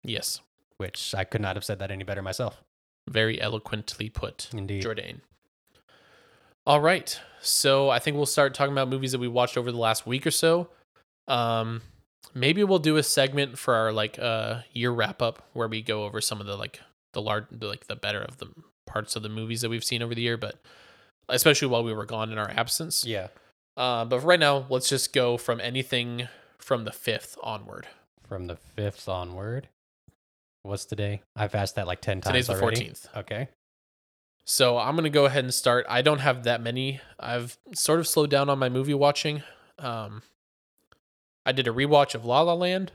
Yes. 0.02 0.42
Which 0.78 1.14
I 1.14 1.24
could 1.24 1.40
not 1.40 1.56
have 1.56 1.64
said 1.64 1.78
that 1.78 1.90
any 1.90 2.04
better 2.04 2.22
myself. 2.22 2.62
Very 3.08 3.40
eloquently 3.40 4.08
put. 4.08 4.48
Indeed. 4.52 4.82
Jordan. 4.82 5.20
All 6.66 6.80
right. 6.80 7.18
So 7.40 7.90
I 7.90 7.98
think 7.98 8.16
we'll 8.16 8.26
start 8.26 8.54
talking 8.54 8.72
about 8.72 8.88
movies 8.88 9.12
that 9.12 9.18
we 9.18 9.28
watched 9.28 9.58
over 9.58 9.70
the 9.70 9.78
last 9.78 10.06
week 10.06 10.26
or 10.26 10.30
so. 10.30 10.68
Um, 11.28 11.82
maybe 12.34 12.64
we'll 12.64 12.78
do 12.78 12.96
a 12.96 13.02
segment 13.02 13.58
for 13.58 13.74
our 13.74 13.92
like 13.92 14.18
uh 14.18 14.60
year 14.72 14.90
wrap 14.90 15.22
up 15.22 15.42
where 15.52 15.68
we 15.68 15.82
go 15.82 16.04
over 16.04 16.20
some 16.20 16.40
of 16.40 16.46
the 16.46 16.56
like 16.56 16.80
the 17.12 17.22
large 17.22 17.44
the, 17.50 17.66
like 17.66 17.86
the 17.86 17.96
better 17.96 18.22
of 18.22 18.38
the 18.38 18.48
parts 18.86 19.16
of 19.16 19.22
the 19.22 19.28
movies 19.28 19.60
that 19.60 19.68
we've 19.68 19.84
seen 19.84 20.02
over 20.02 20.14
the 20.14 20.22
year. 20.22 20.36
But 20.36 20.56
especially 21.28 21.68
while 21.68 21.84
we 21.84 21.92
were 21.92 22.06
gone 22.06 22.32
in 22.32 22.38
our 22.38 22.50
absence. 22.50 23.04
Yeah. 23.04 23.28
Uh, 23.76 24.04
but 24.04 24.20
for 24.20 24.26
right 24.28 24.40
now, 24.40 24.66
let's 24.68 24.88
just 24.88 25.12
go 25.12 25.36
from 25.36 25.60
anything 25.60 26.28
from 26.58 26.84
the 26.84 26.92
fifth 26.92 27.36
onward. 27.42 27.86
From 28.26 28.46
the 28.46 28.56
fifth 28.56 29.08
onward. 29.08 29.68
What's 30.64 30.86
today? 30.86 31.20
I've 31.36 31.54
asked 31.54 31.76
that 31.76 31.86
like 31.86 32.00
ten 32.00 32.22
times. 32.22 32.32
Today's 32.32 32.46
the 32.46 32.54
already. 32.54 32.76
fourteenth. 32.76 33.06
Okay. 33.14 33.48
So 34.46 34.78
I'm 34.78 34.96
gonna 34.96 35.10
go 35.10 35.26
ahead 35.26 35.44
and 35.44 35.52
start. 35.52 35.84
I 35.90 36.00
don't 36.00 36.20
have 36.20 36.44
that 36.44 36.62
many. 36.62 37.00
I've 37.20 37.58
sort 37.74 38.00
of 38.00 38.08
slowed 38.08 38.30
down 38.30 38.48
on 38.48 38.58
my 38.58 38.70
movie 38.70 38.94
watching. 38.94 39.42
Um, 39.78 40.22
I 41.44 41.52
did 41.52 41.68
a 41.68 41.70
rewatch 41.70 42.14
of 42.14 42.24
La 42.24 42.40
La 42.40 42.54
Land. 42.54 42.92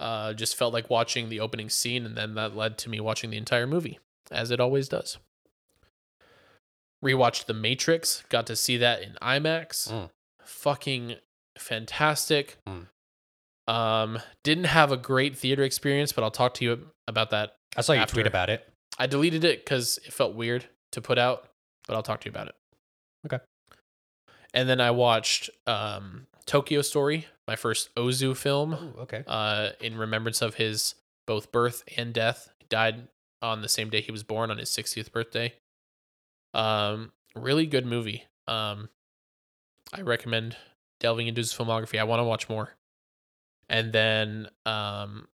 Uh, 0.00 0.32
just 0.32 0.56
felt 0.56 0.72
like 0.72 0.90
watching 0.90 1.28
the 1.28 1.38
opening 1.38 1.68
scene, 1.68 2.04
and 2.04 2.16
then 2.16 2.34
that 2.34 2.56
led 2.56 2.78
to 2.78 2.90
me 2.90 2.98
watching 2.98 3.30
the 3.30 3.36
entire 3.36 3.66
movie, 3.66 4.00
as 4.30 4.50
it 4.50 4.58
always 4.60 4.88
does. 4.88 5.18
Rewatched 7.04 7.46
The 7.46 7.54
Matrix. 7.54 8.24
Got 8.28 8.46
to 8.48 8.56
see 8.56 8.76
that 8.76 9.02
in 9.02 9.16
IMAX. 9.22 9.90
Mm. 9.92 10.10
Fucking 10.42 11.14
fantastic. 11.56 12.58
Mm. 12.68 12.86
Um, 13.68 14.18
didn't 14.42 14.64
have 14.64 14.90
a 14.90 14.96
great 14.96 15.36
theater 15.36 15.62
experience, 15.62 16.10
but 16.12 16.24
I'll 16.24 16.30
talk 16.30 16.54
to 16.54 16.64
you 16.64 16.88
about 17.06 17.30
that 17.30 17.52
I 17.76 17.82
saw 17.82 17.92
you 17.92 18.00
After. 18.00 18.14
tweet 18.14 18.26
about 18.26 18.50
it. 18.50 18.66
I 18.98 19.06
deleted 19.06 19.44
it 19.44 19.64
because 19.64 19.98
it 20.04 20.12
felt 20.12 20.34
weird 20.34 20.64
to 20.92 21.00
put 21.00 21.18
out, 21.18 21.48
but 21.86 21.94
I'll 21.94 22.02
talk 22.02 22.20
to 22.22 22.26
you 22.26 22.30
about 22.30 22.48
it. 22.48 22.54
Okay. 23.26 23.38
And 24.54 24.68
then 24.68 24.80
I 24.80 24.90
watched 24.90 25.50
um, 25.66 26.26
Tokyo 26.46 26.82
Story, 26.82 27.26
my 27.46 27.56
first 27.56 27.94
Ozu 27.94 28.34
film, 28.36 28.72
Ooh, 28.72 29.00
okay. 29.02 29.22
uh, 29.26 29.70
in 29.80 29.96
remembrance 29.96 30.40
of 30.40 30.54
his 30.54 30.94
both 31.26 31.52
birth 31.52 31.84
and 31.96 32.14
death. 32.14 32.48
He 32.58 32.66
died 32.68 33.08
on 33.42 33.60
the 33.62 33.68
same 33.68 33.90
day 33.90 34.00
he 34.00 34.10
was 34.10 34.22
born, 34.22 34.50
on 34.50 34.58
his 34.58 34.70
60th 34.70 35.12
birthday. 35.12 35.52
Um, 36.54 37.12
really 37.36 37.66
good 37.66 37.84
movie. 37.84 38.24
Um, 38.48 38.88
I 39.92 40.00
recommend 40.00 40.56
delving 41.00 41.28
into 41.28 41.40
his 41.40 41.52
filmography. 41.52 42.00
I 42.00 42.04
want 42.04 42.20
to 42.20 42.24
watch 42.24 42.48
more. 42.48 42.70
And 43.68 43.92
then 43.92 44.48
um, 44.66 45.28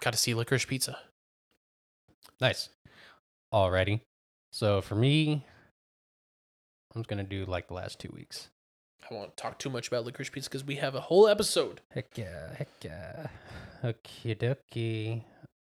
got 0.00 0.12
to 0.12 0.18
see 0.18 0.34
Licorice 0.34 0.66
Pizza. 0.66 0.98
Nice. 2.40 2.68
Alrighty. 3.52 4.00
So 4.52 4.80
for 4.80 4.94
me, 4.94 5.44
I'm 6.94 7.02
just 7.02 7.08
gonna 7.08 7.24
do 7.24 7.44
like 7.44 7.68
the 7.68 7.74
last 7.74 7.98
two 7.98 8.10
weeks. 8.14 8.48
I 9.10 9.14
won't 9.14 9.36
talk 9.36 9.58
too 9.58 9.70
much 9.70 9.88
about 9.88 10.04
licorice 10.04 10.30
pizza 10.30 10.50
because 10.50 10.64
we 10.64 10.76
have 10.76 10.94
a 10.94 11.00
whole 11.00 11.28
episode. 11.28 11.80
Heck 11.92 12.16
yeah, 12.16 12.54
heck 12.56 12.68
yeah. 12.82 13.26
Okie 13.84 14.36
dokie. 14.36 15.22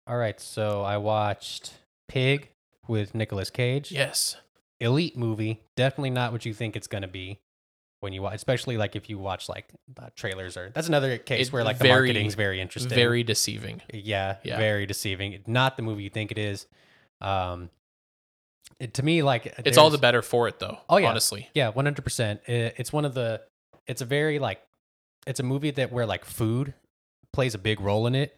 All 0.07 0.17
right, 0.17 0.41
so 0.41 0.83
I 0.83 0.97
watched 0.97 1.75
Pig 2.09 2.51
with 2.87 3.15
Nicolas 3.15 3.51
Cage. 3.51 3.91
Yes. 3.91 4.37
Elite 4.81 5.17
movie. 5.17 5.61
Definitely 5.77 6.11
not 6.11 6.33
what 6.33 6.45
you 6.45 6.55
think 6.55 6.77
it's 6.77 6.87
gonna 6.87 7.09
be 7.09 7.41
when 8.03 8.13
you 8.13 8.21
watch, 8.23 8.35
especially 8.35 8.77
like 8.77 8.97
if 8.97 9.09
you 9.09 9.19
watch 9.19 9.49
like 9.49 9.67
uh, 9.99 10.09
trailers 10.17 10.57
or 10.57 10.71
that's 10.75 10.89
another 10.89 11.19
case 11.19 11.49
It 11.49 11.53
where 11.53 11.65
like 11.65 11.79
the 11.79 11.85
very- 11.85 12.09
marketing's 12.09 12.35
very 12.35 12.61
interesting. 12.61 12.95
Very 12.95 13.23
deceiving. 13.23 13.81
yeah, 13.93 14.37
Yeah. 14.45 14.59
very 14.59 14.87
deceiving. 14.87 15.43
Not 15.47 15.77
the 15.77 15.83
movie 15.83 16.03
you 16.03 16.11
think 16.11 16.31
it 16.33 16.39
is. 16.39 16.67
Um, 17.21 17.71
it, 18.81 18.95
to 18.95 19.03
me, 19.03 19.23
like 19.23 19.55
It's 19.65 19.79
all 19.79 19.91
the 19.91 19.99
better 19.99 20.23
for 20.23 20.49
it, 20.49 20.59
though. 20.59 20.79
Oh, 20.89 20.97
yeah. 20.97 21.09
Honestly. 21.09 21.49
Yeah, 21.55 21.69
one 21.69 21.85
hundred 21.87 22.03
percent. 22.03 22.41
It's 22.47 22.93
one 22.93 23.05
of 23.05 23.15
the. 23.15 23.41
It's 23.87 24.01
a 24.03 24.05
very 24.05 24.39
like. 24.39 24.61
It's 25.27 25.39
a 25.41 25.45
movie 25.45 25.71
that 25.73 25.93
where 25.93 26.07
like 26.07 26.25
food 26.25 26.75
plays 27.33 27.55
a 27.55 27.59
big 27.59 27.81
role 27.81 28.07
in 28.09 28.15
it, 28.17 28.37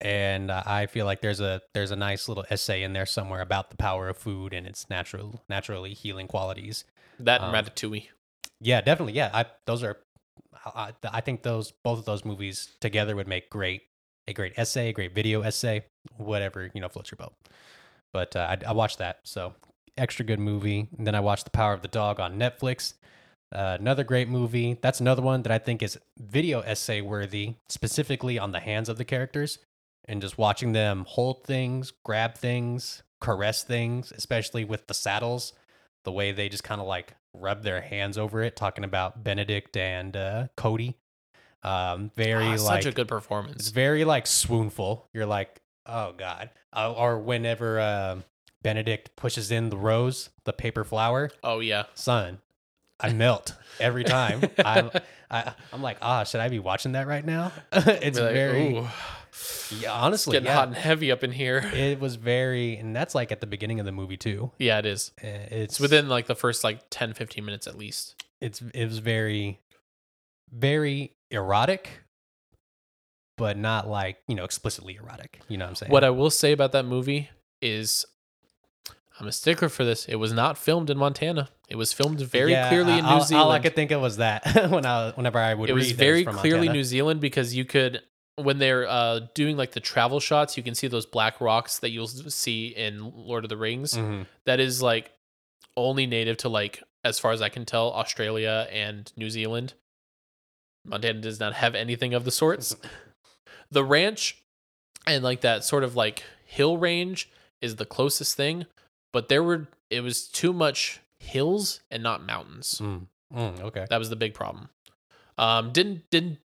and 0.00 0.50
uh, 0.50 0.62
I 0.66 0.86
feel 0.86 1.06
like 1.06 1.22
there's 1.22 1.40
a 1.40 1.62
there's 1.72 1.90
a 1.90 1.96
nice 1.96 2.28
little 2.28 2.44
essay 2.50 2.82
in 2.82 2.92
there 2.92 3.06
somewhere 3.06 3.40
about 3.40 3.70
the 3.70 3.76
power 3.76 4.08
of 4.10 4.18
food 4.18 4.52
and 4.52 4.66
its 4.66 4.90
natural 4.90 5.40
naturally 5.48 5.94
healing 5.94 6.28
qualities. 6.28 6.84
That 7.18 7.40
and 7.40 7.54
Um, 7.56 7.64
Ratatouille. 7.64 8.08
Yeah, 8.62 8.80
definitely. 8.80 9.14
Yeah, 9.14 9.30
I 9.32 9.46
those 9.66 9.82
are. 9.82 9.98
I, 10.64 10.92
I 11.04 11.20
think 11.20 11.42
those 11.42 11.72
both 11.82 11.98
of 11.98 12.04
those 12.04 12.24
movies 12.24 12.76
together 12.80 13.16
would 13.16 13.26
make 13.26 13.50
great 13.50 13.82
a 14.28 14.32
great 14.32 14.52
essay, 14.56 14.90
a 14.90 14.92
great 14.92 15.14
video 15.14 15.42
essay, 15.42 15.84
whatever 16.16 16.70
you 16.72 16.80
know 16.80 16.88
floats 16.88 17.10
your 17.10 17.16
boat. 17.16 17.34
But 18.12 18.36
uh, 18.36 18.56
I, 18.64 18.68
I 18.68 18.72
watched 18.72 18.98
that, 18.98 19.20
so 19.24 19.54
extra 19.98 20.24
good 20.24 20.38
movie. 20.38 20.88
And 20.96 21.06
then 21.06 21.14
I 21.14 21.20
watched 21.20 21.44
The 21.44 21.50
Power 21.50 21.72
of 21.72 21.82
the 21.82 21.88
Dog 21.88 22.20
on 22.20 22.38
Netflix. 22.38 22.94
Uh, 23.54 23.76
another 23.80 24.04
great 24.04 24.28
movie. 24.28 24.78
That's 24.80 25.00
another 25.00 25.22
one 25.22 25.42
that 25.42 25.52
I 25.52 25.58
think 25.58 25.82
is 25.82 25.98
video 26.18 26.60
essay 26.60 27.00
worthy, 27.00 27.56
specifically 27.68 28.38
on 28.38 28.52
the 28.52 28.60
hands 28.60 28.88
of 28.88 28.98
the 28.98 29.04
characters 29.04 29.58
and 30.06 30.22
just 30.22 30.38
watching 30.38 30.72
them 30.72 31.04
hold 31.08 31.44
things, 31.44 31.92
grab 32.04 32.36
things, 32.36 33.02
caress 33.20 33.62
things, 33.64 34.12
especially 34.16 34.64
with 34.64 34.86
the 34.86 34.94
saddles, 34.94 35.52
the 36.04 36.12
way 36.12 36.32
they 36.32 36.48
just 36.48 36.64
kind 36.64 36.80
of 36.80 36.86
like 36.86 37.14
rub 37.34 37.62
their 37.62 37.80
hands 37.80 38.18
over 38.18 38.42
it, 38.42 38.56
talking 38.56 38.84
about 38.84 39.22
Benedict 39.24 39.76
and 39.76 40.16
uh, 40.16 40.46
Kodi. 40.56 40.94
Um, 41.62 42.10
very 42.16 42.44
Ah, 42.44 42.50
like 42.50 42.82
such 42.82 42.86
a 42.86 42.92
good 42.92 43.08
performance. 43.08 43.56
it's 43.56 43.68
very 43.68 44.04
like 44.04 44.26
swoonful. 44.26 45.08
You're 45.12 45.26
like, 45.26 45.60
oh 45.86 46.12
god. 46.12 46.50
Uh, 46.72 46.92
or 46.92 47.18
whenever 47.18 47.80
um 47.80 48.24
Benedict 48.62 49.14
pushes 49.16 49.50
in 49.50 49.70
the 49.70 49.76
rose, 49.76 50.30
the 50.44 50.52
paper 50.52 50.84
flower, 50.84 51.30
Oh 51.42 51.60
yeah. 51.60 51.84
son, 51.94 52.40
I 53.00 53.12
melt 53.12 53.54
every 53.80 54.04
time. 54.04 54.42
I'm, 54.64 54.90
I, 55.30 55.52
I'm 55.72 55.82
like, 55.82 55.98
ah, 56.02 56.24
should 56.24 56.40
I 56.40 56.48
be 56.48 56.58
watching 56.60 56.92
that 56.92 57.06
right 57.08 57.24
now? 57.24 57.50
it's 57.72 58.18
like, 58.18 58.32
very, 58.32 58.76
"Ooh, 58.76 58.88
yeah, 59.80 59.92
honestly, 59.92 60.32
getting 60.32 60.46
yeah. 60.46 60.54
hot 60.54 60.68
and 60.68 60.76
heavy 60.76 61.10
up 61.12 61.22
in 61.24 61.32
here. 61.32 61.58
It 61.74 62.00
was 62.00 62.16
very, 62.16 62.76
and 62.76 62.94
that's 62.94 63.14
like 63.14 63.32
at 63.32 63.40
the 63.40 63.46
beginning 63.46 63.80
of 63.80 63.86
the 63.86 63.92
movie 63.92 64.16
too. 64.16 64.52
yeah, 64.58 64.78
it 64.78 64.86
is. 64.86 65.12
Uh, 65.22 65.26
It's 65.26 65.52
It's 65.74 65.80
within 65.80 66.08
like 66.08 66.26
the 66.26 66.34
first 66.34 66.64
like 66.64 66.80
10, 66.90 67.14
15 67.14 67.44
minutes 67.44 67.66
at 67.66 67.76
least. 67.78 68.22
It's 68.40 68.60
it 68.74 68.86
was 68.86 68.98
very, 68.98 69.60
very 70.52 71.12
erotic, 71.30 72.00
but 73.38 73.56
not 73.56 73.88
like 73.88 74.18
you 74.28 74.34
know 74.34 74.44
explicitly 74.44 74.96
erotic. 74.96 75.40
You 75.48 75.58
know 75.58 75.64
what 75.64 75.70
I'm 75.70 75.74
saying? 75.76 75.92
What 75.92 76.04
I 76.04 76.10
will 76.10 76.30
say 76.30 76.52
about 76.52 76.72
that 76.72 76.84
movie 76.84 77.30
is 77.60 78.04
I'm 79.20 79.28
a 79.28 79.32
stickler 79.32 79.68
for 79.68 79.84
this. 79.84 80.06
It 80.06 80.16
was 80.16 80.32
not 80.32 80.58
filmed 80.58 80.90
in 80.90 80.98
Montana. 80.98 81.50
It 81.68 81.76
was 81.76 81.92
filmed 81.92 82.20
very 82.20 82.50
Yeah, 82.52 82.68
clearly 82.68 82.98
in 82.98 83.04
all- 83.04 83.18
New 83.18 83.24
Zealand. 83.24 83.44
All 83.44 83.52
I 83.52 83.58
could 83.60 83.74
think 83.76 83.90
of 83.92 84.00
was 84.02 84.16
that 84.16 84.44
when 84.70 84.84
I 84.84 85.12
whenever 85.12 85.38
I 85.38 85.54
would 85.54 85.70
it 85.70 85.74
was 85.74 85.92
very 85.92 86.24
from 86.24 86.36
clearly 86.36 86.66
Montana. 86.66 86.78
New 86.78 86.84
Zealand 86.84 87.20
because 87.20 87.54
you 87.54 87.64
could 87.64 88.02
when 88.36 88.58
they're 88.58 88.88
uh, 88.88 89.20
doing 89.34 89.56
like 89.56 89.72
the 89.72 89.80
travel 89.80 90.20
shots, 90.20 90.56
you 90.56 90.62
can 90.62 90.74
see 90.74 90.86
those 90.88 91.06
black 91.06 91.40
rocks 91.40 91.78
that 91.80 91.90
you'll 91.90 92.06
see 92.06 92.68
in 92.68 93.12
Lord 93.14 93.44
of 93.44 93.50
the 93.50 93.56
Rings. 93.56 93.94
Mhm. 93.94 94.26
That 94.46 94.60
is 94.60 94.82
like 94.82 95.12
only 95.76 96.06
native 96.06 96.38
to 96.38 96.48
like, 96.48 96.82
as 97.04 97.18
far 97.18 97.32
as 97.32 97.42
I 97.42 97.48
can 97.48 97.64
tell, 97.64 97.92
Australia 97.92 98.66
and 98.70 99.10
New 99.16 99.30
Zealand. 99.30 99.74
Montana 100.84 101.20
does 101.20 101.38
not 101.38 101.54
have 101.54 101.74
anything 101.74 102.14
of 102.14 102.24
the 102.24 102.30
sorts. 102.30 102.74
the 103.70 103.84
ranch 103.84 104.38
and 105.06 105.22
like 105.22 105.40
that 105.42 105.64
sort 105.64 105.84
of 105.84 105.94
like 105.96 106.22
hill 106.44 106.76
range 106.76 107.30
is 107.60 107.76
the 107.76 107.86
closest 107.86 108.36
thing, 108.36 108.66
but 109.12 109.28
there 109.28 109.42
were 109.42 109.68
it 109.90 110.00
was 110.00 110.26
too 110.26 110.52
much 110.52 111.00
hills 111.20 111.80
and 111.90 112.02
not 112.02 112.24
mountains. 112.24 112.80
Mm. 112.82 113.06
Mm, 113.34 113.60
okay. 113.60 113.86
That 113.88 113.98
was 113.98 114.10
the 114.10 114.16
big 114.16 114.34
problem. 114.34 114.68
Um, 115.38 115.72
didn't 115.72 116.08
didn't 116.10 116.38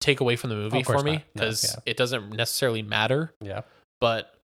take 0.00 0.20
away 0.20 0.36
from 0.36 0.50
the 0.50 0.56
movie 0.56 0.82
for 0.82 1.02
me 1.02 1.12
not. 1.12 1.22
No, 1.22 1.22
because 1.34 1.64
yeah. 1.64 1.80
it 1.86 1.96
doesn't 1.96 2.30
necessarily 2.30 2.82
matter, 2.82 3.32
Yeah. 3.40 3.62
but 4.00 4.34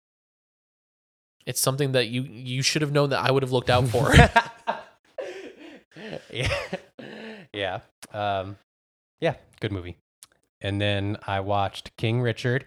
it's 1.47 1.61
something 1.61 1.93
that 1.93 2.09
you 2.09 2.23
you 2.23 2.63
should 2.63 2.83
have 2.83 2.93
known 2.93 3.11
that 3.11 3.21
I 3.21 3.31
would 3.31 3.43
have 3.43 3.53
looked 3.53 3.71
out 3.71 3.89
for. 3.89 4.13
yeah. 6.33 6.49
Yeah. 7.53 7.81
Um, 8.13 8.57
yeah. 9.21 9.35
Good 9.61 9.73
movie. 9.73 9.97
And 10.61 10.81
then 10.81 11.17
I 11.27 11.41
watched 11.41 11.97
King 11.97 12.21
Richard, 12.21 12.67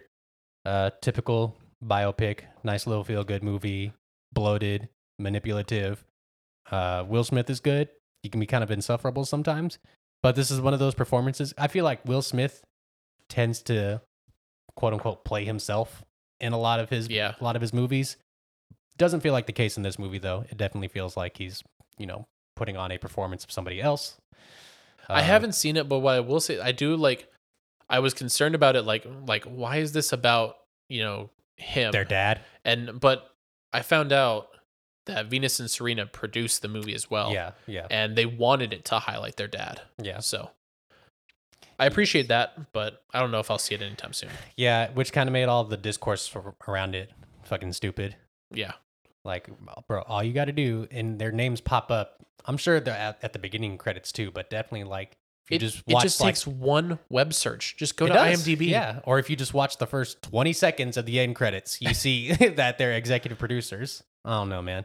uh, 0.64 0.90
typical 1.02 1.56
biopic, 1.84 2.40
nice 2.62 2.86
little 2.86 3.04
feel 3.04 3.24
good 3.24 3.42
movie, 3.42 3.92
bloated, 4.32 4.88
manipulative. 5.18 6.04
Uh, 6.70 7.04
Will 7.06 7.24
Smith 7.24 7.50
is 7.50 7.60
good. 7.60 7.88
He 8.22 8.28
can 8.28 8.40
be 8.40 8.46
kind 8.46 8.62
of 8.62 8.70
insufferable 8.70 9.24
sometimes, 9.24 9.78
but 10.22 10.36
this 10.36 10.50
is 10.50 10.60
one 10.60 10.74
of 10.74 10.78
those 10.80 10.94
performances. 10.94 11.52
I 11.58 11.68
feel 11.68 11.84
like 11.84 12.04
Will 12.06 12.22
Smith 12.22 12.62
tends 13.30 13.62
to 13.62 14.02
quote 14.76 14.92
unquote 14.92 15.24
play 15.24 15.44
himself 15.46 16.04
in 16.40 16.52
a 16.52 16.58
lot 16.58 16.80
of 16.80 16.90
his 16.90 17.08
Yeah. 17.08 17.34
a 17.40 17.44
lot 17.44 17.56
of 17.56 17.62
his 17.62 17.72
movies. 17.72 18.16
Doesn't 18.98 19.20
feel 19.20 19.32
like 19.32 19.46
the 19.46 19.52
case 19.52 19.76
in 19.78 19.82
this 19.82 19.98
movie 19.98 20.18
though. 20.18 20.44
It 20.50 20.58
definitely 20.58 20.88
feels 20.88 21.16
like 21.16 21.38
he's, 21.38 21.62
you 21.96 22.06
know, 22.06 22.26
putting 22.56 22.76
on 22.76 22.90
a 22.92 22.98
performance 22.98 23.44
of 23.44 23.50
somebody 23.50 23.80
else. 23.80 24.18
I 25.08 25.20
Uh, 25.20 25.22
haven't 25.22 25.52
seen 25.52 25.76
it, 25.76 25.88
but 25.88 26.00
what 26.00 26.14
I 26.16 26.20
will 26.20 26.40
say, 26.40 26.60
I 26.60 26.72
do 26.72 26.96
like. 26.96 27.28
I 27.88 27.98
was 27.98 28.14
concerned 28.14 28.54
about 28.54 28.76
it, 28.76 28.82
like 28.82 29.04
like 29.26 29.44
why 29.44 29.76
is 29.78 29.92
this 29.92 30.12
about 30.12 30.56
you 30.88 31.02
know 31.02 31.30
him? 31.56 31.92
their 31.92 32.04
dad. 32.04 32.40
And 32.64 33.00
but 33.00 33.30
I 33.72 33.82
found 33.82 34.12
out 34.12 34.48
that 35.06 35.26
Venus 35.26 35.58
and 35.58 35.68
Serena 35.70 36.06
produced 36.06 36.62
the 36.62 36.68
movie 36.68 36.94
as 36.94 37.10
well. 37.10 37.32
Yeah, 37.32 37.52
yeah, 37.66 37.86
and 37.90 38.16
they 38.16 38.26
wanted 38.26 38.72
it 38.72 38.84
to 38.86 38.98
highlight 39.00 39.36
their 39.36 39.48
dad. 39.48 39.80
yeah, 40.00 40.20
So 40.20 40.50
I 41.80 41.86
appreciate 41.86 42.28
that, 42.28 42.72
but 42.72 43.02
I 43.12 43.18
don't 43.20 43.30
know 43.30 43.40
if 43.40 43.50
I'll 43.50 43.58
see 43.58 43.74
it 43.74 43.82
anytime 43.82 44.12
soon. 44.12 44.30
yeah. 44.56 44.90
Which 44.92 45.12
kind 45.12 45.28
of 45.28 45.32
made 45.32 45.44
all 45.44 45.64
the 45.64 45.76
discourse 45.76 46.30
ar- 46.36 46.54
around 46.68 46.94
it 46.94 47.10
fucking 47.44 47.72
stupid. 47.72 48.16
Yeah. 48.52 48.72
Like, 49.24 49.48
bro, 49.88 50.02
all 50.02 50.22
you 50.22 50.32
got 50.32 50.46
to 50.46 50.52
do, 50.52 50.86
and 50.90 51.18
their 51.18 51.32
names 51.32 51.60
pop 51.60 51.90
up. 51.90 52.24
I'm 52.46 52.56
sure 52.56 52.80
they're 52.80 52.94
at, 52.94 53.18
at 53.22 53.32
the 53.32 53.38
beginning 53.38 53.76
credits 53.78 54.12
too, 54.12 54.30
but 54.30 54.48
definitely 54.50 54.84
like 54.84 55.12
if 55.44 55.50
you 55.50 55.56
It 55.56 55.58
just 55.60 55.74
just, 55.76 55.88
it 55.88 56.00
just 56.02 56.20
like, 56.20 56.34
takes 56.34 56.46
one 56.46 56.98
web 57.08 57.34
search. 57.34 57.76
Just 57.76 57.96
go 57.96 58.06
to 58.06 58.12
does, 58.12 58.46
IMDb. 58.46 58.68
Yeah. 58.68 59.00
Or 59.04 59.18
if 59.18 59.28
you 59.28 59.36
just 59.36 59.52
watch 59.52 59.76
the 59.78 59.86
first 59.86 60.22
20 60.22 60.52
seconds 60.52 60.96
of 60.96 61.06
the 61.06 61.18
end 61.20 61.34
credits, 61.36 61.80
you 61.80 61.92
see 61.94 62.32
that 62.56 62.78
they're 62.78 62.92
executive 62.92 63.38
producers. 63.38 64.02
I 64.24 64.30
don't 64.30 64.48
know, 64.48 64.62
man. 64.62 64.84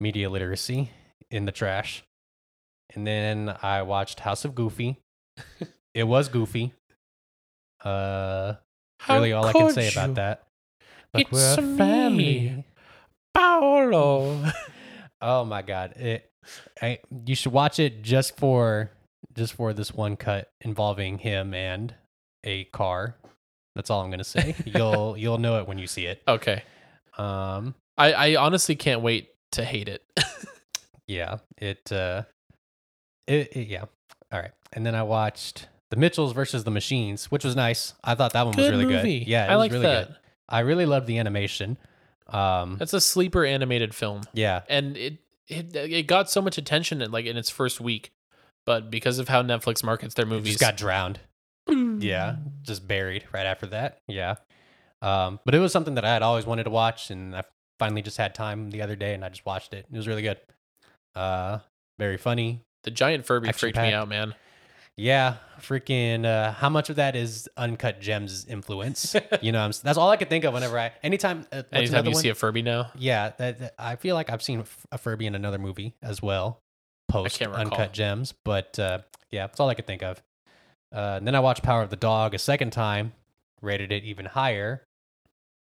Media 0.00 0.28
literacy 0.30 0.90
in 1.30 1.44
the 1.44 1.52
trash. 1.52 2.04
And 2.94 3.06
then 3.06 3.54
I 3.62 3.82
watched 3.82 4.20
House 4.20 4.44
of 4.44 4.54
Goofy. 4.54 4.98
it 5.94 6.04
was 6.04 6.28
goofy. 6.28 6.72
Uh, 7.84 8.54
How 9.00 9.14
really 9.16 9.32
all 9.32 9.46
I 9.46 9.52
can 9.52 9.72
say 9.72 9.88
about 9.90 10.14
that. 10.16 10.44
But 11.12 11.22
It's 11.22 11.32
we're 11.32 11.54
a 11.58 11.62
me. 11.62 11.76
family. 11.78 12.64
Paolo. 13.34 14.44
Oh 15.22 15.44
my 15.44 15.60
god. 15.60 15.92
It 15.98 16.30
I, 16.80 16.98
you 17.26 17.34
should 17.34 17.52
watch 17.52 17.78
it 17.78 18.00
just 18.00 18.38
for 18.38 18.90
just 19.34 19.52
for 19.52 19.74
this 19.74 19.92
one 19.92 20.16
cut 20.16 20.48
involving 20.62 21.18
him 21.18 21.52
and 21.52 21.94
a 22.42 22.64
car. 22.64 23.16
That's 23.76 23.90
all 23.90 24.00
I'm 24.00 24.08
going 24.08 24.16
to 24.20 24.24
say. 24.24 24.54
you'll 24.64 25.18
you'll 25.18 25.36
know 25.36 25.58
it 25.60 25.68
when 25.68 25.76
you 25.76 25.86
see 25.86 26.06
it. 26.06 26.22
okay. 26.26 26.62
Um 27.18 27.74
I, 27.98 28.12
I 28.14 28.36
honestly 28.36 28.76
can't 28.76 29.02
wait 29.02 29.28
to 29.52 29.62
hate 29.62 29.90
it. 29.90 30.02
yeah, 31.06 31.36
it 31.58 31.92
uh 31.92 32.22
it, 33.26 33.54
it 33.54 33.68
yeah. 33.68 33.84
All 34.32 34.40
right. 34.40 34.52
And 34.72 34.86
then 34.86 34.94
I 34.94 35.02
watched 35.02 35.68
The 35.90 35.96
Mitchells 35.96 36.32
versus 36.32 36.64
the 36.64 36.70
Machines, 36.70 37.26
which 37.30 37.44
was 37.44 37.56
nice. 37.56 37.94
I 38.04 38.14
thought 38.14 38.32
that 38.34 38.46
one 38.46 38.54
was 38.56 38.64
Good 38.64 38.70
really 38.70 38.86
movie. 38.86 39.20
good. 39.20 39.28
Yeah, 39.28 39.46
it 39.46 39.50
I 39.50 39.56
was 39.56 39.60
like 39.64 39.72
really 39.72 39.82
that. 39.86 40.06
good. 40.08 40.16
I 40.48 40.60
really 40.60 40.86
loved 40.86 41.06
the 41.06 41.18
animation. 41.18 41.76
Um 42.28 42.76
That's 42.78 42.92
a 42.92 43.00
sleeper 43.00 43.44
animated 43.44 43.94
film, 43.94 44.22
yeah. 44.32 44.62
and 44.68 44.96
it 44.96 45.18
it, 45.48 45.74
it 45.74 46.06
got 46.06 46.30
so 46.30 46.40
much 46.40 46.58
attention 46.58 47.02
in, 47.02 47.10
like 47.10 47.26
in 47.26 47.36
its 47.36 47.50
first 47.50 47.80
week, 47.80 48.12
but 48.66 48.88
because 48.88 49.18
of 49.18 49.28
how 49.28 49.42
Netflix 49.42 49.82
markets 49.82 50.14
their 50.14 50.26
movies, 50.26 50.52
just 50.52 50.60
got 50.60 50.76
drowned. 50.76 51.18
Yeah, 52.00 52.36
just 52.62 52.86
buried 52.88 53.24
right 53.32 53.44
after 53.46 53.66
that. 53.66 53.98
Yeah. 54.08 54.36
Um, 55.02 55.38
but 55.44 55.54
it 55.54 55.58
was 55.58 55.70
something 55.72 55.94
that 55.96 56.04
I 56.04 56.12
had 56.12 56.22
always 56.22 56.46
wanted 56.46 56.64
to 56.64 56.70
watch, 56.70 57.10
and 57.10 57.34
I 57.36 57.42
finally 57.78 58.00
just 58.02 58.16
had 58.16 58.34
time 58.34 58.70
the 58.70 58.80
other 58.82 58.96
day, 58.96 59.12
and 59.14 59.22
I 59.24 59.28
just 59.28 59.44
watched 59.44 59.74
it. 59.74 59.86
It 59.92 59.96
was 59.96 60.08
really 60.08 60.22
good. 60.22 60.38
Uh, 61.14 61.58
very 61.98 62.16
funny. 62.16 62.62
the 62.84 62.90
giant 62.90 63.26
Furby 63.26 63.48
Action 63.48 63.58
freaked 63.60 63.76
me 63.76 63.82
packed. 63.84 63.94
out, 63.94 64.08
man. 64.08 64.34
Yeah, 65.00 65.36
freaking. 65.60 66.26
Uh, 66.26 66.52
how 66.52 66.68
much 66.68 66.90
of 66.90 66.96
that 66.96 67.16
is 67.16 67.48
Uncut 67.56 68.00
Gems 68.00 68.44
influence? 68.46 69.16
you 69.40 69.50
know, 69.50 69.60
I'm, 69.64 69.72
that's 69.82 69.96
all 69.96 70.10
I 70.10 70.16
could 70.18 70.28
think 70.28 70.44
of 70.44 70.52
whenever 70.52 70.78
I 70.78 70.92
anytime. 71.02 71.46
Uh, 71.50 71.62
Anytime 71.72 72.04
you 72.04 72.12
one? 72.12 72.20
see 72.22 72.28
a 72.28 72.34
Furby 72.34 72.60
now, 72.62 72.90
Yeah, 72.96 73.30
that, 73.38 73.58
that- 73.60 73.74
I 73.78 73.96
feel 73.96 74.14
like 74.14 74.28
I've 74.30 74.42
seen 74.42 74.64
a 74.92 74.98
Furby 74.98 75.26
in 75.26 75.34
another 75.34 75.58
movie 75.58 75.94
as 76.02 76.20
well, 76.20 76.60
post. 77.08 77.40
Uncut 77.40 77.92
Gems. 77.94 78.34
But 78.44 78.78
uh, 78.78 78.98
yeah, 79.30 79.46
that's 79.46 79.58
all 79.58 79.70
I 79.70 79.74
could 79.74 79.86
think 79.86 80.02
of. 80.02 80.22
Uh, 80.94 81.14
and 81.16 81.26
then 81.26 81.34
I 81.34 81.40
watched 81.40 81.62
Power 81.62 81.80
of 81.82 81.88
the 81.90 81.96
Dog 81.96 82.34
a 82.34 82.38
second 82.38 82.70
time, 82.72 83.12
rated 83.62 83.92
it 83.92 84.04
even 84.04 84.26
higher. 84.26 84.82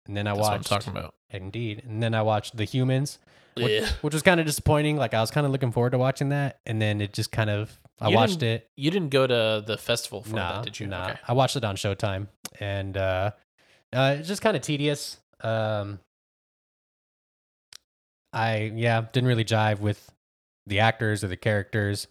And 0.05 0.15
then 0.15 0.27
I 0.27 0.31
that's 0.31 0.39
what 0.41 0.51
I'm 0.51 0.57
watched 0.59 0.69
talking 0.69 0.91
about. 0.95 1.15
indeed, 1.31 1.81
and 1.87 2.03
then 2.03 2.13
I 2.13 2.21
watched 2.21 2.55
The 2.57 2.65
Humans, 2.65 3.17
which, 3.55 3.71
Yeah. 3.71 3.87
which 4.01 4.13
was 4.13 4.21
kind 4.21 4.39
of 4.41 4.45
disappointing. 4.45 4.97
Like 4.97 5.13
I 5.15 5.21
was 5.21 5.31
kind 5.31 5.45
of 5.47 5.51
looking 5.51 5.71
forward 5.71 5.91
to 5.93 5.97
watching 5.97 6.29
that, 6.29 6.59
and 6.67 6.79
then 6.81 6.99
it 7.01 7.13
just 7.13 7.31
kind 7.31 7.49
of 7.49 7.79
I 8.01 8.09
You 8.09 8.15
watched 8.15 8.43
it. 8.43 8.69
You 8.75 8.91
didn't 8.91 9.09
go 9.09 9.25
to 9.27 9.63
the 9.65 9.77
festival 9.77 10.23
for 10.23 10.35
Nah, 10.35 10.55
that, 10.55 10.65
did 10.65 10.79
you? 10.79 10.87
Nah, 10.87 11.09
Okay. 11.09 11.19
I 11.27 11.33
watched 11.33 11.55
it 11.55 11.63
on 11.63 11.75
Showtime, 11.75 12.27
and 12.59 12.97
uh, 12.97 13.31
uh, 13.93 14.15
it's 14.19 14.27
just 14.27 14.41
kind 14.41 14.55
of 14.57 14.61
tedious. 14.63 15.17
Um, 15.41 15.99
I 18.31 18.71
yeah 18.75 19.05
didn't 19.11 19.27
really 19.27 19.45
jive 19.45 19.79
with 19.79 20.11
the 20.65 20.79
actors 20.79 21.23
or 21.23 21.27
the 21.27 21.37
characters. 21.37 22.07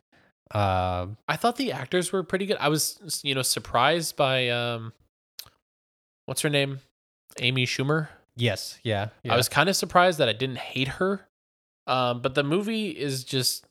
Um, 0.53 1.17
I 1.27 1.37
thought 1.37 1.57
the 1.57 1.73
actors 1.73 2.13
were 2.13 2.23
pretty 2.23 2.47
good. 2.47 2.59
I 2.61 2.69
was, 2.69 3.21
you 3.25 3.35
know, 3.35 3.43
surprised 3.43 4.17
by 4.17 4.51
um, 4.51 4.93
what's 6.27 6.43
her 6.43 6.51
name, 6.51 6.81
Amy 7.39 7.65
Schumer. 7.67 8.09
yes, 8.37 8.79
yeah, 8.83 9.09
yeah. 9.25 9.33
I 9.33 9.37
was 9.37 9.49
kind 9.49 9.69
of 9.71 9.77
surprised 9.77 10.19
that 10.19 10.29
I 10.29 10.35
didn't 10.35 10.59
hate 10.59 10.89
her. 10.89 11.27
Um, 11.87 12.21
but 12.21 12.35
the 12.35 12.45
movie 12.45 12.91
is 12.91 13.25
just 13.25 13.67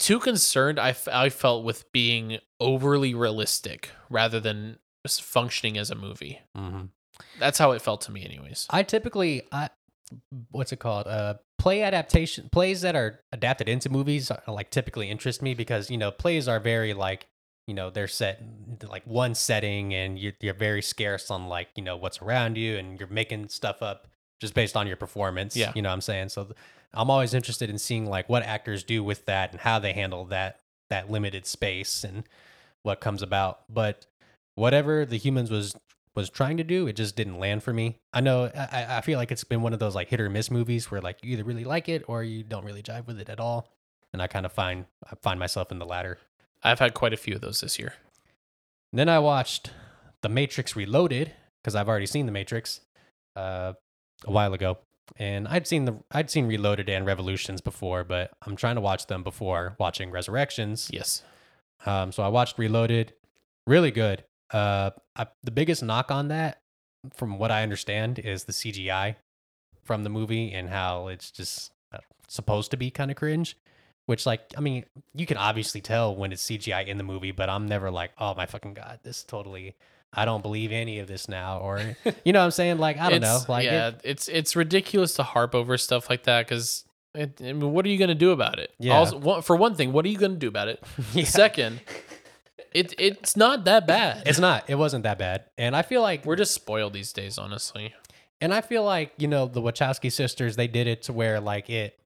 too 0.00 0.18
concerned. 0.18 0.78
I, 0.80 0.90
f- 0.90 1.06
I 1.08 1.28
felt 1.28 1.64
with 1.64 1.90
being 1.92 2.38
overly 2.58 3.14
realistic 3.14 3.90
rather 4.08 4.40
than 4.40 4.78
just 5.06 5.22
functioning 5.22 5.78
as 5.78 5.90
a 5.90 5.94
movie. 5.94 6.40
Mhm. 6.56 6.88
That's 7.38 7.58
how 7.58 7.72
it 7.72 7.82
felt 7.82 8.00
to 8.02 8.12
me, 8.12 8.24
anyways. 8.24 8.66
I 8.70 8.82
typically 8.82 9.42
I 9.52 9.68
what's 10.50 10.72
it 10.72 10.78
called? 10.80 11.06
Uh 11.06 11.34
play 11.58 11.82
adaptation 11.82 12.48
plays 12.50 12.80
that 12.80 12.96
are 12.96 13.20
adapted 13.32 13.68
into 13.68 13.90
movies 13.90 14.30
are, 14.30 14.42
like 14.48 14.70
typically 14.70 15.10
interest 15.10 15.42
me 15.42 15.52
because 15.54 15.90
you 15.90 15.98
know 15.98 16.10
plays 16.10 16.48
are 16.48 16.58
very 16.58 16.94
like 16.94 17.26
you 17.66 17.74
know 17.74 17.90
they're 17.90 18.08
set 18.08 18.40
in, 18.40 18.78
like 18.88 19.06
one 19.06 19.34
setting 19.34 19.92
and 19.94 20.18
you're, 20.18 20.32
you're 20.40 20.54
very 20.54 20.80
scarce 20.82 21.30
on 21.30 21.46
like 21.48 21.68
you 21.76 21.82
know 21.84 21.96
what's 21.98 22.22
around 22.22 22.56
you 22.56 22.78
and 22.78 22.98
you're 22.98 23.08
making 23.10 23.46
stuff 23.50 23.82
up 23.82 24.08
just 24.40 24.54
based 24.54 24.74
on 24.76 24.86
your 24.86 24.96
performance 24.96 25.54
Yeah. 25.54 25.70
you 25.76 25.82
know 25.82 25.90
what 25.90 25.94
i'm 25.94 26.00
saying 26.00 26.30
so 26.30 26.44
th- 26.44 26.56
i'm 26.94 27.10
always 27.10 27.34
interested 27.34 27.70
in 27.70 27.78
seeing 27.78 28.06
like 28.06 28.28
what 28.28 28.42
actors 28.42 28.82
do 28.82 29.02
with 29.02 29.24
that 29.26 29.52
and 29.52 29.60
how 29.60 29.78
they 29.78 29.92
handle 29.92 30.24
that 30.24 30.60
that 30.88 31.10
limited 31.10 31.46
space 31.46 32.04
and 32.04 32.24
what 32.82 33.00
comes 33.00 33.22
about 33.22 33.60
but 33.68 34.06
whatever 34.54 35.04
the 35.04 35.16
humans 35.16 35.50
was 35.50 35.74
was 36.14 36.28
trying 36.28 36.56
to 36.56 36.64
do, 36.64 36.86
it 36.86 36.96
just 36.96 37.16
didn't 37.16 37.38
land 37.38 37.62
for 37.62 37.72
me. 37.72 37.96
I 38.12 38.20
know 38.20 38.50
I, 38.54 38.98
I 38.98 39.00
feel 39.00 39.18
like 39.18 39.30
it's 39.30 39.44
been 39.44 39.62
one 39.62 39.72
of 39.72 39.78
those 39.78 39.94
like 39.94 40.08
hit 40.08 40.20
or 40.20 40.28
miss 40.28 40.50
movies 40.50 40.90
where 40.90 41.00
like 41.00 41.18
you 41.22 41.32
either 41.32 41.44
really 41.44 41.64
like 41.64 41.88
it 41.88 42.04
or 42.08 42.22
you 42.22 42.42
don't 42.42 42.64
really 42.64 42.82
jive 42.82 43.06
with 43.06 43.20
it 43.20 43.28
at 43.28 43.40
all. 43.40 43.68
And 44.12 44.20
I 44.20 44.26
kind 44.26 44.44
of 44.44 44.52
find 44.52 44.86
I 45.10 45.14
find 45.22 45.38
myself 45.38 45.70
in 45.70 45.78
the 45.78 45.86
latter. 45.86 46.18
I've 46.62 46.78
had 46.78 46.94
quite 46.94 47.12
a 47.12 47.16
few 47.16 47.34
of 47.34 47.40
those 47.40 47.60
this 47.60 47.78
year. 47.78 47.94
And 48.92 48.98
then 48.98 49.08
I 49.08 49.18
watched 49.18 49.70
The 50.22 50.28
Matrix 50.28 50.74
Reloaded 50.74 51.32
because 51.62 51.74
I've 51.74 51.88
already 51.88 52.06
seen 52.06 52.26
The 52.26 52.32
Matrix 52.32 52.80
uh, 53.36 53.74
a 54.24 54.30
while 54.30 54.52
ago, 54.52 54.78
and 55.16 55.48
I'd 55.48 55.66
seen 55.66 55.84
the 55.84 55.96
I'd 56.10 56.30
seen 56.30 56.46
Reloaded 56.46 56.88
and 56.88 57.06
Revolutions 57.06 57.60
before, 57.60 58.04
but 58.04 58.30
I'm 58.46 58.56
trying 58.56 58.76
to 58.76 58.80
watch 58.80 59.06
them 59.06 59.22
before 59.22 59.76
watching 59.78 60.10
Resurrections. 60.10 60.88
Yes. 60.92 61.22
Um, 61.86 62.12
so 62.12 62.22
I 62.22 62.28
watched 62.28 62.58
Reloaded, 62.58 63.14
really 63.66 63.90
good. 63.90 64.24
Uh, 64.52 64.90
I, 65.16 65.26
the 65.42 65.50
biggest 65.50 65.82
knock 65.82 66.10
on 66.10 66.28
that, 66.28 66.60
from 67.14 67.38
what 67.38 67.50
I 67.50 67.62
understand, 67.62 68.18
is 68.18 68.44
the 68.44 68.52
CGI 68.52 69.16
from 69.84 70.04
the 70.04 70.10
movie 70.10 70.52
and 70.52 70.68
how 70.68 71.08
it's 71.08 71.30
just 71.30 71.72
uh, 71.92 71.98
supposed 72.28 72.70
to 72.72 72.76
be 72.76 72.90
kind 72.90 73.10
of 73.10 73.16
cringe. 73.16 73.56
Which, 74.06 74.26
like, 74.26 74.40
I 74.56 74.60
mean, 74.60 74.84
you 75.14 75.24
can 75.24 75.36
obviously 75.36 75.80
tell 75.80 76.16
when 76.16 76.32
it's 76.32 76.44
CGI 76.44 76.86
in 76.86 76.98
the 76.98 77.04
movie, 77.04 77.30
but 77.30 77.48
I'm 77.48 77.66
never 77.66 77.90
like, 77.92 78.10
oh 78.18 78.34
my 78.34 78.44
fucking 78.46 78.74
god, 78.74 79.00
this 79.04 79.22
totally. 79.22 79.76
I 80.12 80.24
don't 80.24 80.42
believe 80.42 80.72
any 80.72 80.98
of 80.98 81.06
this 81.08 81.28
now, 81.28 81.58
or 81.58 81.78
you 82.24 82.32
know 82.32 82.40
what 82.40 82.46
I'm 82.46 82.50
saying? 82.50 82.78
Like, 82.78 82.98
I 82.98 83.10
don't 83.10 83.20
know. 83.20 83.40
Like, 83.48 83.64
yeah, 83.64 83.88
it- 83.88 84.00
it's 84.04 84.28
it's 84.28 84.56
ridiculous 84.56 85.14
to 85.14 85.22
harp 85.22 85.54
over 85.54 85.76
stuff 85.78 86.10
like 86.10 86.24
that 86.24 86.46
because. 86.46 86.84
I 87.12 87.28
mean, 87.40 87.72
what 87.72 87.84
are 87.84 87.88
you 87.88 87.98
going 87.98 88.06
to 88.10 88.14
do 88.14 88.30
about 88.30 88.60
it? 88.60 88.72
Yeah. 88.78 88.94
Also, 88.96 89.40
for 89.42 89.56
one 89.56 89.74
thing, 89.74 89.92
what 89.92 90.04
are 90.04 90.08
you 90.08 90.16
going 90.16 90.30
to 90.30 90.38
do 90.38 90.46
about 90.46 90.68
it? 90.68 90.80
yeah. 91.12 91.24
Second, 91.24 91.80
it 92.72 92.94
it's 92.98 93.36
not 93.36 93.64
that 93.64 93.84
bad. 93.84 94.22
it's 94.26 94.38
not. 94.38 94.62
It 94.68 94.76
wasn't 94.76 95.02
that 95.02 95.18
bad, 95.18 95.44
and 95.58 95.74
I 95.74 95.82
feel 95.82 96.02
like 96.02 96.24
We're 96.24 96.36
just 96.36 96.54
spoiled 96.54 96.92
these 96.92 97.12
days, 97.12 97.36
honestly. 97.36 97.94
And 98.40 98.54
I 98.54 98.60
feel 98.60 98.84
like, 98.84 99.12
you 99.18 99.26
know, 99.26 99.46
the 99.46 99.60
Wachowski 99.60 100.10
sisters, 100.10 100.54
they 100.56 100.68
did 100.68 100.86
it 100.86 101.02
to 101.02 101.12
where 101.12 101.40
like 101.40 101.68
it 101.68 101.98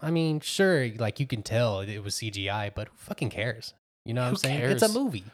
I 0.00 0.10
mean, 0.12 0.38
sure, 0.40 0.88
like 0.98 1.18
you 1.18 1.26
can 1.26 1.42
tell 1.42 1.80
it 1.80 1.98
was 1.98 2.14
CGI, 2.14 2.72
but 2.74 2.88
who 2.88 2.94
fucking 2.96 3.30
cares? 3.30 3.74
You 4.04 4.14
know 4.14 4.20
what 4.22 4.28
I'm 4.28 4.34
Who 4.34 4.38
saying? 4.38 4.60
It's 4.70 4.82
a 4.82 4.88
movie. 4.88 5.24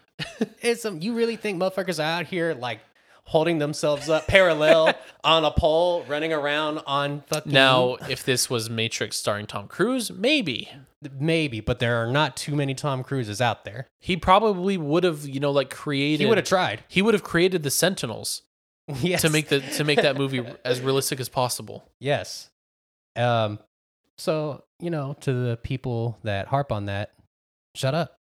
It's 0.60 0.84
a, 0.84 0.92
you 0.92 1.14
really 1.14 1.36
think 1.36 1.60
motherfuckers 1.60 1.98
are 1.98 2.20
out 2.20 2.26
here 2.26 2.54
like 2.54 2.80
holding 3.24 3.58
themselves 3.58 4.08
up 4.08 4.26
parallel 4.26 4.94
on 5.24 5.44
a 5.44 5.50
pole, 5.50 6.04
running 6.06 6.32
around 6.32 6.80
on 6.86 7.22
fucking 7.26 7.52
Now, 7.52 7.96
if 8.08 8.24
this 8.24 8.50
was 8.50 8.68
Matrix 8.68 9.16
starring 9.16 9.46
Tom 9.46 9.66
Cruise, 9.66 10.10
maybe 10.10 10.70
maybe, 11.18 11.60
but 11.60 11.78
there 11.78 12.02
are 12.02 12.10
not 12.10 12.36
too 12.36 12.54
many 12.54 12.74
Tom 12.74 13.02
Cruises 13.02 13.40
out 13.40 13.64
there. 13.64 13.86
he 14.00 14.16
probably 14.16 14.76
would 14.76 15.04
have, 15.04 15.26
you 15.26 15.40
know, 15.40 15.50
like 15.50 15.70
created. 15.70 16.20
He 16.20 16.26
would 16.26 16.38
have 16.38 16.46
tried. 16.46 16.82
He 16.88 17.02
would 17.02 17.14
have 17.14 17.22
created 17.22 17.62
the 17.62 17.70
Sentinels 17.70 18.42
yes. 19.00 19.22
to 19.22 19.30
make 19.30 19.48
the 19.48 19.60
to 19.60 19.84
make 19.84 20.00
that 20.02 20.16
movie 20.16 20.44
as 20.64 20.80
realistic 20.80 21.20
as 21.20 21.28
possible. 21.28 21.84
Yes. 22.00 22.50
Um 23.16 23.58
so, 24.16 24.64
you 24.78 24.90
know, 24.90 25.16
to 25.20 25.32
the 25.32 25.56
people 25.56 26.18
that 26.22 26.46
harp 26.46 26.70
on 26.70 26.86
that, 26.86 27.12
shut 27.74 27.94
up. 27.94 28.18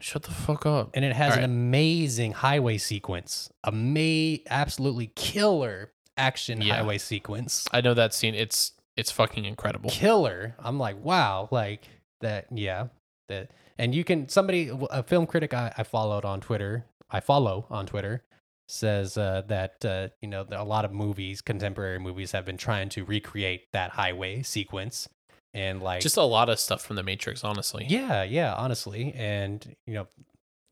Shut 0.00 0.22
the 0.24 0.30
fuck 0.32 0.66
up. 0.66 0.90
and 0.94 1.04
it 1.04 1.12
has 1.14 1.34
an 1.34 1.40
Alright. 1.40 1.44
amazing 1.50 2.32
highway 2.32 2.78
sequence, 2.78 3.50
ama- 3.64 4.38
absolutely 4.48 5.08
killer 5.14 5.92
action 6.16 6.60
Yeah. 6.60 6.76
highway 6.76 6.98
sequence. 6.98 7.66
I 7.72 7.80
know 7.80 7.94
that 7.94 8.12
scene. 8.14 8.34
It's 8.34 8.72
it's 8.96 9.10
fucking 9.10 9.44
incredible. 9.44 9.88
Killer. 9.90 10.54
I'm 10.58 10.78
like, 10.78 11.02
wow, 11.02 11.48
like 11.50 11.88
that. 12.20 12.46
Yeah, 12.52 12.88
that. 13.28 13.50
And 13.78 13.94
you 13.94 14.04
can 14.04 14.28
somebody, 14.28 14.70
a 14.90 15.02
film 15.02 15.26
critic 15.26 15.54
I, 15.54 15.72
I 15.78 15.84
followed 15.84 16.24
on 16.24 16.40
Twitter, 16.40 16.84
I 17.10 17.20
follow 17.20 17.66
on 17.70 17.86
Twitter, 17.86 18.22
says 18.68 19.16
uh, 19.16 19.42
that 19.48 19.82
uh, 19.84 20.08
you 20.20 20.28
know 20.28 20.44
a 20.50 20.64
lot 20.64 20.84
of 20.84 20.92
movies, 20.92 21.40
contemporary 21.40 21.98
movies, 21.98 22.32
have 22.32 22.44
been 22.44 22.58
trying 22.58 22.88
to 22.90 23.04
recreate 23.04 23.72
that 23.72 23.92
highway 23.92 24.42
sequence, 24.42 25.08
and 25.54 25.82
like 25.82 26.00
Just 26.00 26.16
a 26.16 26.22
lot 26.22 26.48
of 26.48 26.58
stuff 26.60 26.82
from 26.82 26.96
the 26.96 27.02
Matrix, 27.02 27.44
honestly. 27.44 27.86
yeah, 27.88 28.22
yeah, 28.22 28.54
honestly, 28.54 29.12
and 29.16 29.76
you 29.86 29.94
know, 29.94 30.06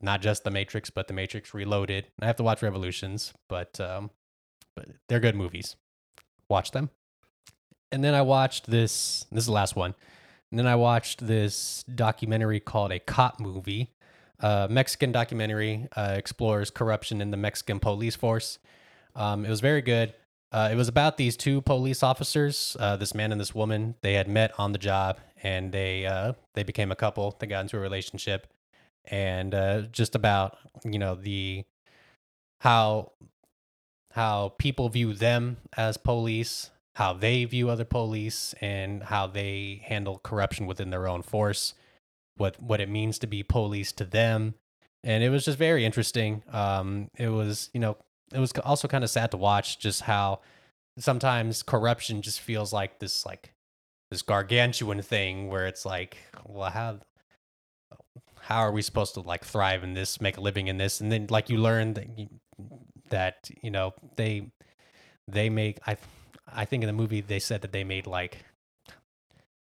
not 0.01 0.22
just 0.22 0.45
the 0.45 0.51
Matrix, 0.51 0.91
but 0.91 1.09
the 1.09 1.14
Matrix 1.14 1.53
Reloaded. 1.53 2.07
I 2.20 2.26
have 2.26 2.37
to 2.37 2.43
watch 2.43 2.62
Revolutions, 2.62 3.33
but 3.49 3.81
um, 3.81 4.11
but 4.76 4.87
they're 5.09 5.20
good 5.20 5.35
movies. 5.35 5.76
Watch 6.49 6.70
them. 6.70 6.91
And 7.91 8.05
then 8.05 8.14
I 8.14 8.22
watched 8.22 8.70
this. 8.70 9.26
This 9.33 9.43
is 9.43 9.47
the 9.47 9.53
last 9.53 9.74
one. 9.74 9.95
And 10.51 10.59
then 10.59 10.66
I 10.66 10.76
watched 10.76 11.26
this 11.26 11.85
documentary 11.95 12.61
called 12.61 12.93
a 12.93 12.99
cop 12.99 13.41
movie. 13.41 13.93
Uh, 14.41 14.68
Mexican 14.70 15.11
documentary 15.11 15.89
uh, 15.97 16.14
explores 16.16 16.70
corruption 16.70 17.20
in 17.20 17.31
the 17.31 17.37
Mexican 17.37 17.81
police 17.81 18.14
force. 18.16 18.59
Um, 19.16 19.45
it 19.45 19.51
was 19.51 19.61
very 19.61 19.83
good. 19.83 20.14
Uh, 20.51 20.70
it 20.72 20.76
was 20.76 20.88
about 20.88 21.18
these 21.18 21.36
two 21.36 21.61
police 21.61 22.03
officers, 22.03 22.76
uh, 22.80 22.96
this 22.96 23.14
man 23.14 23.32
and 23.32 23.40
this 23.40 23.55
woman. 23.55 23.94
They 24.01 24.14
had 24.14 24.28
met 24.28 24.53
on 24.59 24.72
the 24.72 24.78
job, 24.78 25.18
and 25.42 25.72
they 25.72 26.07
uh, 26.07 26.32
they 26.55 26.62
became 26.62 26.90
a 26.90 26.96
couple. 26.96 27.36
They 27.38 27.46
got 27.46 27.61
into 27.61 27.76
a 27.76 27.80
relationship, 27.80 28.46
and 29.05 29.55
uh, 29.55 29.82
just 29.92 30.14
about 30.14 30.57
you 30.84 30.99
know 30.99 31.14
the 31.14 31.64
how 32.61 33.12
how 34.12 34.55
people 34.59 34.88
view 34.88 35.12
them 35.12 35.59
as 35.76 35.99
police, 35.99 36.70
how 36.94 37.12
they 37.12 37.44
view 37.44 37.68
other 37.68 37.84
police, 37.84 38.55
and 38.62 39.03
how 39.03 39.26
they 39.26 39.82
handle 39.84 40.18
corruption 40.18 40.66
within 40.66 40.88
their 40.88 41.07
own 41.07 41.22
force. 41.22 41.74
What 42.38 42.61
what 42.62 42.80
it 42.80 42.88
means 42.88 43.18
to 43.18 43.26
be 43.26 43.42
police 43.42 43.92
to 43.92 44.05
them, 44.05 44.55
and 45.05 45.22
it 45.22 45.28
was 45.28 45.44
just 45.44 45.59
very 45.59 45.84
interesting. 45.84 46.42
Um, 46.51 47.11
it 47.18 47.28
was 47.28 47.68
you 47.74 47.80
know 47.80 47.99
it 48.33 48.39
was 48.39 48.53
also 48.64 48.89
kind 48.89 49.05
of 49.05 49.11
sad 49.11 49.31
to 49.31 49.37
watch 49.37 49.79
just 49.79 50.03
how 50.03 50.41
sometimes 50.99 51.62
corruption 51.62 52.22
just 52.22 52.41
feels 52.41 52.72
like 52.72 52.99
this 52.99 53.24
like 53.24 53.53
this 54.11 54.22
gargantuan 54.22 55.03
thing 55.03 55.49
where 55.49 55.66
it's 55.66 55.85
like 55.85 56.18
well 56.47 56.70
how 56.70 56.99
how 58.41 58.59
are 58.59 58.72
we 58.72 58.83
supposed 58.83 59.14
to 59.14 59.20
like 59.20 59.45
thrive 59.45 59.85
in 59.85 59.95
this 59.95 60.20
make 60.20 60.37
a 60.37 60.41
living 60.41 60.68
in 60.68 60.76
this 60.76 61.01
and 61.01 61.12
then 61.12 61.26
like 61.31 61.51
you 61.51 61.59
learn 61.59 61.95
that 61.95 62.18
you, 62.18 62.29
that 63.11 63.49
you 63.62 63.70
know 63.70 63.95
they 64.16 64.51
they 65.26 65.49
make 65.49 65.79
i 65.87 65.97
i 66.53 66.64
think 66.64 66.83
in 66.83 66.87
the 66.87 66.93
movie 66.93 67.20
they 67.20 67.39
said 67.39 67.62
that 67.62 67.72
they 67.72 67.85
made 67.85 68.07
like 68.07 68.45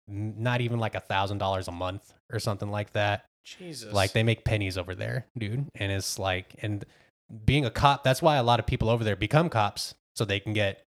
not 0.07 0.59
even 0.61 0.79
like 0.79 0.95
a 0.95 0.99
thousand 0.99 1.37
dollars 1.37 1.67
a 1.67 1.71
month 1.71 2.13
or 2.31 2.39
something 2.39 2.69
like 2.69 2.91
that 2.93 3.25
Jesus. 3.43 3.91
like 3.93 4.13
they 4.13 4.23
make 4.23 4.43
pennies 4.43 4.77
over 4.77 4.95
there, 4.95 5.25
dude. 5.37 5.67
And 5.75 5.91
it's 5.91 6.19
like, 6.19 6.55
and 6.61 6.85
being 7.45 7.65
a 7.65 7.71
cop, 7.71 8.03
that's 8.03 8.21
why 8.21 8.37
a 8.37 8.43
lot 8.43 8.59
of 8.59 8.65
people 8.65 8.89
over 8.89 9.03
there 9.03 9.15
become 9.15 9.49
cops 9.49 9.95
so 10.15 10.25
they 10.25 10.39
can 10.39 10.53
get 10.53 10.85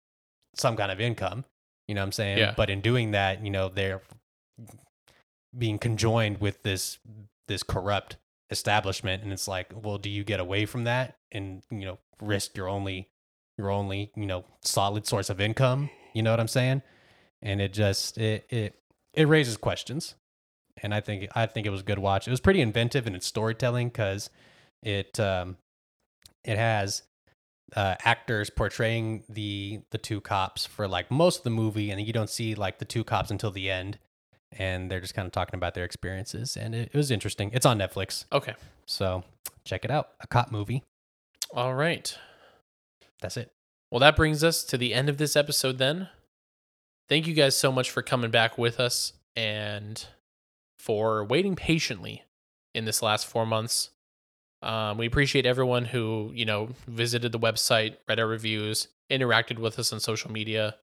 some 0.56 0.76
kind 0.76 0.90
of 0.90 1.00
income. 1.00 1.44
You 1.88 1.94
know 1.94 2.00
what 2.00 2.06
I'm 2.06 2.12
saying? 2.12 2.38
Yeah. 2.38 2.54
But 2.56 2.70
in 2.70 2.80
doing 2.80 3.12
that, 3.12 3.44
you 3.44 3.50
know, 3.50 3.68
they're 3.68 4.02
being 5.56 5.78
conjoined 5.78 6.40
with 6.40 6.62
this 6.62 6.98
this 7.48 7.62
corrupt 7.62 8.16
establishment 8.50 9.22
and 9.22 9.32
it's 9.32 9.48
like, 9.48 9.72
well, 9.74 9.98
do 9.98 10.08
you 10.08 10.24
get 10.24 10.40
away 10.40 10.64
from 10.64 10.84
that 10.84 11.16
and, 11.30 11.62
you 11.70 11.84
know, 11.84 11.98
risk 12.20 12.56
your 12.56 12.68
only 12.68 13.08
your 13.58 13.70
only, 13.70 14.12
you 14.16 14.26
know, 14.26 14.44
solid 14.62 15.06
source 15.06 15.28
of 15.28 15.40
income? 15.40 15.90
You 16.14 16.22
know 16.22 16.30
what 16.30 16.40
I'm 16.40 16.48
saying? 16.48 16.82
And 17.40 17.60
it 17.60 17.72
just 17.72 18.18
it 18.18 18.46
it 18.48 18.74
it 19.14 19.28
raises 19.28 19.56
questions 19.56 20.14
and 20.82 20.94
I 20.94 21.00
think 21.00 21.28
I 21.34 21.46
think 21.46 21.66
it 21.66 21.70
was 21.70 21.80
a 21.80 21.84
good 21.84 21.98
watch. 21.98 22.26
It 22.26 22.30
was 22.30 22.40
pretty 22.40 22.60
inventive 22.60 23.06
in 23.06 23.14
its 23.14 23.26
storytelling 23.26 23.88
because 23.88 24.30
it 24.82 25.18
um, 25.20 25.56
it 26.44 26.58
has 26.58 27.02
uh, 27.74 27.94
actors 28.04 28.50
portraying 28.50 29.24
the 29.28 29.80
the 29.90 29.98
two 29.98 30.20
cops 30.20 30.66
for 30.66 30.86
like 30.86 31.10
most 31.10 31.38
of 31.38 31.44
the 31.44 31.50
movie, 31.50 31.90
and 31.90 32.00
you 32.00 32.12
don't 32.12 32.30
see 32.30 32.54
like 32.54 32.78
the 32.78 32.84
two 32.84 33.04
cops 33.04 33.30
until 33.30 33.50
the 33.50 33.70
end, 33.70 33.98
and 34.52 34.90
they're 34.90 35.00
just 35.00 35.14
kind 35.14 35.26
of 35.26 35.32
talking 35.32 35.56
about 35.56 35.74
their 35.74 35.84
experiences, 35.84 36.56
and 36.56 36.74
it, 36.74 36.90
it 36.92 36.96
was 36.96 37.10
interesting. 37.10 37.50
It's 37.52 37.66
on 37.66 37.78
Netflix, 37.78 38.24
okay. 38.32 38.54
so 38.86 39.24
check 39.64 39.84
it 39.84 39.90
out. 39.90 40.10
A 40.20 40.26
cop 40.26 40.52
movie. 40.52 40.82
All 41.54 41.74
right. 41.74 42.16
That's 43.20 43.36
it. 43.36 43.52
Well, 43.90 44.00
that 44.00 44.16
brings 44.16 44.42
us 44.42 44.64
to 44.64 44.78
the 44.78 44.94
end 44.94 45.08
of 45.08 45.18
this 45.18 45.36
episode 45.36 45.78
then. 45.78 46.08
Thank 47.08 47.26
you 47.26 47.34
guys 47.34 47.54
so 47.54 47.70
much 47.70 47.90
for 47.90 48.02
coming 48.02 48.30
back 48.30 48.56
with 48.56 48.80
us 48.80 49.12
and 49.36 50.04
for 50.78 51.24
waiting 51.24 51.54
patiently 51.54 52.24
in 52.74 52.86
this 52.86 53.02
last 53.02 53.26
four 53.26 53.44
months. 53.44 53.90
Um, 54.62 54.96
we 54.96 55.06
appreciate 55.06 55.44
everyone 55.44 55.84
who, 55.84 56.30
you 56.34 56.44
know, 56.44 56.68
visited 56.86 57.32
the 57.32 57.38
website, 57.38 57.96
read 58.08 58.20
our 58.20 58.26
reviews, 58.26 58.88
interacted 59.10 59.58
with 59.58 59.78
us 59.78 59.92
on 59.92 60.00
social 60.00 60.30
media. 60.30 60.76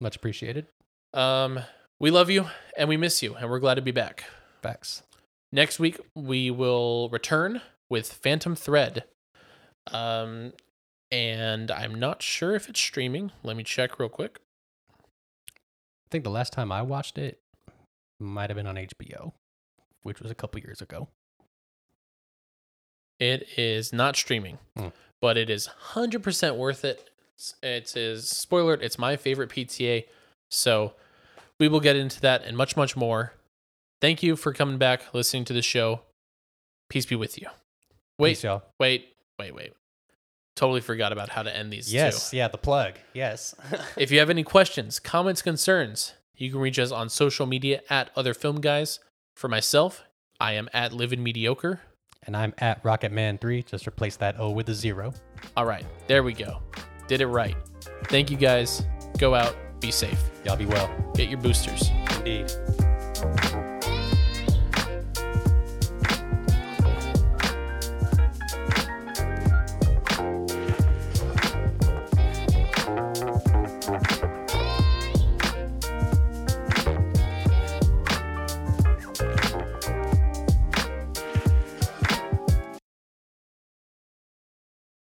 Much 0.00 0.16
appreciated. 0.16 0.66
Um, 1.14 1.60
we 1.98 2.10
love 2.10 2.30
you 2.30 2.46
and 2.76 2.88
we 2.88 2.96
miss 2.96 3.22
you, 3.22 3.34
and 3.34 3.48
we're 3.48 3.60
glad 3.60 3.74
to 3.74 3.82
be 3.82 3.90
back. 3.90 4.24
Facts. 4.62 5.02
Next 5.50 5.78
week, 5.78 5.98
we 6.14 6.50
will 6.50 7.08
return 7.10 7.62
with 7.90 8.12
Phantom 8.12 8.54
Thread. 8.54 9.04
Um, 9.90 10.52
and 11.10 11.70
I'm 11.70 11.94
not 11.94 12.22
sure 12.22 12.54
if 12.54 12.68
it's 12.68 12.80
streaming. 12.80 13.32
Let 13.42 13.56
me 13.56 13.62
check 13.62 13.98
real 13.98 14.08
quick. 14.08 14.40
I 15.48 16.08
think 16.10 16.24
the 16.24 16.30
last 16.30 16.52
time 16.52 16.72
I 16.72 16.82
watched 16.82 17.18
it 17.18 17.40
might 18.18 18.50
have 18.50 18.56
been 18.56 18.66
on 18.66 18.76
HBO, 18.76 19.32
which 20.02 20.20
was 20.20 20.30
a 20.30 20.34
couple 20.34 20.60
years 20.60 20.80
ago. 20.80 21.08
It 23.22 23.46
is 23.56 23.92
not 23.92 24.16
streaming, 24.16 24.58
Hmm. 24.76 24.88
but 25.20 25.36
it 25.36 25.48
is 25.48 25.68
100% 25.94 26.56
worth 26.56 26.84
it. 26.84 27.08
It 27.62 27.96
is, 27.96 28.28
spoiler, 28.28 28.74
it's 28.74 28.98
my 28.98 29.16
favorite 29.16 29.48
PTA. 29.50 30.06
So 30.50 30.94
we 31.60 31.68
will 31.68 31.80
get 31.80 31.94
into 31.96 32.20
that 32.22 32.42
and 32.44 32.56
much, 32.56 32.76
much 32.76 32.96
more. 32.96 33.34
Thank 34.00 34.22
you 34.22 34.34
for 34.34 34.52
coming 34.52 34.78
back, 34.78 35.14
listening 35.14 35.44
to 35.46 35.52
the 35.52 35.62
show. 35.62 36.00
Peace 36.88 37.06
be 37.06 37.14
with 37.16 37.40
you. 37.40 37.46
Wait, 38.18 38.30
Peace, 38.32 38.44
y'all. 38.44 38.62
wait, 38.80 39.14
wait, 39.38 39.54
wait. 39.54 39.72
Totally 40.56 40.80
forgot 40.80 41.12
about 41.12 41.30
how 41.30 41.42
to 41.42 41.56
end 41.56 41.72
these 41.72 41.92
Yes, 41.92 42.30
two. 42.30 42.36
yeah, 42.38 42.48
the 42.48 42.58
plug. 42.58 42.94
Yes. 43.14 43.54
If 43.96 44.10
you 44.10 44.18
have 44.18 44.30
any 44.30 44.42
questions, 44.42 44.98
comments, 44.98 45.42
concerns, 45.42 46.14
you 46.36 46.50
can 46.50 46.60
reach 46.60 46.78
us 46.78 46.90
on 46.90 47.08
social 47.08 47.46
media 47.46 47.82
at 47.88 48.10
Other 48.16 48.34
Film 48.34 48.60
Guys. 48.60 48.98
For 49.36 49.48
myself, 49.48 50.02
I 50.40 50.52
am 50.52 50.68
at 50.74 50.92
Live 50.92 51.12
in 51.12 51.22
Mediocre. 51.22 51.80
And 52.26 52.36
I'm 52.36 52.54
at 52.58 52.82
Rocketman3. 52.82 53.64
Just 53.66 53.86
replace 53.86 54.16
that 54.16 54.38
O 54.38 54.50
with 54.50 54.68
a 54.68 54.74
zero. 54.74 55.12
All 55.56 55.66
right, 55.66 55.84
there 56.06 56.22
we 56.22 56.32
go. 56.32 56.62
Did 57.08 57.20
it 57.20 57.26
right. 57.26 57.56
Thank 58.04 58.30
you 58.30 58.36
guys. 58.36 58.84
Go 59.18 59.34
out, 59.34 59.56
be 59.80 59.90
safe, 59.90 60.30
Y'all 60.44 60.56
be 60.56 60.66
well. 60.66 60.90
get 61.14 61.28
your 61.28 61.40
boosters. 61.40 61.90
Indeed. 62.16 62.50